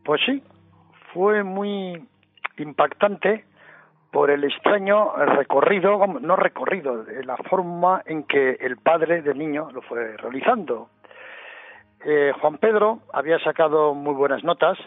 Pues 0.04 0.22
sí, 0.26 0.44
fue 1.14 1.44
muy 1.44 2.06
impactante 2.58 3.46
por 4.12 4.30
el 4.30 4.44
extraño 4.44 5.16
recorrido, 5.16 6.06
no 6.06 6.36
recorrido, 6.36 7.04
de 7.04 7.24
la 7.24 7.38
forma 7.38 8.04
en 8.06 8.24
que 8.24 8.58
el 8.60 8.78
padre 8.78 9.22
del 9.22 9.40
niño 9.40 9.70
lo 9.72 9.82
fue 9.82 10.18
realizando. 10.18 10.90
Eh, 12.06 12.32
Juan 12.40 12.58
Pedro 12.58 13.00
había 13.14 13.40
sacado 13.40 13.94
muy 13.94 14.14
buenas 14.14 14.44
notas 14.44 14.78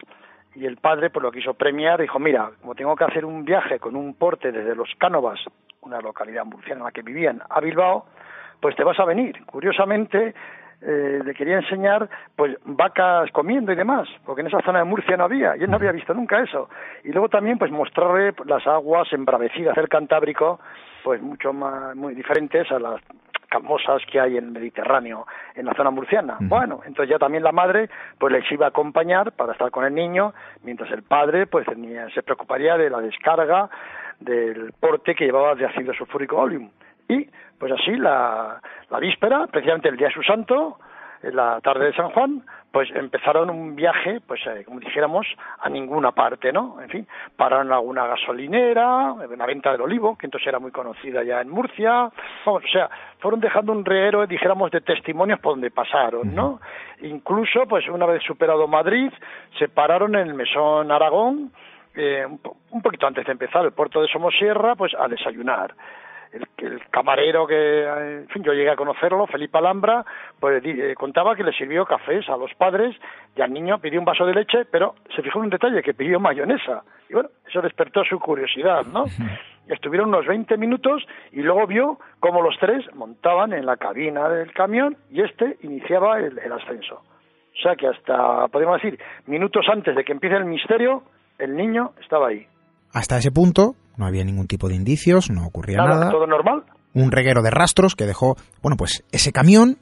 y 0.54 0.64
el 0.66 0.76
padre 0.76 1.10
pues 1.10 1.22
lo 1.22 1.32
quiso 1.32 1.54
premiar, 1.54 2.00
dijo, 2.00 2.18
mira, 2.18 2.50
como 2.60 2.74
tengo 2.74 2.94
que 2.94 3.04
hacer 3.04 3.24
un 3.24 3.44
viaje 3.44 3.78
con 3.78 3.96
un 3.96 4.14
porte 4.14 4.52
desde 4.52 4.76
Los 4.76 4.94
Cánovas, 4.98 5.40
una 5.80 6.00
localidad 6.00 6.44
murciana 6.44 6.80
en 6.80 6.84
la 6.84 6.92
que 6.92 7.02
vivían, 7.02 7.42
a 7.48 7.60
Bilbao, 7.60 8.06
pues 8.60 8.76
te 8.76 8.84
vas 8.84 8.98
a 9.00 9.04
venir. 9.04 9.44
Curiosamente, 9.46 10.34
eh, 10.82 11.20
le 11.24 11.34
quería 11.34 11.56
enseñar 11.56 12.08
pues 12.34 12.56
vacas 12.64 13.30
comiendo 13.32 13.72
y 13.72 13.76
demás, 13.76 14.08
porque 14.24 14.42
en 14.42 14.48
esa 14.48 14.60
zona 14.60 14.80
de 14.80 14.84
Murcia 14.84 15.16
no 15.16 15.24
había, 15.24 15.56
y 15.56 15.62
él 15.62 15.70
no 15.70 15.76
había 15.76 15.92
visto 15.92 16.14
nunca 16.14 16.40
eso. 16.40 16.68
Y 17.04 17.12
luego 17.12 17.28
también 17.28 17.58
pues 17.58 17.70
mostrarle 17.70 18.34
las 18.44 18.66
aguas 18.66 19.12
embravecidas 19.12 19.74
del 19.74 19.88
Cantábrico, 19.88 20.60
pues 21.02 21.20
mucho 21.22 21.52
más, 21.52 21.96
muy 21.96 22.14
diferentes 22.14 22.70
a 22.70 22.78
las 22.78 23.00
calmosas 23.48 24.02
que 24.10 24.20
hay 24.20 24.36
en 24.36 24.44
el 24.44 24.50
Mediterráneo, 24.50 25.26
en 25.54 25.66
la 25.66 25.74
zona 25.74 25.90
murciana. 25.90 26.36
Bueno, 26.40 26.80
entonces 26.84 27.10
ya 27.10 27.18
también 27.18 27.42
la 27.42 27.52
madre 27.52 27.88
pues 28.18 28.32
les 28.32 28.50
iba 28.50 28.66
a 28.66 28.68
acompañar 28.70 29.32
para 29.32 29.52
estar 29.52 29.70
con 29.70 29.84
el 29.84 29.94
niño, 29.94 30.34
mientras 30.62 30.90
el 30.90 31.02
padre 31.02 31.46
pues 31.46 31.66
tenía, 31.66 32.08
se 32.10 32.22
preocuparía 32.22 32.76
de 32.76 32.90
la 32.90 33.00
descarga 33.00 33.70
del 34.20 34.72
porte 34.78 35.14
que 35.14 35.24
llevaba 35.24 35.54
de 35.54 35.66
ácido 35.66 35.92
sulfúrico 35.94 36.36
oleum. 36.36 36.70
Y 37.08 37.28
pues 37.58 37.72
así 37.72 37.96
la, 37.96 38.60
la 38.90 38.98
víspera, 38.98 39.46
precisamente 39.46 39.88
el 39.88 39.96
día 39.96 40.08
de 40.08 40.14
su 40.14 40.22
santo, 40.22 40.78
en 41.22 41.36
la 41.36 41.60
tarde 41.60 41.86
de 41.86 41.94
San 41.94 42.10
Juan, 42.10 42.42
pues 42.70 42.90
empezaron 42.94 43.48
un 43.48 43.74
viaje, 43.74 44.20
pues 44.26 44.40
eh, 44.46 44.62
como 44.64 44.80
dijéramos, 44.80 45.26
a 45.60 45.68
ninguna 45.68 46.12
parte, 46.12 46.52
¿no? 46.52 46.80
En 46.82 46.90
fin, 46.90 47.06
pararon 47.36 47.72
alguna 47.72 48.06
gasolinera, 48.06 49.14
la 49.36 49.46
venta 49.46 49.72
del 49.72 49.80
olivo, 49.80 50.16
que 50.18 50.26
entonces 50.26 50.46
era 50.46 50.58
muy 50.58 50.70
conocida 50.70 51.22
ya 51.22 51.40
en 51.40 51.48
Murcia, 51.48 52.10
vamos, 52.44 52.64
o 52.64 52.68
sea, 52.68 52.90
fueron 53.18 53.40
dejando 53.40 53.72
un 53.72 53.84
reguero, 53.84 54.26
dijéramos, 54.26 54.70
de 54.70 54.82
testimonios 54.82 55.40
por 55.40 55.54
donde 55.54 55.70
pasaron, 55.70 56.34
¿no? 56.34 56.60
Incluso, 57.00 57.66
pues 57.66 57.88
una 57.88 58.06
vez 58.06 58.22
superado 58.22 58.68
Madrid, 58.68 59.10
se 59.58 59.68
pararon 59.68 60.14
en 60.14 60.28
el 60.28 60.34
Mesón 60.34 60.92
Aragón, 60.92 61.52
eh, 61.94 62.26
un, 62.26 62.82
poquito 62.82 63.06
antes 63.06 63.24
de 63.24 63.32
empezar 63.32 63.64
el 63.64 63.72
puerto 63.72 64.02
de 64.02 64.08
Somosierra, 64.08 64.74
pues 64.74 64.92
a 64.94 65.08
desayunar 65.08 65.74
el, 66.36 66.80
camarero 66.90 67.46
que, 67.46 67.84
en 67.84 68.28
fin, 68.28 68.42
yo 68.42 68.52
llegué 68.52 68.70
a 68.70 68.76
conocerlo, 68.76 69.26
Felipe 69.26 69.58
Alhambra, 69.58 70.04
pues 70.40 70.62
eh, 70.64 70.94
contaba 70.96 71.36
que 71.36 71.44
le 71.44 71.52
sirvió 71.52 71.84
cafés 71.84 72.28
a 72.28 72.36
los 72.36 72.52
padres 72.54 72.96
y 73.36 73.42
al 73.42 73.52
niño 73.52 73.78
pidió 73.78 73.98
un 73.98 74.04
vaso 74.04 74.24
de 74.26 74.34
leche, 74.34 74.64
pero 74.70 74.94
se 75.14 75.22
fijó 75.22 75.38
en 75.38 75.46
un 75.46 75.50
detalle, 75.50 75.82
que 75.82 75.94
pidió 75.94 76.18
mayonesa. 76.20 76.82
Y 77.08 77.14
bueno, 77.14 77.28
eso 77.48 77.60
despertó 77.60 78.04
su 78.04 78.18
curiosidad, 78.18 78.84
¿no? 78.86 79.04
Estuvieron 79.68 80.08
unos 80.08 80.26
20 80.26 80.56
minutos 80.56 81.04
y 81.32 81.42
luego 81.42 81.66
vio 81.66 81.98
cómo 82.20 82.40
los 82.40 82.56
tres 82.58 82.84
montaban 82.94 83.52
en 83.52 83.66
la 83.66 83.76
cabina 83.76 84.28
del 84.28 84.52
camión 84.52 84.96
y 85.10 85.22
este 85.22 85.56
iniciaba 85.62 86.18
el, 86.20 86.38
el 86.38 86.52
ascenso. 86.52 87.02
O 87.56 87.62
sea 87.62 87.74
que 87.74 87.88
hasta, 87.88 88.48
podemos 88.48 88.80
decir, 88.80 88.98
minutos 89.26 89.66
antes 89.68 89.96
de 89.96 90.04
que 90.04 90.12
empiece 90.12 90.36
el 90.36 90.44
misterio, 90.44 91.02
el 91.38 91.56
niño 91.56 91.92
estaba 92.00 92.28
ahí. 92.28 92.46
Hasta 92.92 93.18
ese 93.18 93.30
punto, 93.30 93.74
no 93.96 94.06
había 94.06 94.24
ningún 94.24 94.46
tipo 94.46 94.68
de 94.68 94.74
indicios, 94.74 95.30
no 95.30 95.46
ocurría 95.46 95.78
nada. 95.78 96.10
Todo 96.10 96.26
normal. 96.26 96.64
Un 96.94 97.12
reguero 97.12 97.42
de 97.42 97.50
rastros 97.50 97.94
que 97.94 98.04
dejó, 98.04 98.36
bueno, 98.62 98.76
pues 98.76 99.04
ese 99.12 99.32
camión 99.32 99.76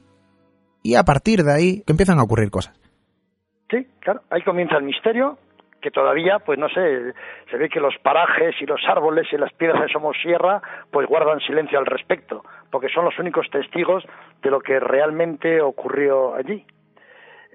y 0.83 0.95
a 0.95 1.03
partir 1.03 1.43
de 1.43 1.53
ahí 1.53 1.81
que 1.85 1.93
empiezan 1.93 2.19
a 2.19 2.23
ocurrir 2.23 2.51
cosas. 2.51 2.79
Sí, 3.69 3.87
claro, 3.99 4.21
ahí 4.29 4.43
comienza 4.43 4.77
el 4.77 4.83
misterio, 4.83 5.37
que 5.81 5.91
todavía, 5.91 6.39
pues 6.39 6.57
no 6.57 6.67
sé, 6.69 7.13
se 7.51 7.57
ve 7.57 7.69
que 7.69 7.79
los 7.79 7.93
parajes 8.01 8.55
y 8.59 8.65
los 8.65 8.81
árboles 8.87 9.27
y 9.31 9.37
las 9.37 9.53
piedras 9.53 9.81
de 9.81 9.93
Somosierra, 9.93 10.61
pues 10.91 11.07
guardan 11.07 11.39
silencio 11.41 11.77
al 11.77 11.85
respecto, 11.85 12.43
porque 12.71 12.89
son 12.89 13.05
los 13.05 13.17
únicos 13.19 13.47
testigos 13.51 14.03
de 14.41 14.49
lo 14.49 14.59
que 14.61 14.79
realmente 14.79 15.61
ocurrió 15.61 16.35
allí. 16.35 16.65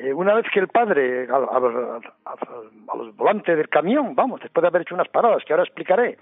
Eh, 0.01 0.15
una 0.15 0.33
vez 0.33 0.47
que 0.51 0.61
el 0.61 0.69
padre, 0.69 1.29
al, 1.31 1.47
al, 1.53 3.13
volante 3.13 3.55
del 3.55 3.69
camión, 3.69 4.15
vamos, 4.15 4.41
después 4.41 4.63
de 4.63 4.69
haber 4.69 4.83
hecho 4.83 4.95
unas 4.95 5.09
paradas 5.09 5.45
que 5.45 5.53
ahora 5.53 5.65
explicaré, 5.65 6.17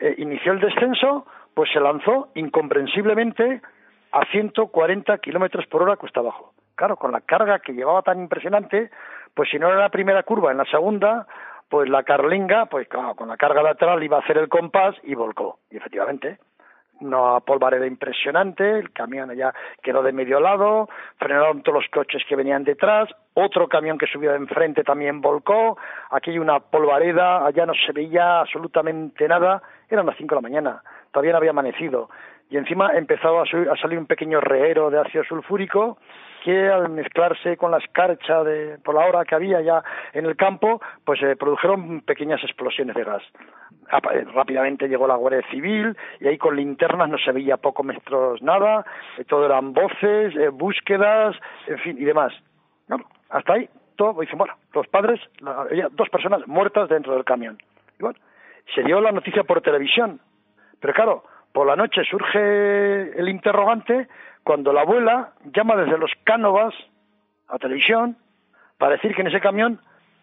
eh, 0.00 0.16
inició 0.18 0.50
el 0.50 0.58
descenso, 0.58 1.24
pues 1.54 1.70
se 1.72 1.78
lanzó 1.78 2.30
incomprensiblemente 2.34 3.62
a 4.10 4.24
140 4.26 5.18
kilómetros 5.18 5.66
por 5.66 5.82
hora 5.82 5.96
cuesta 5.96 6.18
abajo. 6.18 6.52
Claro, 6.74 6.96
con 6.96 7.12
la 7.12 7.20
carga 7.20 7.60
que 7.60 7.74
llevaba 7.74 8.02
tan 8.02 8.18
impresionante, 8.18 8.90
pues 9.34 9.48
si 9.50 9.58
no 9.60 9.68
era 9.68 9.76
la 9.76 9.90
primera 9.90 10.24
curva, 10.24 10.50
en 10.50 10.58
la 10.58 10.64
segunda, 10.64 11.28
pues 11.68 11.88
la 11.88 12.02
carlinga, 12.02 12.66
pues 12.66 12.88
claro, 12.88 13.14
con 13.14 13.28
la 13.28 13.36
carga 13.36 13.62
lateral 13.62 14.02
iba 14.02 14.16
a 14.16 14.20
hacer 14.20 14.36
el 14.36 14.48
compás 14.48 14.96
y 15.04 15.14
volcó. 15.14 15.60
Y 15.70 15.76
efectivamente, 15.76 16.38
una 17.02 17.40
polvareda 17.40 17.86
impresionante, 17.86 18.78
el 18.78 18.92
camión 18.92 19.34
ya 19.34 19.52
quedó 19.82 20.02
de 20.02 20.12
medio 20.12 20.40
lado, 20.40 20.88
frenaron 21.18 21.62
todos 21.62 21.82
los 21.82 21.90
coches 21.90 22.22
que 22.28 22.36
venían 22.36 22.64
detrás, 22.64 23.08
otro 23.34 23.68
camión 23.68 23.98
que 23.98 24.06
subía 24.06 24.30
de 24.30 24.36
enfrente 24.36 24.84
también 24.84 25.20
volcó, 25.20 25.78
aquí 26.10 26.30
hay 26.30 26.38
una 26.38 26.60
polvareda, 26.60 27.46
allá 27.46 27.66
no 27.66 27.74
se 27.74 27.92
veía 27.92 28.40
absolutamente 28.40 29.26
nada, 29.28 29.62
eran 29.88 30.06
las 30.06 30.16
cinco 30.16 30.34
de 30.34 30.42
la 30.42 30.48
mañana, 30.48 30.82
todavía 31.10 31.32
no 31.32 31.38
había 31.38 31.50
amanecido, 31.50 32.08
y 32.50 32.56
encima 32.56 32.92
empezaba 32.94 33.42
a, 33.42 33.76
salir 33.76 33.98
un 33.98 34.06
pequeño 34.06 34.40
reero 34.40 34.90
de 34.90 35.00
ácido 35.00 35.24
sulfúrico 35.24 35.98
que 36.44 36.68
al 36.68 36.88
mezclarse 36.88 37.56
con 37.56 37.70
la 37.70 37.78
escarcha 37.78 38.42
de, 38.42 38.78
por 38.78 38.94
la 38.94 39.06
hora 39.06 39.24
que 39.24 39.34
había 39.34 39.60
ya 39.60 39.82
en 40.12 40.26
el 40.26 40.36
campo, 40.36 40.80
pues 41.04 41.20
se 41.20 41.36
produjeron 41.36 42.00
pequeñas 42.02 42.42
explosiones 42.42 42.94
de 42.96 43.04
gas. 43.04 43.22
Eh, 44.12 44.24
rápidamente 44.34 44.88
llegó 44.88 45.06
la 45.06 45.16
Guardia 45.16 45.42
Civil 45.50 45.96
y 46.20 46.28
ahí 46.28 46.38
con 46.38 46.56
linternas 46.56 47.08
no 47.08 47.18
se 47.18 47.32
veía 47.32 47.56
poco 47.58 47.82
metros 47.82 48.42
nada, 48.42 48.84
eh, 49.18 49.24
todo 49.24 49.46
eran 49.46 49.72
voces, 49.72 50.34
eh, 50.36 50.48
búsquedas, 50.48 51.36
en 51.66 51.78
fin, 51.78 51.96
y 51.98 52.04
demás. 52.04 52.32
hasta 53.28 53.54
ahí 53.54 53.68
todo, 53.96 54.20
dicen, 54.20 54.38
bueno, 54.38 54.54
los 54.74 54.86
padres, 54.88 55.20
había 55.44 55.88
dos 55.90 56.08
personas 56.08 56.46
muertas 56.46 56.88
dentro 56.88 57.14
del 57.14 57.24
camión. 57.24 57.58
Y 57.98 58.02
bueno, 58.02 58.18
se 58.74 58.82
dio 58.82 59.00
la 59.00 59.12
noticia 59.12 59.44
por 59.44 59.60
televisión, 59.60 60.20
pero 60.80 60.94
claro, 60.94 61.24
por 61.52 61.66
la 61.66 61.76
noche 61.76 62.02
surge 62.10 63.18
el 63.18 63.28
interrogante 63.28 64.08
cuando 64.42 64.72
la 64.72 64.82
abuela 64.82 65.32
llama 65.54 65.76
desde 65.76 65.98
los 65.98 66.10
Cánovas 66.24 66.74
a 67.48 67.58
televisión 67.58 68.16
para 68.78 68.92
decir 68.92 69.14
que 69.14 69.20
en 69.20 69.28
ese 69.28 69.40
camión 69.40 69.80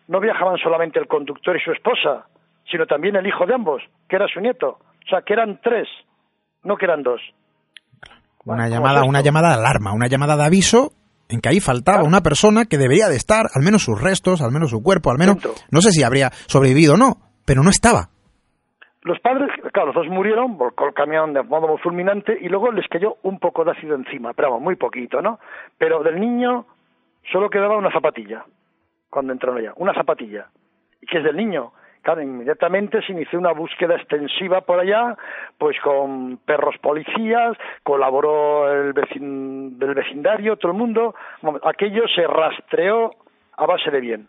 no 0.07 0.19
viajaban 0.19 0.57
solamente 0.57 0.99
el 0.99 1.07
conductor 1.07 1.55
y 1.55 1.63
su 1.63 1.71
esposa, 1.71 2.25
sino 2.69 2.85
también 2.87 3.15
el 3.15 3.27
hijo 3.27 3.45
de 3.45 3.53
ambos, 3.53 3.81
que 4.07 4.15
era 4.15 4.27
su 4.27 4.39
nieto. 4.39 4.79
O 5.05 5.09
sea, 5.09 5.21
que 5.21 5.33
eran 5.33 5.59
tres, 5.63 5.87
no 6.63 6.75
que 6.75 6.85
eran 6.85 7.03
dos. 7.03 7.21
Una 8.43 8.67
llamada, 8.67 9.03
una 9.03 9.21
llamada 9.21 9.49
de 9.49 9.55
alarma, 9.55 9.93
una 9.93 10.07
llamada 10.07 10.35
de 10.35 10.45
aviso 10.45 10.91
en 11.29 11.41
que 11.41 11.49
ahí 11.49 11.59
faltaba 11.59 12.03
una 12.03 12.21
persona 12.21 12.65
que 12.65 12.79
debería 12.79 13.07
de 13.07 13.15
estar, 13.15 13.45
al 13.53 13.61
menos 13.63 13.83
sus 13.83 14.01
restos, 14.01 14.41
al 14.41 14.51
menos 14.51 14.71
su 14.71 14.81
cuerpo, 14.81 15.11
al 15.11 15.19
menos, 15.19 15.37
no 15.69 15.81
sé 15.81 15.91
si 15.91 16.01
habría 16.01 16.31
sobrevivido 16.47 16.95
o 16.95 16.97
no, 16.97 17.17
pero 17.45 17.61
no 17.61 17.69
estaba. 17.69 18.09
Los 19.03 19.19
padres, 19.21 19.49
claro, 19.71 19.87
los 19.87 19.95
dos 19.95 20.07
murieron, 20.07 20.57
volcó 20.57 20.87
el 20.87 20.93
camión 20.93 21.33
de 21.33 21.41
modo 21.43 21.77
fulminante 21.77 22.37
y 22.41 22.49
luego 22.49 22.71
les 22.71 22.87
cayó 22.89 23.15
un 23.23 23.39
poco 23.39 23.63
de 23.63 23.71
ácido 23.71 23.95
encima, 23.95 24.33
pero 24.33 24.59
muy 24.59 24.75
poquito, 24.75 25.21
¿no? 25.21 25.39
Pero 25.77 26.03
del 26.03 26.19
niño 26.19 26.65
solo 27.31 27.49
quedaba 27.49 27.77
una 27.77 27.91
zapatilla 27.91 28.43
cuando 29.09 29.31
entraron 29.31 29.59
allá, 29.59 29.73
una 29.77 29.93
zapatilla. 29.93 30.47
¿Y 31.01 31.05
qué 31.05 31.19
es 31.19 31.23
del 31.23 31.37
niño? 31.37 31.71
Claro, 32.01 32.21
inmediatamente 32.21 33.01
se 33.01 33.13
inició 33.13 33.39
una 33.39 33.51
búsqueda 33.51 33.95
extensiva 33.95 34.61
por 34.61 34.79
allá, 34.79 35.17
pues 35.57 35.79
con 35.81 36.37
perros 36.37 36.77
policías, 36.79 37.57
colaboró 37.83 38.71
el 38.71 38.93
vecin, 38.93 39.79
del 39.79 39.93
vecindario, 39.93 40.57
todo 40.57 40.71
el 40.71 40.77
mundo. 40.77 41.15
Aquello 41.63 42.07
se 42.07 42.25
rastreó 42.27 43.11
a 43.57 43.65
base 43.65 43.91
de 43.91 43.99
bien. 43.99 44.27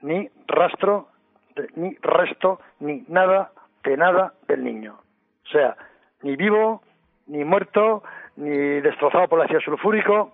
Ni 0.00 0.28
rastro, 0.46 1.08
ni 1.76 1.94
resto, 2.02 2.60
ni 2.80 3.04
nada 3.08 3.52
de 3.84 3.96
nada 3.96 4.34
del 4.48 4.64
niño. 4.64 4.98
O 5.44 5.48
sea, 5.48 5.76
ni 6.22 6.36
vivo, 6.36 6.82
ni 7.26 7.44
muerto, 7.44 8.02
ni 8.36 8.80
destrozado 8.80 9.28
por 9.28 9.40
el 9.40 9.46
ácido 9.46 9.60
sulfúrico, 9.60 10.32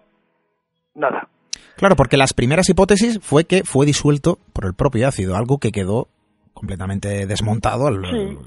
nada. 0.94 1.28
Claro, 1.76 1.94
porque 1.96 2.16
las 2.16 2.34
primeras 2.34 2.68
hipótesis 2.68 3.20
fue 3.22 3.44
que 3.44 3.62
fue 3.64 3.86
disuelto 3.86 4.38
por 4.52 4.66
el 4.66 4.74
propio 4.74 5.06
ácido, 5.06 5.36
algo 5.36 5.58
que 5.58 5.70
quedó 5.70 6.08
completamente 6.52 7.26
desmontado. 7.26 7.86
Al... 7.86 8.04
Sí. 8.04 8.38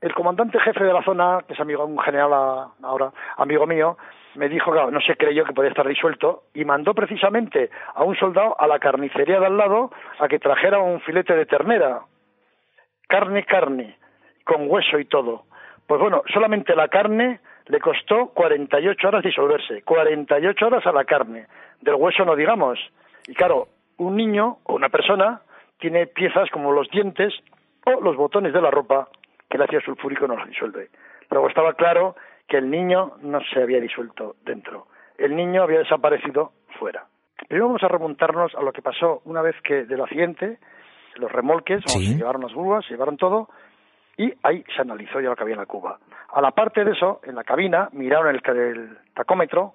El 0.00 0.14
comandante 0.14 0.60
jefe 0.60 0.84
de 0.84 0.92
la 0.92 1.02
zona, 1.02 1.40
que 1.46 1.54
es 1.54 1.60
amigo, 1.60 1.84
un 1.84 1.98
general 1.98 2.32
ahora, 2.82 3.12
amigo 3.38 3.66
mío, 3.66 3.96
me 4.34 4.48
dijo 4.48 4.72
que 4.72 4.92
no 4.92 5.00
se 5.00 5.16
creyó 5.16 5.44
que 5.44 5.54
podía 5.54 5.70
estar 5.70 5.88
disuelto 5.88 6.44
y 6.52 6.64
mandó 6.64 6.94
precisamente 6.94 7.70
a 7.94 8.04
un 8.04 8.14
soldado 8.16 8.54
a 8.60 8.66
la 8.66 8.78
carnicería 8.78 9.40
de 9.40 9.46
al 9.46 9.56
lado 9.56 9.90
a 10.20 10.28
que 10.28 10.38
trajera 10.38 10.78
un 10.78 11.00
filete 11.00 11.34
de 11.34 11.46
ternera. 11.46 12.02
Carne, 13.08 13.44
carne, 13.44 13.96
con 14.46 14.70
hueso 14.70 14.98
y 14.98 15.04
todo. 15.04 15.42
Pues 15.86 16.00
bueno, 16.00 16.22
solamente 16.32 16.74
la 16.74 16.88
carne 16.88 17.40
le 17.66 17.80
costó 17.80 18.28
48 18.28 19.08
horas 19.08 19.24
disolverse, 19.24 19.82
48 19.82 20.66
horas 20.66 20.86
a 20.86 20.92
la 20.92 21.04
carne, 21.04 21.46
del 21.80 21.96
hueso 21.96 22.24
no 22.24 22.36
digamos. 22.36 22.78
Y 23.26 23.34
claro, 23.34 23.68
un 23.98 24.16
niño 24.16 24.58
o 24.64 24.74
una 24.74 24.88
persona 24.88 25.42
tiene 25.78 26.06
piezas 26.06 26.48
como 26.50 26.72
los 26.72 26.88
dientes 26.90 27.34
o 27.84 28.00
los 28.00 28.16
botones 28.16 28.52
de 28.52 28.62
la 28.62 28.70
ropa 28.70 29.08
que 29.50 29.56
el 29.56 29.62
ácido 29.64 29.80
sulfúrico 29.80 30.26
no 30.26 30.36
los 30.36 30.48
disuelve. 30.48 30.88
Luego 31.30 31.48
estaba 31.48 31.74
claro 31.74 32.14
que 32.48 32.58
el 32.58 32.70
niño 32.70 33.14
no 33.22 33.40
se 33.52 33.60
había 33.60 33.80
disuelto 33.80 34.36
dentro, 34.44 34.86
el 35.18 35.34
niño 35.34 35.62
había 35.62 35.80
desaparecido 35.80 36.52
fuera. 36.78 37.06
Primero 37.48 37.66
vamos 37.66 37.82
a 37.82 37.88
remontarnos 37.88 38.54
a 38.54 38.62
lo 38.62 38.72
que 38.72 38.82
pasó 38.82 39.22
una 39.24 39.42
vez 39.42 39.56
que 39.62 39.84
del 39.84 40.00
accidente, 40.00 40.58
los 41.16 41.32
remolques, 41.32 41.82
se 41.86 41.98
llevaron 41.98 42.42
las 42.42 42.52
grúas, 42.52 42.84
se 42.84 42.92
llevaron 42.92 43.16
todo, 43.16 43.48
y 44.16 44.32
ahí 44.42 44.64
se 44.74 44.82
analizó 44.82 45.20
ya 45.20 45.28
lo 45.28 45.36
que 45.36 45.42
había 45.42 45.54
en 45.54 45.60
la 45.60 45.66
cuba. 45.66 45.98
A 46.32 46.40
la 46.40 46.50
parte 46.52 46.84
de 46.84 46.92
eso, 46.92 47.20
en 47.24 47.34
la 47.34 47.44
cabina, 47.44 47.88
miraron 47.92 48.34
el, 48.34 48.98
tacómetro 49.14 49.74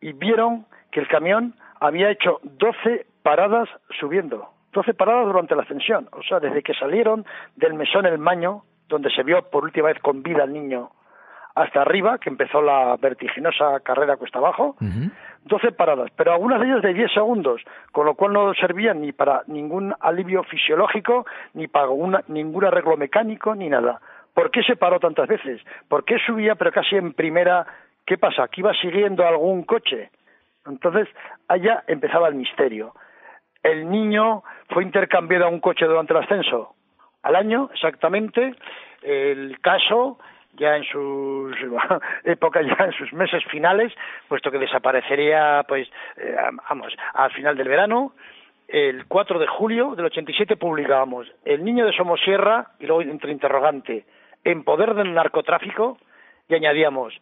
y 0.00 0.12
vieron 0.12 0.66
que 0.90 1.00
el 1.00 1.08
camión 1.08 1.54
había 1.80 2.10
hecho 2.10 2.40
12 2.42 3.06
paradas 3.22 3.68
subiendo, 4.00 4.50
12 4.72 4.94
paradas 4.94 5.26
durante 5.26 5.54
la 5.54 5.62
ascensión, 5.62 6.08
o 6.12 6.22
sea, 6.22 6.40
desde 6.40 6.62
que 6.62 6.74
salieron 6.74 7.24
del 7.56 7.74
mesón 7.74 8.06
El 8.06 8.18
Maño, 8.18 8.64
donde 8.88 9.10
se 9.10 9.22
vio 9.22 9.42
por 9.50 9.64
última 9.64 9.88
vez 9.88 9.98
con 10.00 10.22
vida 10.22 10.42
al 10.42 10.52
niño, 10.52 10.90
hasta 11.54 11.82
arriba, 11.82 12.18
que 12.18 12.30
empezó 12.30 12.62
la 12.62 12.96
vertiginosa 12.96 13.80
carrera 13.80 14.16
cuesta 14.16 14.38
abajo, 14.38 14.76
12 15.44 15.72
paradas, 15.72 16.10
pero 16.16 16.32
algunas 16.32 16.60
de 16.60 16.66
ellas 16.66 16.82
de 16.82 16.94
10 16.94 17.12
segundos, 17.12 17.62
con 17.90 18.06
lo 18.06 18.14
cual 18.14 18.32
no 18.32 18.54
servían 18.54 19.00
ni 19.00 19.12
para 19.12 19.42
ningún 19.46 19.94
alivio 20.00 20.44
fisiológico, 20.44 21.26
ni 21.54 21.68
para 21.68 21.88
ningún 22.28 22.64
arreglo 22.64 22.96
mecánico, 22.96 23.54
ni 23.54 23.68
nada. 23.68 24.00
¿Por 24.34 24.50
qué 24.50 24.62
se 24.62 24.76
paró 24.76 24.98
tantas 24.98 25.28
veces? 25.28 25.60
¿Por 25.88 26.04
qué 26.04 26.18
subía, 26.18 26.54
pero 26.54 26.72
casi 26.72 26.96
en 26.96 27.12
primera? 27.12 27.66
¿Qué 28.06 28.16
pasa? 28.16 28.48
¿Que 28.48 28.62
iba 28.62 28.72
siguiendo 28.74 29.26
algún 29.26 29.64
coche? 29.64 30.10
Entonces, 30.66 31.08
allá 31.48 31.84
empezaba 31.86 32.28
el 32.28 32.34
misterio. 32.34 32.94
El 33.62 33.90
niño 33.90 34.42
fue 34.70 34.82
intercambiado 34.84 35.46
a 35.46 35.48
un 35.48 35.60
coche 35.60 35.84
durante 35.84 36.14
el 36.14 36.20
ascenso. 36.20 36.74
Al 37.22 37.36
año, 37.36 37.68
exactamente, 37.74 38.54
el 39.02 39.60
caso 39.60 40.18
ya 40.62 40.76
en 40.76 40.84
sus 40.84 41.56
épocas, 42.24 42.64
ya 42.64 42.84
en 42.84 42.92
sus 42.92 43.12
meses 43.12 43.44
finales, 43.50 43.92
puesto 44.28 44.50
que 44.50 44.58
desaparecería, 44.58 45.64
pues, 45.66 45.88
eh, 46.16 46.36
vamos, 46.68 46.94
al 47.14 47.32
final 47.32 47.56
del 47.56 47.68
verano. 47.68 48.12
El 48.68 49.06
4 49.06 49.38
de 49.40 49.46
julio 49.48 49.94
del 49.96 50.06
87 50.06 50.56
publicábamos 50.56 51.26
El 51.44 51.64
niño 51.64 51.84
de 51.84 51.92
Somosierra, 51.92 52.68
y 52.78 52.86
luego 52.86 53.02
entre 53.02 53.32
interrogante, 53.32 54.04
en 54.44 54.62
poder 54.62 54.94
del 54.94 55.12
narcotráfico, 55.12 55.98
y 56.48 56.54
añadíamos, 56.54 57.12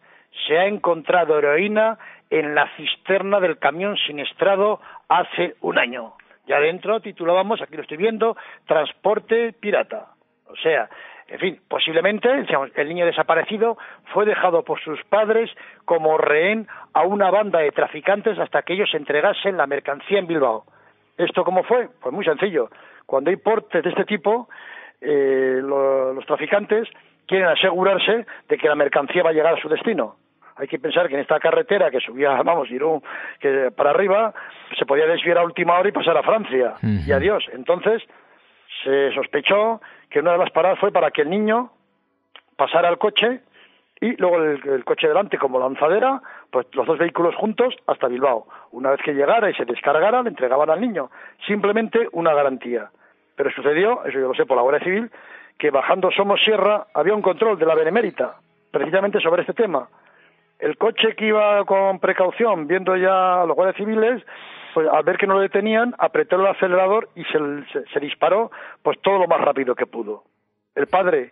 se 0.47 0.57
ha 0.57 0.67
encontrado 0.67 1.37
heroína 1.37 1.97
en 2.29 2.55
la 2.55 2.69
cisterna 2.77 3.39
del 3.39 3.57
camión 3.57 3.97
siniestrado 3.97 4.79
hace 5.09 5.55
un 5.61 5.79
año. 5.79 6.13
Y 6.47 6.53
adentro 6.53 7.01
titulábamos, 7.01 7.61
aquí 7.61 7.75
lo 7.75 7.81
estoy 7.81 7.97
viendo, 7.97 8.37
Transporte 8.65 9.53
Pirata. 9.53 10.07
O 10.47 10.55
sea, 10.57 10.89
en 11.31 11.39
fin, 11.39 11.59
posiblemente 11.69 12.27
el 12.75 12.89
niño 12.89 13.05
desaparecido 13.05 13.77
fue 14.13 14.25
dejado 14.25 14.63
por 14.63 14.81
sus 14.81 15.01
padres 15.05 15.49
como 15.85 16.17
rehén 16.17 16.67
a 16.93 17.03
una 17.03 17.31
banda 17.31 17.59
de 17.59 17.71
traficantes 17.71 18.37
hasta 18.37 18.63
que 18.63 18.73
ellos 18.73 18.93
entregasen 18.93 19.55
la 19.55 19.65
mercancía 19.65 20.19
en 20.19 20.27
Bilbao. 20.27 20.65
¿Esto 21.17 21.45
cómo 21.45 21.63
fue? 21.63 21.87
Pues 22.01 22.13
muy 22.13 22.25
sencillo. 22.25 22.69
Cuando 23.05 23.29
hay 23.29 23.37
portes 23.37 23.81
de 23.81 23.89
este 23.91 24.03
tipo, 24.03 24.49
eh, 24.99 25.61
los 25.63 26.25
traficantes 26.25 26.89
quieren 27.25 27.47
asegurarse 27.47 28.25
de 28.49 28.57
que 28.57 28.67
la 28.67 28.75
mercancía 28.75 29.23
va 29.23 29.29
a 29.29 29.33
llegar 29.33 29.53
a 29.53 29.61
su 29.61 29.69
destino. 29.69 30.17
Hay 30.57 30.67
que 30.67 30.79
pensar 30.79 31.07
que 31.07 31.15
en 31.15 31.21
esta 31.21 31.39
carretera 31.39 31.89
que 31.89 32.01
subía, 32.01 32.31
vamos, 32.43 32.69
Irún, 32.69 33.01
que 33.39 33.71
para 33.71 33.91
arriba, 33.91 34.33
se 34.77 34.85
podía 34.85 35.07
desviar 35.07 35.37
a 35.37 35.45
última 35.45 35.79
hora 35.79 35.87
y 35.87 35.93
pasar 35.93 36.17
a 36.17 36.23
Francia. 36.23 36.73
Y 36.81 37.09
adiós. 37.13 37.45
Entonces, 37.53 38.03
se 38.83 39.13
sospechó 39.13 39.81
que 40.09 40.19
una 40.19 40.33
de 40.33 40.37
las 40.37 40.51
paradas 40.51 40.79
fue 40.79 40.91
para 40.91 41.11
que 41.11 41.21
el 41.21 41.29
niño 41.29 41.71
pasara 42.55 42.89
al 42.89 42.97
coche 42.97 43.41
y 43.99 44.15
luego 44.17 44.43
el, 44.43 44.83
coche 44.83 45.07
delante 45.07 45.37
como 45.37 45.59
lanzadera, 45.59 46.21
pues 46.49 46.65
los 46.73 46.87
dos 46.87 46.97
vehículos 46.97 47.35
juntos 47.35 47.75
hasta 47.85 48.07
Bilbao. 48.07 48.47
Una 48.71 48.89
vez 48.89 49.01
que 49.03 49.13
llegara 49.13 49.49
y 49.49 49.53
se 49.53 49.65
descargara, 49.65 50.23
le 50.23 50.29
entregaban 50.29 50.71
al 50.71 50.81
niño. 50.81 51.11
Simplemente 51.45 52.09
una 52.11 52.33
garantía. 52.33 52.89
Pero 53.35 53.51
sucedió, 53.51 54.03
eso 54.05 54.19
yo 54.19 54.27
lo 54.27 54.33
sé 54.33 54.47
por 54.47 54.57
la 54.57 54.63
Guardia 54.63 54.83
Civil, 54.83 55.11
que 55.57 55.69
bajando 55.69 56.09
Somos 56.09 56.41
Sierra 56.43 56.87
había 56.95 57.13
un 57.13 57.21
control 57.21 57.59
de 57.59 57.67
la 57.67 57.75
Benemérita, 57.75 58.37
precisamente 58.71 59.19
sobre 59.19 59.41
este 59.41 59.53
tema. 59.53 59.87
El 60.57 60.77
coche 60.77 61.15
que 61.15 61.27
iba 61.27 61.63
con 61.65 61.99
precaución, 61.99 62.67
viendo 62.67 62.95
ya 62.95 63.43
a 63.43 63.45
los 63.45 63.55
guardias 63.55 63.77
civiles, 63.77 64.23
al 64.75 65.03
ver 65.03 65.17
que 65.17 65.27
no 65.27 65.35
lo 65.35 65.41
detenían, 65.41 65.95
apretó 65.97 66.35
el 66.35 66.47
acelerador 66.47 67.09
y 67.15 67.23
se, 67.25 67.99
disparó 67.99 68.51
pues 68.81 68.99
todo 69.01 69.19
lo 69.19 69.27
más 69.27 69.41
rápido 69.41 69.75
que 69.75 69.85
pudo. 69.85 70.23
El 70.75 70.87
padre, 70.87 71.31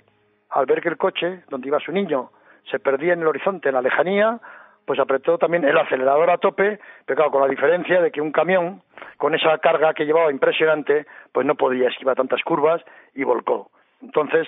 al 0.49 0.65
ver 0.65 0.81
que 0.81 0.89
el 0.89 0.97
coche, 0.97 1.43
donde 1.49 1.67
iba 1.67 1.79
su 1.79 1.91
niño, 1.91 2.31
se 2.69 2.79
perdía 2.79 3.13
en 3.13 3.21
el 3.21 3.27
horizonte, 3.27 3.69
en 3.69 3.75
la 3.75 3.81
lejanía, 3.81 4.39
pues 4.85 4.99
apretó 4.99 5.37
también 5.37 5.63
el 5.65 5.77
acelerador 5.77 6.29
a 6.29 6.37
tope, 6.37 6.79
pero 7.05 7.15
claro, 7.15 7.31
con 7.31 7.41
la 7.41 7.47
diferencia 7.47 8.01
de 8.01 8.11
que 8.11 8.21
un 8.21 8.31
camión, 8.31 8.81
con 9.17 9.35
esa 9.35 9.57
carga 9.59 9.93
que 9.93 10.05
llevaba 10.05 10.31
impresionante, 10.31 11.05
pues 11.31 11.45
no 11.45 11.55
podía 11.55 11.89
esquivar 11.89 12.15
tantas 12.15 12.41
curvas 12.43 12.81
y 13.13 13.23
volcó. 13.23 13.69
Entonces, 14.01 14.47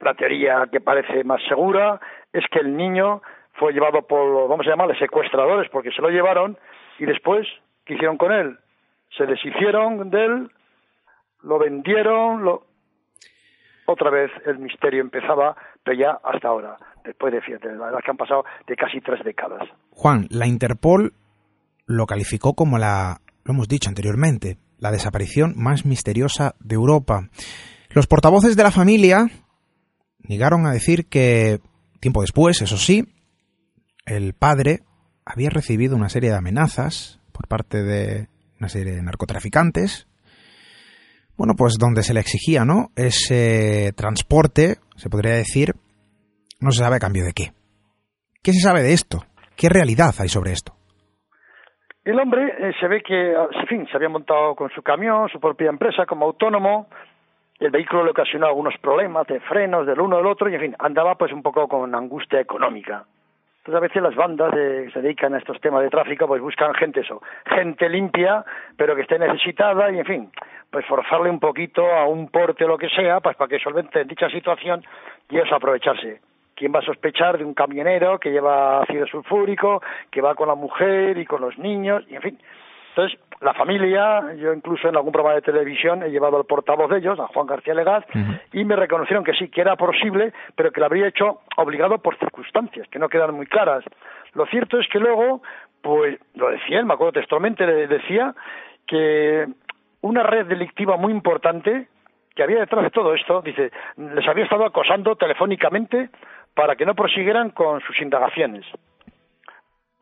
la 0.00 0.14
teoría 0.14 0.66
que 0.72 0.80
parece 0.80 1.24
más 1.24 1.40
segura 1.48 2.00
es 2.32 2.44
que 2.50 2.58
el 2.58 2.76
niño 2.76 3.22
fue 3.54 3.72
llevado 3.72 4.02
por, 4.02 4.48
vamos 4.48 4.66
a 4.66 4.70
llamarle 4.70 4.98
secuestradores, 4.98 5.70
porque 5.70 5.92
se 5.92 6.02
lo 6.02 6.08
llevaron 6.08 6.56
y 6.98 7.04
después 7.04 7.46
¿Qué 7.90 7.94
hicieron 7.94 8.18
con 8.18 8.30
él? 8.30 8.56
Se 9.18 9.26
deshicieron 9.26 10.10
de 10.10 10.24
él, 10.24 10.50
lo 11.42 11.58
vendieron, 11.58 12.44
lo... 12.44 12.64
otra 13.84 14.10
vez 14.10 14.30
el 14.46 14.60
misterio 14.60 15.00
empezaba, 15.00 15.56
pero 15.82 15.98
ya 15.98 16.20
hasta 16.22 16.46
ahora, 16.46 16.76
después 17.02 17.32
de, 17.32 17.40
fíjate, 17.40 17.66
la 17.66 17.86
verdad 17.86 17.98
que 18.04 18.12
han 18.12 18.16
pasado 18.16 18.44
de 18.68 18.76
casi 18.76 19.00
tres 19.00 19.24
décadas. 19.24 19.68
Juan, 19.90 20.28
la 20.30 20.46
Interpol 20.46 21.14
lo 21.84 22.06
calificó 22.06 22.54
como 22.54 22.78
la, 22.78 23.22
lo 23.42 23.54
hemos 23.54 23.66
dicho 23.66 23.88
anteriormente, 23.88 24.58
la 24.78 24.92
desaparición 24.92 25.54
más 25.56 25.84
misteriosa 25.84 26.54
de 26.60 26.76
Europa. 26.76 27.28
Los 27.88 28.06
portavoces 28.06 28.56
de 28.56 28.62
la 28.62 28.70
familia 28.70 29.26
negaron 30.20 30.64
a 30.64 30.70
decir 30.70 31.08
que, 31.08 31.58
tiempo 31.98 32.20
después, 32.20 32.62
eso 32.62 32.76
sí, 32.76 33.12
el 34.06 34.32
padre 34.34 34.84
había 35.24 35.50
recibido 35.50 35.96
una 35.96 36.08
serie 36.08 36.30
de 36.30 36.36
amenazas 36.36 37.19
por 37.40 37.48
parte 37.48 37.82
de 37.82 38.28
una 38.58 38.68
serie 38.68 38.92
de 38.92 39.02
narcotraficantes, 39.02 40.06
bueno, 41.38 41.54
pues 41.56 41.78
donde 41.80 42.02
se 42.02 42.12
le 42.12 42.20
exigía, 42.20 42.66
¿no? 42.66 42.88
Ese 42.96 43.92
transporte, 43.96 44.76
se 44.96 45.08
podría 45.08 45.32
decir, 45.32 45.72
no 46.60 46.70
se 46.70 46.84
sabe 46.84 46.96
a 46.96 46.98
cambio 46.98 47.24
de 47.24 47.32
qué. 47.32 47.52
¿Qué 48.42 48.52
se 48.52 48.60
sabe 48.60 48.82
de 48.82 48.92
esto? 48.92 49.20
¿Qué 49.56 49.70
realidad 49.70 50.12
hay 50.20 50.28
sobre 50.28 50.52
esto? 50.52 50.74
El 52.04 52.20
hombre 52.20 52.44
eh, 52.58 52.72
se 52.78 52.88
ve 52.88 53.02
que, 53.02 53.32
en 53.32 53.66
fin, 53.68 53.86
se 53.90 53.96
había 53.96 54.10
montado 54.10 54.54
con 54.54 54.68
su 54.70 54.82
camión, 54.82 55.30
su 55.30 55.40
propia 55.40 55.70
empresa, 55.70 56.04
como 56.04 56.26
autónomo. 56.26 56.88
El 57.58 57.70
vehículo 57.70 58.04
le 58.04 58.10
ocasionó 58.10 58.46
algunos 58.46 58.74
problemas 58.82 59.26
de 59.26 59.40
frenos 59.40 59.86
del 59.86 60.00
uno 60.00 60.18
del 60.18 60.26
otro 60.26 60.50
y, 60.50 60.54
en 60.54 60.60
fin, 60.60 60.76
andaba 60.78 61.14
pues 61.14 61.32
un 61.32 61.42
poco 61.42 61.66
con 61.68 61.94
angustia 61.94 62.40
económica. 62.40 63.06
Entonces 63.60 63.76
a 63.76 63.80
veces 63.80 64.02
las 64.02 64.14
bandas 64.14 64.54
que 64.54 64.90
se 64.90 65.02
dedican 65.02 65.34
a 65.34 65.38
estos 65.38 65.60
temas 65.60 65.82
de 65.82 65.90
tráfico 65.90 66.26
pues 66.26 66.40
buscan 66.40 66.72
gente 66.74 67.00
eso, 67.00 67.20
gente 67.44 67.90
limpia 67.90 68.42
pero 68.74 68.96
que 68.96 69.02
esté 69.02 69.18
necesitada 69.18 69.90
y 69.90 69.98
en 69.98 70.06
fin, 70.06 70.32
pues 70.70 70.86
forzarle 70.86 71.28
un 71.28 71.40
poquito 71.40 71.84
a 71.84 72.06
un 72.06 72.30
porte 72.30 72.64
o 72.64 72.68
lo 72.68 72.78
que 72.78 72.88
sea, 72.88 73.20
pues 73.20 73.36
para 73.36 73.48
que 73.48 73.58
solvente 73.58 74.04
dicha 74.04 74.30
situación 74.30 74.82
y 75.28 75.38
eso 75.38 75.54
aprovecharse. 75.54 76.20
¿Quién 76.54 76.72
va 76.74 76.78
a 76.78 76.82
sospechar 76.82 77.36
de 77.36 77.44
un 77.44 77.52
camionero 77.52 78.18
que 78.18 78.30
lleva 78.30 78.82
ácido 78.82 79.06
sulfúrico, 79.06 79.82
que 80.10 80.22
va 80.22 80.34
con 80.34 80.48
la 80.48 80.54
mujer 80.54 81.18
y 81.18 81.26
con 81.26 81.42
los 81.42 81.58
niños, 81.58 82.04
y 82.08 82.16
en 82.16 82.22
fin? 82.22 82.38
Entonces, 82.90 83.18
la 83.40 83.54
familia, 83.54 84.34
yo 84.34 84.52
incluso 84.52 84.88
en 84.88 84.96
algún 84.96 85.12
programa 85.12 85.36
de 85.36 85.42
televisión 85.42 86.02
he 86.02 86.10
llevado 86.10 86.36
al 86.36 86.44
portavoz 86.44 86.90
de 86.90 86.98
ellos, 86.98 87.18
a 87.18 87.28
Juan 87.28 87.46
García 87.46 87.74
Legaz, 87.74 88.04
y 88.52 88.64
me 88.64 88.76
reconocieron 88.76 89.24
que 89.24 89.32
sí, 89.32 89.48
que 89.48 89.60
era 89.60 89.76
posible, 89.76 90.32
pero 90.54 90.72
que 90.72 90.80
lo 90.80 90.86
habría 90.86 91.06
hecho 91.06 91.40
obligado 91.56 91.98
por 91.98 92.18
circunstancias, 92.18 92.86
que 92.88 92.98
no 92.98 93.08
quedan 93.08 93.34
muy 93.34 93.46
claras. 93.46 93.84
Lo 94.34 94.44
cierto 94.46 94.78
es 94.78 94.88
que 94.88 94.98
luego, 94.98 95.42
pues, 95.80 96.18
lo 96.34 96.50
decía 96.50 96.80
él, 96.80 96.86
me 96.86 96.94
acuerdo 96.94 97.12
textualmente, 97.12 97.66
le 97.66 97.86
decía 97.86 98.34
que 98.86 99.46
una 100.02 100.22
red 100.22 100.46
delictiva 100.46 100.96
muy 100.96 101.12
importante 101.12 101.88
que 102.34 102.42
había 102.42 102.60
detrás 102.60 102.84
de 102.84 102.90
todo 102.90 103.14
esto, 103.14 103.40
dice, 103.42 103.70
les 103.96 104.26
había 104.26 104.44
estado 104.44 104.64
acosando 104.64 105.16
telefónicamente 105.16 106.10
para 106.54 106.76
que 106.76 106.84
no 106.84 106.94
prosiguieran 106.94 107.50
con 107.50 107.80
sus 107.80 108.00
indagaciones 108.00 108.66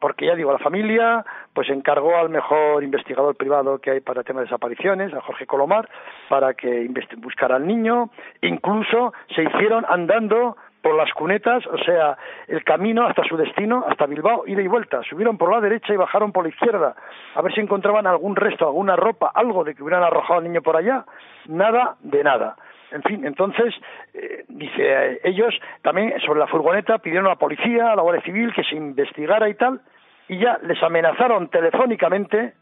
porque 0.01 0.27
ya 0.27 0.35
digo, 0.35 0.53
la 0.53 0.59
familia 0.59 1.25
pues 1.53 1.69
encargó 1.71 2.17
al 2.17 2.29
mejor 2.29 2.83
investigador 2.85 3.37
privado 3.37 3.79
que 3.79 3.91
hay 3.91 4.01
para 4.01 4.23
temas 4.23 4.43
de 4.43 4.47
desapariciones, 4.47 5.13
a 5.13 5.21
Jorge 5.21 5.47
Colomar, 5.47 5.89
para 6.29 6.55
que 6.55 6.89
buscara 7.17 7.57
al 7.57 7.67
niño, 7.67 8.11
incluso 8.43 9.13
se 9.35 9.43
hicieron 9.43 9.85
andando 9.89 10.57
por 10.83 10.95
las 10.95 11.13
cunetas, 11.13 11.67
o 11.67 11.79
sea, 11.79 12.17
el 12.47 12.63
camino 12.63 13.05
hasta 13.07 13.25
su 13.25 13.37
destino, 13.37 13.85
hasta 13.89 14.07
Bilbao, 14.07 14.45
ida 14.47 14.63
y 14.63 14.69
vuelta. 14.69 15.03
Subieron 15.03 15.37
por 15.37 15.53
la 15.53 15.61
derecha 15.61 15.93
y 15.93 15.97
bajaron 15.97 16.33
por 16.33 16.45
la 16.45 16.51
izquierda, 16.51 16.95
a 17.35 17.43
ver 17.43 17.53
si 17.53 17.61
encontraban 17.61 18.07
algún 18.07 18.37
resto, 18.37 18.67
alguna 18.67 18.95
ropa, 18.95 19.31
algo 19.35 19.65
de 19.65 19.75
que 19.75 19.83
hubieran 19.83 20.05
arrojado 20.05 20.39
al 20.39 20.45
niño 20.45 20.63
por 20.63 20.77
allá. 20.77 21.05
Nada 21.47 21.97
de 22.01 22.23
nada. 22.23 22.57
En 22.91 23.03
fin, 23.03 23.27
entonces, 23.27 23.75
eh, 24.15 24.45
dice, 24.49 25.21
ellos 25.25 25.55
también 25.83 26.19
sobre 26.21 26.41
la 26.41 26.47
furgoneta 26.47 26.99
pidieron 26.99 27.27
a 27.27 27.31
la 27.31 27.37
policía, 27.37 27.93
a 27.93 27.97
la 27.97 28.03
Guardia 28.03 28.25
Civil 28.25 28.53
que 28.55 28.65
se 28.65 28.77
investigara 28.77 29.49
y 29.49 29.55
tal, 29.55 29.81
y 30.29 30.39
ya 30.39 30.59
les 30.63 30.83
amenazaron 30.83 31.49
telefónicamente 31.49 32.55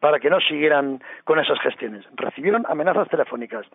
para 0.00 0.18
que 0.18 0.30
no 0.30 0.40
siguieran 0.40 1.00
con 1.24 1.38
esas 1.38 1.60
gestiones. 1.60 2.04
Recibieron 2.16 2.64
amenazas 2.68 3.08
telefónicas. 3.08 3.66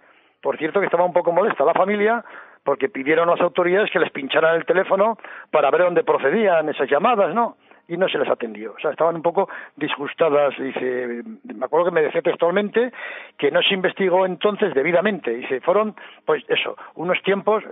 Por 0.42 0.58
cierto 0.58 0.80
que 0.80 0.86
estaba 0.88 1.06
un 1.06 1.14
poco 1.14 1.32
molesta 1.32 1.64
la 1.64 1.74
familia 1.74 2.24
porque 2.64 2.90
pidieron 2.90 3.30
a 3.30 3.32
las 3.34 3.42
autoridades 3.42 3.90
que 3.92 4.00
les 4.00 4.12
pincharan 4.12 4.56
el 4.56 4.66
teléfono 4.66 5.18
para 5.52 5.72
ver 5.72 5.82
dónde 5.82 6.04
procedían 6.04 6.68
esas 6.70 6.90
llamadas, 6.90 7.34
¿no? 7.34 7.56
Y 7.88 7.98
no 7.98 8.08
se 8.10 8.18
les 8.18 8.30
atendió. 8.30 8.74
O 8.74 8.80
sea, 8.80 8.92
estaban 8.92 9.16
un 9.16 9.22
poco 9.22 9.50
disgustadas. 9.76 10.58
Dice, 10.58 11.24
me 11.54 11.66
acuerdo 11.66 11.86
que 11.86 11.92
me 11.92 12.02
decía 12.02 12.22
textualmente 12.22 12.92
que 13.38 13.52
no 13.52 13.62
se 13.62 13.74
investigó 13.74 14.26
entonces 14.26 14.74
debidamente. 14.74 15.32
Dice, 15.32 15.62
fueron, 15.62 15.96
pues 16.26 16.44
eso, 16.50 16.76
unos 16.96 17.22
tiempos 17.24 17.64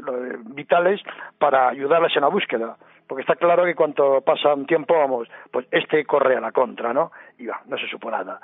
vitales 0.45 1.01
para 1.37 1.69
ayudarles 1.69 2.15
en 2.15 2.21
la 2.21 2.29
búsqueda. 2.29 2.77
Porque 3.07 3.21
está 3.21 3.35
claro 3.35 3.65
que 3.65 3.75
cuando 3.75 4.21
pasa 4.21 4.53
un 4.53 4.65
tiempo, 4.65 4.97
vamos, 4.97 5.27
pues 5.51 5.67
este 5.71 6.05
corre 6.05 6.37
a 6.37 6.41
la 6.41 6.51
contra, 6.51 6.91
¿no? 6.93 7.11
Y 7.37 7.45
va, 7.45 7.61
no 7.67 7.77
se 7.77 7.87
supo 7.87 8.09
nada. 8.09 8.39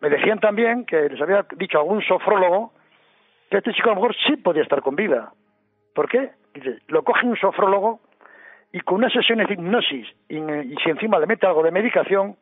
Me 0.00 0.10
decían 0.10 0.40
también 0.40 0.84
que 0.84 1.08
les 1.08 1.20
había 1.20 1.46
dicho 1.56 1.78
algún 1.78 2.02
sofrólogo 2.02 2.72
que 3.48 3.58
este 3.58 3.72
chico 3.72 3.90
a 3.90 3.94
lo 3.94 4.00
mejor 4.00 4.16
sí 4.26 4.36
podía 4.36 4.62
estar 4.62 4.82
con 4.82 4.96
vida. 4.96 5.32
¿Por 5.94 6.08
qué? 6.08 6.32
Dice, 6.54 6.78
lo 6.88 7.04
coge 7.04 7.26
un 7.26 7.36
sofrólogo 7.36 8.00
y 8.72 8.80
con 8.80 8.96
una 8.96 9.10
sesión 9.10 9.38
de 9.38 9.52
hipnosis 9.52 10.08
y, 10.28 10.36
si 10.82 10.90
encima 10.90 11.18
le 11.18 11.26
mete 11.26 11.46
algo 11.46 11.62
de 11.62 11.70
medicación, 11.70 12.36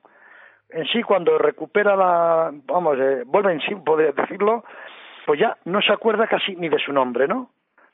en 0.70 0.86
sí 0.86 1.02
cuando 1.02 1.36
recupera 1.38 1.96
la, 1.96 2.52
vamos, 2.52 2.96
eh, 2.98 3.24
vuelve 3.26 3.52
en 3.52 3.60
sí, 3.60 3.74
poder 3.74 4.14
decirlo, 4.14 4.64
pues 5.26 5.40
ya 5.40 5.56
no 5.64 5.82
se 5.82 5.92
acuerda 5.92 6.28
casi 6.28 6.54
ni 6.54 6.68
de 6.68 6.78
su 6.78 6.92
nombre, 6.92 7.26
¿no? 7.26 7.50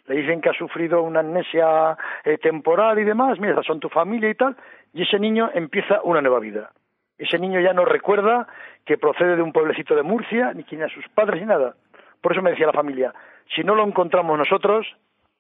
Le 0.06 0.16
dicen 0.16 0.40
que 0.40 0.50
ha 0.50 0.52
sufrido 0.52 1.02
una 1.02 1.20
amnesia 1.20 1.96
eh, 2.24 2.38
temporal 2.38 2.98
y 2.98 3.04
demás, 3.04 3.40
mira, 3.40 3.60
son 3.62 3.80
tu 3.80 3.88
familia 3.88 4.28
y 4.28 4.34
tal, 4.34 4.54
y 4.92 5.02
ese 5.02 5.18
niño 5.18 5.50
empieza 5.54 6.00
una 6.04 6.20
nueva 6.20 6.38
vida. 6.38 6.70
Ese 7.18 7.38
niño 7.38 7.60
ya 7.60 7.72
no 7.72 7.86
recuerda 7.86 8.46
que 8.84 8.98
procede 8.98 9.36
de 9.36 9.42
un 9.42 9.52
pueblecito 9.52 9.96
de 9.96 10.02
Murcia, 10.02 10.52
ni 10.52 10.62
quién 10.64 10.82
a 10.82 10.88
sus 10.88 11.08
padres, 11.08 11.40
ni 11.40 11.46
nada. 11.46 11.74
Por 12.20 12.32
eso 12.32 12.42
me 12.42 12.50
decía 12.50 12.66
la 12.66 12.72
familia, 12.72 13.14
si 13.54 13.64
no 13.64 13.74
lo 13.74 13.84
encontramos 13.84 14.38
nosotros, 14.38 14.86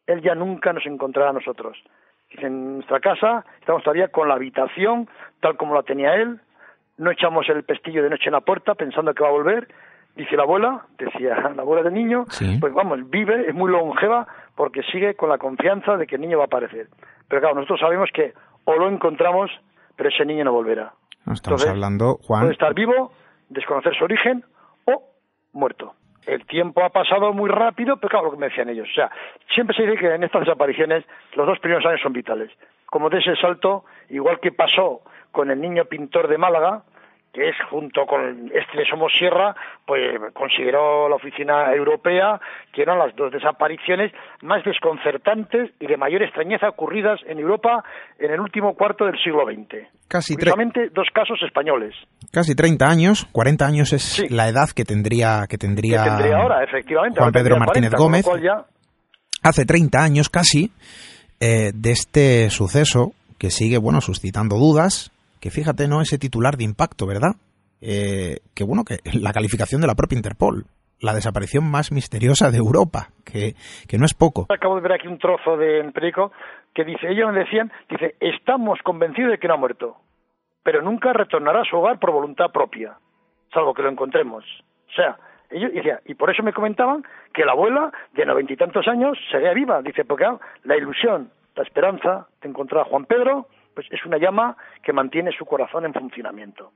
él 0.06 0.22
ya 0.22 0.34
nunca 0.34 0.72
nos 0.72 0.86
encontrará 0.86 1.30
a 1.30 1.34
nosotros 1.34 1.76
en 2.42 2.74
nuestra 2.76 3.00
casa, 3.00 3.44
estamos 3.60 3.82
todavía 3.82 4.08
con 4.08 4.28
la 4.28 4.34
habitación 4.34 5.08
tal 5.40 5.56
como 5.56 5.74
la 5.74 5.82
tenía 5.82 6.14
él, 6.14 6.40
no 6.98 7.10
echamos 7.10 7.48
el 7.48 7.62
pestillo 7.64 8.02
de 8.02 8.10
noche 8.10 8.26
en 8.26 8.32
la 8.32 8.40
puerta 8.40 8.74
pensando 8.74 9.14
que 9.14 9.22
va 9.22 9.28
a 9.28 9.32
volver, 9.32 9.68
dice 10.14 10.36
la 10.36 10.44
abuela, 10.44 10.86
decía 10.98 11.36
la 11.56 11.62
abuela 11.62 11.82
del 11.82 11.94
niño, 11.94 12.24
pues 12.60 12.72
vamos, 12.72 13.08
vive, 13.10 13.48
es 13.48 13.54
muy 13.54 13.70
longeva 13.70 14.26
porque 14.54 14.82
sigue 14.84 15.14
con 15.14 15.28
la 15.28 15.38
confianza 15.38 15.96
de 15.96 16.06
que 16.06 16.16
el 16.16 16.22
niño 16.22 16.38
va 16.38 16.44
a 16.44 16.46
aparecer. 16.46 16.88
Pero 17.28 17.40
claro, 17.40 17.56
nosotros 17.56 17.80
sabemos 17.80 18.08
que 18.14 18.32
o 18.64 18.74
lo 18.74 18.88
encontramos, 18.88 19.50
pero 19.96 20.08
ese 20.08 20.24
niño 20.24 20.44
no 20.44 20.52
volverá. 20.52 20.94
estamos 21.32 21.66
hablando, 21.66 22.18
Juan. 22.22 22.42
Puede 22.42 22.52
estar 22.52 22.74
vivo, 22.74 23.12
desconocer 23.48 23.94
su 23.96 24.04
origen 24.04 24.44
o 24.86 25.02
muerto 25.52 25.94
el 26.26 26.44
tiempo 26.46 26.82
ha 26.82 26.90
pasado 26.90 27.32
muy 27.32 27.48
rápido, 27.48 27.96
pero 27.96 28.08
claro, 28.10 28.26
lo 28.26 28.32
que 28.32 28.38
me 28.38 28.48
decían 28.48 28.68
ellos. 28.68 28.88
O 28.90 28.94
sea, 28.94 29.10
siempre 29.54 29.76
se 29.76 29.82
dice 29.84 29.98
que 29.98 30.14
en 30.14 30.24
estas 30.24 30.42
desapariciones 30.42 31.04
los 31.34 31.46
dos 31.46 31.58
primeros 31.60 31.86
años 31.86 32.00
son 32.00 32.12
vitales. 32.12 32.50
Como 32.86 33.08
de 33.10 33.18
ese 33.18 33.36
salto, 33.36 33.84
igual 34.10 34.40
que 34.40 34.52
pasó 34.52 35.02
con 35.30 35.50
el 35.50 35.60
niño 35.60 35.84
pintor 35.84 36.28
de 36.28 36.38
Málaga, 36.38 36.82
que 37.36 37.50
es 37.50 37.56
junto 37.68 38.06
con 38.06 38.50
este 38.54 38.78
de 38.78 38.86
Somosierra, 38.86 39.54
pues 39.84 40.00
consideró 40.32 41.06
la 41.06 41.16
oficina 41.16 41.70
europea 41.74 42.40
que 42.72 42.80
eran 42.80 42.98
las 42.98 43.14
dos 43.14 43.30
desapariciones 43.30 44.10
más 44.40 44.64
desconcertantes 44.64 45.70
y 45.78 45.86
de 45.86 45.98
mayor 45.98 46.22
extrañeza 46.22 46.70
ocurridas 46.70 47.20
en 47.26 47.38
Europa 47.38 47.84
en 48.18 48.30
el 48.30 48.40
último 48.40 48.74
cuarto 48.74 49.04
del 49.04 49.18
siglo 49.22 49.44
XX. 49.44 49.86
Casi 50.08 50.34
dos 50.34 51.08
casos 51.12 51.38
españoles. 51.44 51.94
Casi 52.32 52.54
30 52.54 52.86
años, 52.86 53.28
40 53.32 53.66
años 53.66 53.92
es 53.92 54.30
la 54.30 54.48
edad 54.48 54.70
que 54.74 54.84
tendría 54.84 55.44
que 55.46 55.58
tendría, 55.58 56.04
ahora, 56.04 56.64
efectivamente. 56.64 57.20
Juan 57.20 57.32
Pedro 57.32 57.58
Martínez 57.58 57.92
Gómez. 57.92 58.24
Hace 59.42 59.66
30 59.66 60.02
años 60.02 60.30
casi 60.30 60.70
eh, 61.40 61.72
de 61.74 61.90
este 61.90 62.48
suceso 62.48 63.12
que 63.38 63.50
sigue, 63.50 63.76
bueno, 63.76 64.00
suscitando 64.00 64.56
dudas, 64.56 65.12
que 65.40 65.50
fíjate, 65.50 65.88
no 65.88 66.00
ese 66.00 66.18
titular 66.18 66.56
de 66.56 66.64
impacto, 66.64 67.06
¿verdad? 67.06 67.36
Eh, 67.80 68.38
que 68.54 68.64
bueno, 68.64 68.84
que 68.84 68.98
la 69.18 69.32
calificación 69.32 69.80
de 69.80 69.86
la 69.86 69.94
propia 69.94 70.16
Interpol, 70.16 70.64
la 71.00 71.14
desaparición 71.14 71.70
más 71.70 71.92
misteriosa 71.92 72.50
de 72.50 72.58
Europa, 72.58 73.08
que, 73.24 73.54
que 73.88 73.98
no 73.98 74.06
es 74.06 74.14
poco. 74.14 74.46
Acabo 74.48 74.76
de 74.76 74.80
ver 74.80 74.92
aquí 74.92 75.08
un 75.08 75.18
trozo 75.18 75.56
de 75.56 75.84
Perico 75.92 76.32
que 76.74 76.84
dice, 76.84 77.08
ellos 77.08 77.32
me 77.32 77.40
decían, 77.40 77.70
dice, 77.88 78.16
estamos 78.20 78.78
convencidos 78.82 79.32
de 79.32 79.38
que 79.38 79.48
no 79.48 79.54
ha 79.54 79.58
muerto, 79.58 79.96
pero 80.62 80.82
nunca 80.82 81.12
retornará 81.12 81.62
a 81.62 81.64
su 81.64 81.76
hogar 81.76 81.98
por 81.98 82.12
voluntad 82.12 82.50
propia, 82.52 82.96
salvo 83.52 83.74
que 83.74 83.82
lo 83.82 83.90
encontremos. 83.90 84.44
O 84.88 84.92
sea, 84.92 85.18
ellos 85.50 85.72
decía, 85.72 86.00
y 86.06 86.14
por 86.14 86.30
eso 86.30 86.42
me 86.42 86.52
comentaban 86.52 87.04
que 87.32 87.44
la 87.44 87.52
abuela 87.52 87.92
de 88.14 88.26
noventa 88.26 88.52
y 88.52 88.56
tantos 88.56 88.88
años 88.88 89.16
sería 89.30 89.52
viva, 89.52 89.80
dice, 89.82 90.04
porque 90.04 90.26
la 90.64 90.76
ilusión, 90.76 91.30
la 91.54 91.62
esperanza 91.62 92.26
de 92.42 92.48
encontrar 92.48 92.82
a 92.82 92.88
Juan 92.88 93.04
Pedro, 93.04 93.48
pues 93.76 93.86
es 93.90 94.04
una 94.06 94.16
llama 94.18 94.56
que 94.82 94.94
mantiene 94.94 95.30
su 95.38 95.44
corazón 95.44 95.84
en 95.84 95.92
funcionamiento. 95.92 96.72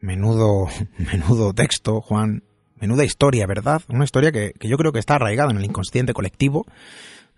Menudo, 0.00 0.66
menudo 1.12 1.52
texto, 1.52 2.00
Juan. 2.00 2.42
Menuda 2.80 3.04
historia, 3.04 3.46
¿verdad? 3.46 3.82
Una 3.90 4.04
historia 4.04 4.32
que, 4.32 4.54
yo 4.58 4.76
creo 4.76 4.90
que 4.90 4.98
está 4.98 5.14
arraigada 5.14 5.52
en 5.52 5.58
el 5.58 5.64
inconsciente 5.64 6.14
colectivo 6.14 6.64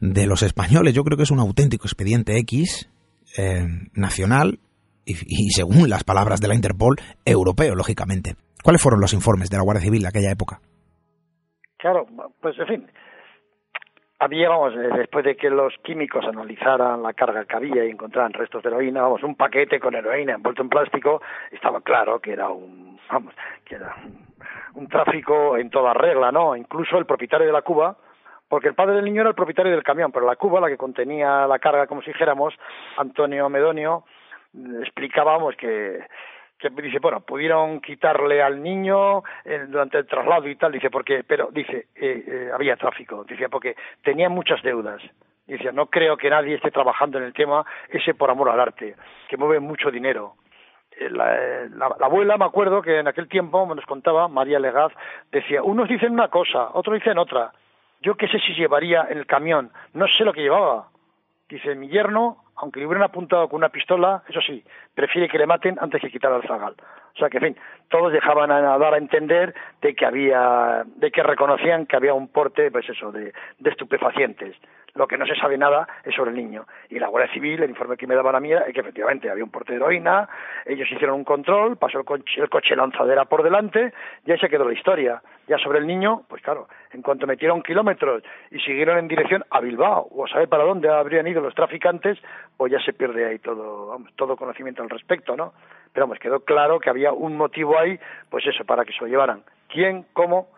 de 0.00 0.26
los 0.26 0.42
españoles. 0.42 0.94
Yo 0.94 1.02
creo 1.02 1.18
que 1.18 1.24
es 1.24 1.30
un 1.30 1.40
auténtico 1.40 1.86
expediente 1.86 2.38
X, 2.38 2.88
eh, 3.36 3.66
nacional, 3.92 4.60
y, 5.04 5.12
y, 5.26 5.50
según 5.50 5.90
las 5.90 6.04
palabras 6.04 6.40
de 6.40 6.48
la 6.48 6.54
Interpol, 6.54 6.96
europeo, 7.26 7.74
lógicamente. 7.74 8.36
¿Cuáles 8.62 8.80
fueron 8.80 9.02
los 9.02 9.12
informes 9.12 9.50
de 9.50 9.58
la 9.58 9.64
Guardia 9.64 9.84
Civil 9.84 10.00
de 10.00 10.08
aquella 10.08 10.30
época? 10.30 10.60
Claro, 11.76 12.06
pues 12.40 12.58
en 12.58 12.66
fin, 12.66 12.90
había, 14.18 14.48
vamos, 14.48 14.74
eh, 14.74 14.88
después 14.96 15.24
de 15.24 15.36
que 15.36 15.50
los 15.50 15.74
químicos 15.82 16.24
analizaran 16.24 17.02
la 17.02 17.12
carga 17.12 17.44
que 17.44 17.56
había 17.56 17.84
y 17.84 17.90
encontraran 17.90 18.32
restos 18.32 18.62
de 18.62 18.68
heroína, 18.70 19.02
vamos, 19.02 19.22
un 19.22 19.34
paquete 19.34 19.80
con 19.80 19.94
heroína 19.94 20.34
envuelto 20.34 20.62
en 20.62 20.68
plástico, 20.68 21.20
estaba 21.50 21.80
claro 21.80 22.20
que 22.20 22.32
era 22.32 22.48
un, 22.48 22.98
vamos, 23.10 23.34
que 23.64 23.76
era 23.76 23.94
un, 24.74 24.88
tráfico 24.88 25.56
en 25.56 25.70
toda 25.70 25.94
regla, 25.94 26.30
¿no? 26.30 26.56
Incluso 26.56 26.98
el 26.98 27.06
propietario 27.06 27.46
de 27.46 27.52
la 27.52 27.62
cuba, 27.62 27.96
porque 28.48 28.68
el 28.68 28.74
padre 28.74 28.96
del 28.96 29.04
niño 29.04 29.22
era 29.22 29.30
el 29.30 29.36
propietario 29.36 29.72
del 29.72 29.82
camión, 29.82 30.12
pero 30.12 30.26
la 30.26 30.36
cuba, 30.36 30.60
la 30.60 30.68
que 30.68 30.76
contenía 30.76 31.46
la 31.46 31.58
carga, 31.58 31.86
como 31.86 32.02
si 32.02 32.12
dijéramos, 32.12 32.54
Antonio 32.96 33.48
Medonio, 33.48 34.04
explicábamos 34.80 35.56
que 35.56 36.06
que 36.58 36.70
dice, 36.70 36.98
bueno, 37.00 37.20
pudieron 37.20 37.80
quitarle 37.80 38.42
al 38.42 38.62
niño 38.62 39.22
eh, 39.44 39.66
durante 39.68 39.98
el 39.98 40.06
traslado 40.06 40.48
y 40.48 40.56
tal, 40.56 40.72
dice, 40.72 40.90
porque, 40.90 41.24
pero 41.24 41.48
dice, 41.50 41.88
eh, 41.94 42.24
eh, 42.26 42.50
había 42.52 42.76
tráfico, 42.76 43.24
dice, 43.24 43.48
porque 43.48 43.76
tenía 44.02 44.28
muchas 44.28 44.62
deudas. 44.62 45.02
Dice, 45.46 45.72
no 45.72 45.86
creo 45.86 46.16
que 46.16 46.30
nadie 46.30 46.54
esté 46.54 46.70
trabajando 46.70 47.18
en 47.18 47.24
el 47.24 47.34
tema 47.34 47.66
ese 47.90 48.14
por 48.14 48.30
amor 48.30 48.48
al 48.48 48.60
arte, 48.60 48.96
que 49.28 49.36
mueve 49.36 49.60
mucho 49.60 49.90
dinero. 49.90 50.36
eh, 50.98 51.68
la, 51.70 51.86
abuela, 52.00 52.38
me 52.38 52.46
acuerdo 52.46 52.80
que 52.80 52.98
en 52.98 53.08
aquel 53.08 53.28
tiempo 53.28 53.66
me 53.66 53.74
nos 53.74 53.84
contaba, 53.84 54.28
María 54.28 54.58
Legaz, 54.58 54.92
decía, 55.30 55.62
unos 55.62 55.88
dicen 55.88 56.12
una 56.12 56.28
cosa, 56.28 56.70
otros 56.72 56.94
dicen 56.94 57.18
otra. 57.18 57.52
Yo 58.00 58.16
qué 58.16 58.28
sé 58.28 58.38
si 58.38 58.54
llevaría 58.54 59.02
el 59.02 59.26
camión, 59.26 59.70
no 59.92 60.06
sé 60.08 60.24
lo 60.24 60.32
que 60.32 60.42
llevaba. 60.42 60.88
Dice, 61.48 61.74
mi 61.74 61.88
yerno, 61.88 62.43
aunque 62.56 62.80
le 62.80 62.86
hubieran 62.86 63.04
apuntado 63.04 63.48
con 63.48 63.58
una 63.58 63.68
pistola, 63.68 64.22
eso 64.28 64.40
sí, 64.40 64.64
prefiere 64.94 65.28
que 65.28 65.38
le 65.38 65.46
maten 65.46 65.76
antes 65.80 66.00
que 66.00 66.10
quitar 66.10 66.32
al 66.32 66.46
zagal. 66.46 66.74
O 67.14 67.18
sea 67.18 67.28
que, 67.28 67.38
en 67.38 67.44
fin, 67.44 67.56
todos 67.88 68.12
dejaban 68.12 68.50
a 68.50 68.76
dar 68.78 68.94
a 68.94 68.98
entender 68.98 69.54
de 69.80 69.94
que 69.94 70.04
había, 70.04 70.84
de 70.96 71.10
que 71.10 71.22
reconocían 71.22 71.86
que 71.86 71.96
había 71.96 72.14
un 72.14 72.28
porte, 72.28 72.70
pues 72.70 72.88
eso, 72.88 73.12
de 73.12 73.32
estupefacientes. 73.64 74.56
Lo 74.94 75.08
que 75.08 75.18
no 75.18 75.26
se 75.26 75.34
sabe 75.34 75.58
nada 75.58 75.88
es 76.04 76.14
sobre 76.14 76.30
el 76.30 76.36
niño. 76.36 76.66
Y 76.88 77.00
la 77.00 77.08
Guardia 77.08 77.32
Civil, 77.32 77.60
el 77.60 77.70
informe 77.70 77.96
que 77.96 78.06
me 78.06 78.14
daban 78.14 78.36
a 78.36 78.40
mí 78.40 78.52
es 78.52 78.72
que 78.72 78.80
efectivamente 78.80 79.28
había 79.28 79.42
un 79.42 79.50
porte 79.50 79.72
de 79.72 79.78
heroína, 79.78 80.28
ellos 80.64 80.88
hicieron 80.90 81.16
un 81.16 81.24
control, 81.24 81.76
pasó 81.76 81.98
el 81.98 82.04
coche, 82.04 82.76
lanzadera 82.76 83.24
por 83.24 83.42
delante 83.42 83.92
y 84.24 84.30
ahí 84.30 84.38
se 84.38 84.48
quedó 84.48 84.64
la 84.64 84.72
historia. 84.72 85.20
Ya 85.48 85.58
sobre 85.58 85.80
el 85.80 85.86
niño, 85.86 86.22
pues 86.28 86.42
claro, 86.42 86.68
en 86.92 87.02
cuanto 87.02 87.26
metieron 87.26 87.62
kilómetros 87.62 88.22
y 88.52 88.60
siguieron 88.60 88.98
en 88.98 89.08
dirección 89.08 89.44
a 89.50 89.60
Bilbao 89.60 90.06
o 90.12 90.26
a 90.26 90.28
saber 90.28 90.48
para 90.48 90.62
dónde 90.62 90.88
habrían 90.88 91.26
ido 91.26 91.40
los 91.40 91.56
traficantes, 91.56 92.16
pues 92.56 92.70
ya 92.70 92.78
se 92.78 92.92
pierde 92.92 93.26
ahí 93.26 93.40
todo, 93.40 93.98
todo 94.14 94.36
conocimiento 94.36 94.82
al 94.82 94.90
respecto, 94.90 95.36
¿no? 95.36 95.54
Pero 95.94 96.06
vamos, 96.06 96.18
quedó 96.18 96.40
claro 96.40 96.80
que 96.80 96.90
había 96.90 97.12
un 97.12 97.36
motivo 97.36 97.78
ahí, 97.78 97.98
pues 98.28 98.44
eso, 98.46 98.64
para 98.64 98.84
que 98.84 98.92
se 98.92 99.00
lo 99.00 99.06
llevaran. 99.06 99.44
¿Quién? 99.68 100.04
¿Cómo? 100.12 100.48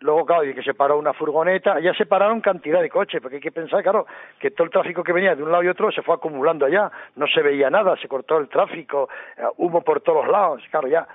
Luego, 0.00 0.24
claro, 0.24 0.44
y 0.44 0.54
que 0.54 0.62
se 0.62 0.74
paró 0.74 0.96
una 0.98 1.12
furgoneta, 1.12 1.78
ya 1.80 1.92
se 1.92 2.06
pararon 2.06 2.40
cantidad 2.40 2.80
de 2.80 2.88
coches, 2.88 3.20
porque 3.20 3.36
hay 3.36 3.42
que 3.42 3.52
pensar, 3.52 3.82
claro, 3.82 4.06
que 4.38 4.50
todo 4.50 4.64
el 4.64 4.70
tráfico 4.70 5.02
que 5.02 5.12
venía 5.12 5.34
de 5.34 5.42
un 5.42 5.50
lado 5.50 5.64
y 5.64 5.68
otro 5.68 5.90
se 5.90 6.02
fue 6.02 6.14
acumulando 6.14 6.66
allá, 6.66 6.90
no 7.16 7.26
se 7.26 7.42
veía 7.42 7.68
nada, 7.68 7.96
se 7.96 8.08
cortó 8.08 8.38
el 8.38 8.48
tráfico, 8.48 9.08
eh, 9.36 9.42
humo 9.56 9.82
por 9.82 10.00
todos 10.00 10.26
lados, 10.28 10.62
claro, 10.70 10.88
ya 10.88 11.06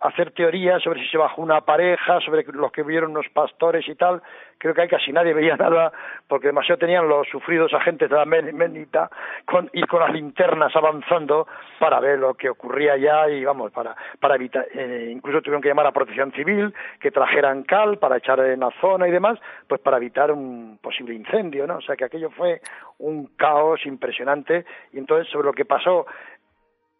hacer 0.00 0.30
teorías 0.30 0.82
sobre 0.82 1.02
si 1.02 1.08
se 1.08 1.18
bajó 1.18 1.42
una 1.42 1.60
pareja, 1.62 2.20
sobre 2.20 2.44
los 2.44 2.70
que 2.70 2.82
vieron 2.82 3.10
unos 3.10 3.28
pastores 3.30 3.88
y 3.88 3.94
tal. 3.94 4.22
Creo 4.58 4.74
que 4.74 4.82
ahí 4.82 4.88
casi 4.88 5.12
nadie 5.12 5.34
veía 5.34 5.56
nada, 5.58 5.92
porque 6.26 6.48
demasiado 6.48 6.78
tenían 6.78 7.08
los 7.08 7.26
sufridos 7.28 7.72
agentes 7.74 8.08
de 8.08 8.16
la 8.16 8.24
Menita 8.24 9.10
con, 9.44 9.68
y 9.72 9.82
con 9.82 10.00
las 10.00 10.12
linternas 10.12 10.74
avanzando 10.76 11.46
para 11.78 12.00
ver 12.00 12.18
lo 12.18 12.34
que 12.34 12.48
ocurría 12.48 12.92
allá 12.92 13.28
y 13.28 13.44
vamos, 13.44 13.72
para, 13.72 13.96
para 14.20 14.36
evitar, 14.36 14.66
eh, 14.72 15.10
incluso 15.10 15.42
tuvieron 15.42 15.62
que 15.62 15.68
llamar 15.68 15.86
a 15.86 15.92
Protección 15.92 16.32
Civil, 16.32 16.72
que 17.00 17.10
trajeran 17.10 17.64
cal 17.64 17.98
para 17.98 18.18
echar 18.18 18.38
en 18.40 18.60
la 18.60 18.70
zona 18.80 19.08
y 19.08 19.10
demás, 19.10 19.38
pues 19.66 19.80
para 19.80 19.96
evitar 19.96 20.30
un 20.30 20.78
posible 20.80 21.14
incendio, 21.14 21.66
¿no? 21.66 21.76
O 21.76 21.82
sea 21.82 21.96
que 21.96 22.04
aquello 22.04 22.30
fue 22.30 22.60
un 22.98 23.26
caos 23.36 23.84
impresionante 23.86 24.64
y 24.92 24.98
entonces 24.98 25.30
sobre 25.32 25.46
lo 25.46 25.52
que 25.52 25.64
pasó 25.64 26.06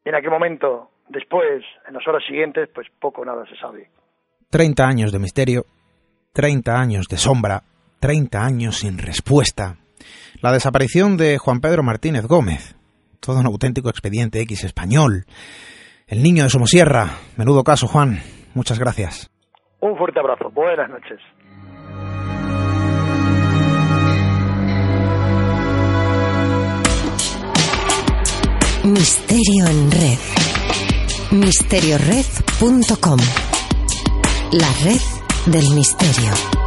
en 0.04 0.14
aquel 0.14 0.30
momento 0.30 0.90
Después, 1.08 1.64
en 1.86 1.94
las 1.94 2.06
horas 2.06 2.22
siguientes, 2.26 2.68
pues 2.74 2.86
poco 3.00 3.22
o 3.22 3.24
nada 3.24 3.44
se 3.46 3.56
sabe. 3.56 3.90
Treinta 4.50 4.86
años 4.86 5.12
de 5.12 5.18
misterio, 5.18 5.64
treinta 6.32 6.78
años 6.78 7.06
de 7.08 7.16
sombra, 7.16 7.62
treinta 7.98 8.44
años 8.44 8.78
sin 8.78 8.98
respuesta. 8.98 9.76
La 10.40 10.52
desaparición 10.52 11.16
de 11.16 11.38
Juan 11.38 11.60
Pedro 11.60 11.82
Martínez 11.82 12.26
Gómez, 12.26 12.76
todo 13.20 13.40
un 13.40 13.46
auténtico 13.46 13.88
expediente 13.88 14.40
X 14.42 14.64
español. 14.64 15.24
El 16.06 16.22
niño 16.22 16.44
de 16.44 16.50
Somosierra, 16.50 17.08
menudo 17.36 17.64
caso, 17.64 17.86
Juan. 17.86 18.18
Muchas 18.54 18.78
gracias. 18.78 19.30
Un 19.80 19.96
fuerte 19.96 20.20
abrazo. 20.20 20.50
Buenas 20.50 20.88
noches. 20.88 21.20
Misterio 28.84 29.66
en 29.66 29.90
red 29.90 30.37
misteriored.com 31.30 33.18
La 34.52 34.72
red 34.82 35.00
del 35.46 35.74
misterio. 35.74 36.57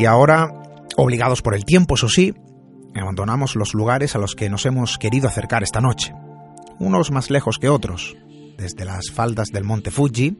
Y 0.00 0.06
ahora, 0.06 0.50
obligados 0.96 1.42
por 1.42 1.54
el 1.54 1.66
tiempo, 1.66 1.94
eso 1.94 2.08
sí, 2.08 2.32
abandonamos 2.98 3.54
los 3.54 3.74
lugares 3.74 4.14
a 4.14 4.18
los 4.18 4.34
que 4.34 4.48
nos 4.48 4.64
hemos 4.64 4.96
querido 4.96 5.28
acercar 5.28 5.62
esta 5.62 5.82
noche, 5.82 6.14
unos 6.78 7.10
más 7.10 7.28
lejos 7.28 7.58
que 7.58 7.68
otros, 7.68 8.16
desde 8.56 8.86
las 8.86 9.10
faldas 9.12 9.48
del 9.48 9.64
monte 9.64 9.90
Fuji, 9.90 10.38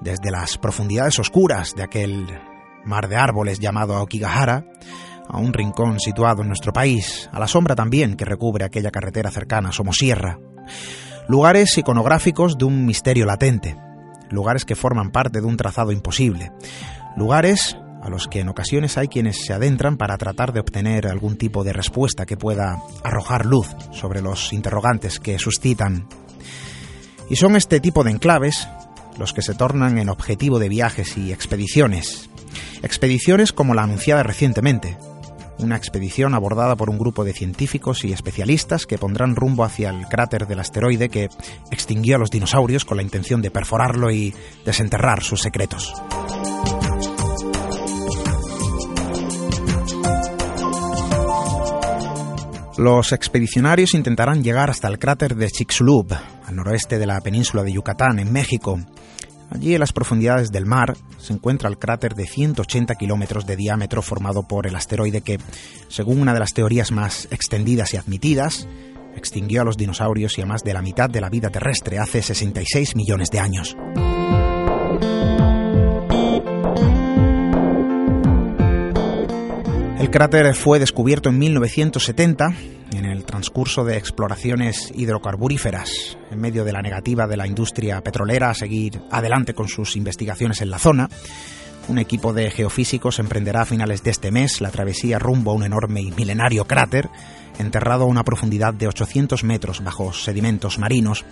desde 0.00 0.30
las 0.30 0.58
profundidades 0.58 1.18
oscuras 1.18 1.74
de 1.74 1.82
aquel 1.82 2.24
mar 2.84 3.08
de 3.08 3.16
árboles 3.16 3.58
llamado 3.58 3.96
Aokigahara, 3.96 4.64
a 5.28 5.38
un 5.38 5.52
rincón 5.54 5.98
situado 5.98 6.42
en 6.42 6.46
nuestro 6.46 6.72
país, 6.72 7.28
a 7.32 7.40
la 7.40 7.48
sombra 7.48 7.74
también 7.74 8.14
que 8.14 8.24
recubre 8.24 8.64
aquella 8.64 8.92
carretera 8.92 9.32
cercana, 9.32 9.72
Somosierra. 9.72 10.38
Lugares 11.26 11.76
iconográficos 11.76 12.56
de 12.56 12.64
un 12.64 12.86
misterio 12.86 13.26
latente, 13.26 13.76
lugares 14.30 14.64
que 14.64 14.76
forman 14.76 15.10
parte 15.10 15.40
de 15.40 15.48
un 15.48 15.56
trazado 15.56 15.90
imposible, 15.90 16.52
lugares 17.16 17.76
a 18.02 18.08
los 18.08 18.28
que 18.28 18.40
en 18.40 18.48
ocasiones 18.48 18.96
hay 18.98 19.08
quienes 19.08 19.44
se 19.44 19.52
adentran 19.52 19.96
para 19.96 20.16
tratar 20.16 20.52
de 20.52 20.60
obtener 20.60 21.06
algún 21.06 21.36
tipo 21.36 21.64
de 21.64 21.72
respuesta 21.72 22.26
que 22.26 22.36
pueda 22.36 22.82
arrojar 23.04 23.46
luz 23.46 23.68
sobre 23.92 24.22
los 24.22 24.52
interrogantes 24.52 25.20
que 25.20 25.38
suscitan. 25.38 26.08
Y 27.28 27.36
son 27.36 27.56
este 27.56 27.80
tipo 27.80 28.02
de 28.02 28.10
enclaves 28.10 28.68
los 29.18 29.32
que 29.32 29.42
se 29.42 29.54
tornan 29.54 29.98
en 29.98 30.08
objetivo 30.08 30.58
de 30.58 30.68
viajes 30.68 31.16
y 31.16 31.32
expediciones. 31.32 32.30
Expediciones 32.82 33.52
como 33.52 33.74
la 33.74 33.82
anunciada 33.82 34.22
recientemente, 34.22 34.96
una 35.58 35.76
expedición 35.76 36.34
abordada 36.34 36.76
por 36.76 36.90
un 36.90 36.98
grupo 36.98 37.24
de 37.24 37.34
científicos 37.34 38.04
y 38.04 38.12
especialistas 38.12 38.86
que 38.86 38.98
pondrán 38.98 39.36
rumbo 39.36 39.64
hacia 39.64 39.90
el 39.90 40.06
cráter 40.06 40.46
del 40.46 40.60
asteroide 40.60 41.08
que 41.10 41.28
extinguió 41.70 42.16
a 42.16 42.18
los 42.18 42.30
dinosaurios 42.30 42.84
con 42.84 42.96
la 42.96 43.02
intención 43.02 43.42
de 43.42 43.50
perforarlo 43.50 44.10
y 44.10 44.34
desenterrar 44.64 45.22
sus 45.22 45.42
secretos. 45.42 45.94
Los 52.78 53.12
expedicionarios 53.12 53.94
intentarán 53.94 54.44
llegar 54.44 54.70
hasta 54.70 54.88
el 54.88 54.98
cráter 54.98 55.34
de 55.34 55.48
Chicxulub, 55.48 56.12
al 56.46 56.56
noroeste 56.56 56.98
de 56.98 57.06
la 57.06 57.20
península 57.20 57.62
de 57.64 57.72
Yucatán, 57.72 58.18
en 58.20 58.32
México. 58.32 58.78
Allí, 59.50 59.74
en 59.74 59.80
las 59.80 59.92
profundidades 59.92 60.52
del 60.52 60.66
mar, 60.66 60.96
se 61.18 61.32
encuentra 61.32 61.68
el 61.68 61.78
cráter 61.78 62.14
de 62.14 62.26
180 62.26 62.94
kilómetros 62.94 63.44
de 63.44 63.56
diámetro 63.56 64.00
formado 64.02 64.44
por 64.46 64.68
el 64.68 64.76
asteroide 64.76 65.22
que, 65.22 65.38
según 65.88 66.20
una 66.20 66.32
de 66.32 66.38
las 66.38 66.54
teorías 66.54 66.92
más 66.92 67.26
extendidas 67.32 67.92
y 67.92 67.96
admitidas, 67.96 68.68
extinguió 69.16 69.62
a 69.62 69.64
los 69.64 69.76
dinosaurios 69.76 70.38
y 70.38 70.42
a 70.42 70.46
más 70.46 70.62
de 70.62 70.72
la 70.72 70.82
mitad 70.82 71.10
de 71.10 71.20
la 71.20 71.28
vida 71.28 71.50
terrestre 71.50 71.98
hace 71.98 72.22
66 72.22 72.94
millones 72.94 73.30
de 73.30 73.40
años. 73.40 73.76
El 80.00 80.08
cráter 80.08 80.54
fue 80.54 80.78
descubierto 80.78 81.28
en 81.28 81.38
1970 81.38 82.54
en 82.94 83.04
el 83.04 83.26
transcurso 83.26 83.84
de 83.84 83.98
exploraciones 83.98 84.90
hidrocarburíferas, 84.96 86.16
en 86.30 86.40
medio 86.40 86.64
de 86.64 86.72
la 86.72 86.80
negativa 86.80 87.26
de 87.26 87.36
la 87.36 87.46
industria 87.46 88.00
petrolera 88.00 88.48
a 88.48 88.54
seguir 88.54 88.98
adelante 89.10 89.52
con 89.52 89.68
sus 89.68 89.96
investigaciones 89.96 90.62
en 90.62 90.70
la 90.70 90.78
zona. 90.78 91.10
Un 91.88 91.98
equipo 91.98 92.32
de 92.32 92.50
geofísicos 92.50 93.18
emprenderá 93.18 93.60
a 93.60 93.66
finales 93.66 94.02
de 94.02 94.10
este 94.10 94.30
mes 94.30 94.62
la 94.62 94.70
travesía 94.70 95.18
rumbo 95.18 95.50
a 95.50 95.54
un 95.54 95.64
enorme 95.64 96.00
y 96.00 96.10
milenario 96.12 96.64
cráter, 96.64 97.10
enterrado 97.58 98.04
a 98.04 98.08
una 98.08 98.24
profundidad 98.24 98.72
de 98.72 98.88
800 98.88 99.44
metros 99.44 99.84
bajo 99.84 100.14
sedimentos 100.14 100.78
marinos. 100.78 101.26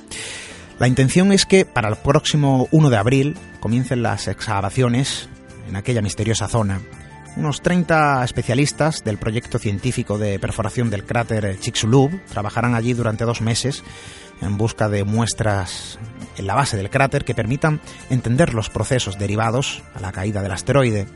La 0.79 0.89
intención 0.89 1.33
es 1.33 1.47
que 1.47 1.65
para 1.65 1.89
el 1.89 1.97
próximo 1.97 2.69
1 2.71 2.91
de 2.91 2.97
abril 2.99 3.39
comiencen 3.61 4.03
las 4.03 4.29
excavaciones 4.29 5.31
en 5.67 5.77
aquella 5.77 6.03
misteriosa 6.03 6.49
zona 6.49 6.83
unos 7.39 7.63
30 7.63 8.25
especialistas 8.25 9.05
del 9.05 9.17
proyecto 9.17 9.59
científico 9.59 10.19
de 10.19 10.39
perforación 10.39 10.91
del 10.91 11.05
cráter 11.05 11.59
Chicxulub 11.61 12.21
trabajarán 12.27 12.75
allí 12.75 12.93
durante 12.93 13.25
dos 13.25 13.41
meses 13.41 13.85
en 14.41 14.57
busca 14.57 14.89
de 14.89 15.05
muestras 15.05 15.99
en 16.37 16.47
la 16.47 16.55
base 16.55 16.77
del 16.77 16.91
cráter 16.91 17.25
que 17.25 17.35
permitan 17.35 17.81
entender 18.11 18.55
los 18.55 18.71
procesos 18.71 19.19
derivados 19.19 19.83
a 19.95 20.01
la 20.01 20.13
caída 20.13 20.43
del 20.43 20.53
asteroide, 20.53 21.07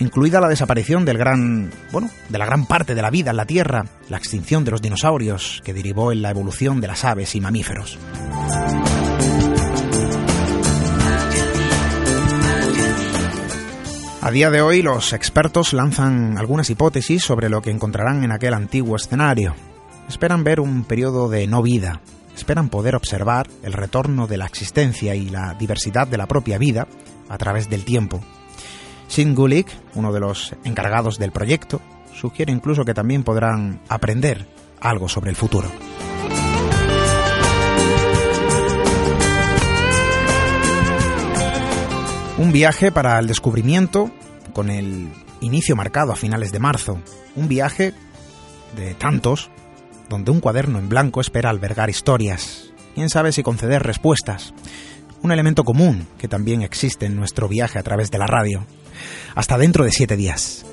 incluida 0.00 0.40
la 0.40 0.48
desaparición 0.48 1.04
del 1.04 1.18
gran, 1.18 1.70
bueno, 1.92 2.10
de 2.28 2.38
la 2.38 2.46
gran 2.46 2.66
parte 2.66 2.94
de 2.94 3.02
la 3.02 3.10
vida 3.10 3.30
en 3.30 3.36
la 3.36 3.46
Tierra, 3.46 3.86
la 4.08 4.16
extinción 4.16 4.64
de 4.64 4.72
los 4.72 4.82
dinosaurios 4.82 5.62
que 5.64 5.74
derivó 5.74 6.10
en 6.10 6.22
la 6.22 6.30
evolución 6.30 6.80
de 6.80 6.88
las 6.88 7.04
aves 7.04 7.34
y 7.34 7.40
mamíferos. 7.40 7.98
A 14.24 14.30
día 14.30 14.48
de 14.48 14.62
hoy 14.62 14.80
los 14.80 15.12
expertos 15.12 15.74
lanzan 15.74 16.38
algunas 16.38 16.70
hipótesis 16.70 17.22
sobre 17.22 17.50
lo 17.50 17.60
que 17.60 17.70
encontrarán 17.70 18.24
en 18.24 18.32
aquel 18.32 18.54
antiguo 18.54 18.96
escenario. 18.96 19.54
Esperan 20.08 20.44
ver 20.44 20.60
un 20.60 20.84
periodo 20.84 21.28
de 21.28 21.46
no 21.46 21.60
vida, 21.60 22.00
esperan 22.34 22.70
poder 22.70 22.96
observar 22.96 23.48
el 23.62 23.74
retorno 23.74 24.26
de 24.26 24.38
la 24.38 24.46
existencia 24.46 25.14
y 25.14 25.28
la 25.28 25.52
diversidad 25.52 26.08
de 26.08 26.16
la 26.16 26.24
propia 26.24 26.56
vida 26.56 26.88
a 27.28 27.36
través 27.36 27.68
del 27.68 27.84
tiempo. 27.84 28.22
Sin 29.08 29.34
Gulick, 29.34 29.68
uno 29.94 30.10
de 30.10 30.20
los 30.20 30.56
encargados 30.64 31.18
del 31.18 31.30
proyecto, 31.30 31.82
sugiere 32.14 32.50
incluso 32.50 32.86
que 32.86 32.94
también 32.94 33.24
podrán 33.24 33.82
aprender 33.90 34.48
algo 34.80 35.06
sobre 35.06 35.28
el 35.28 35.36
futuro. 35.36 35.68
Un 42.36 42.50
viaje 42.50 42.90
para 42.90 43.18
el 43.20 43.28
descubrimiento 43.28 44.10
con 44.52 44.68
el 44.68 45.08
inicio 45.40 45.76
marcado 45.76 46.12
a 46.12 46.16
finales 46.16 46.50
de 46.50 46.58
marzo. 46.58 47.00
Un 47.36 47.46
viaje 47.46 47.94
de 48.76 48.94
tantos 48.94 49.50
donde 50.08 50.32
un 50.32 50.40
cuaderno 50.40 50.78
en 50.80 50.88
blanco 50.88 51.20
espera 51.20 51.50
albergar 51.50 51.90
historias. 51.90 52.72
Quién 52.94 53.08
sabe 53.08 53.32
si 53.32 53.42
conceder 53.42 53.84
respuestas. 53.84 54.52
Un 55.22 55.30
elemento 55.30 55.64
común 55.64 56.08
que 56.18 56.28
también 56.28 56.62
existe 56.62 57.06
en 57.06 57.16
nuestro 57.16 57.48
viaje 57.48 57.78
a 57.78 57.82
través 57.82 58.10
de 58.10 58.18
la 58.18 58.26
radio. 58.26 58.66
Hasta 59.36 59.56
dentro 59.56 59.84
de 59.84 59.92
siete 59.92 60.16
días. 60.16 60.64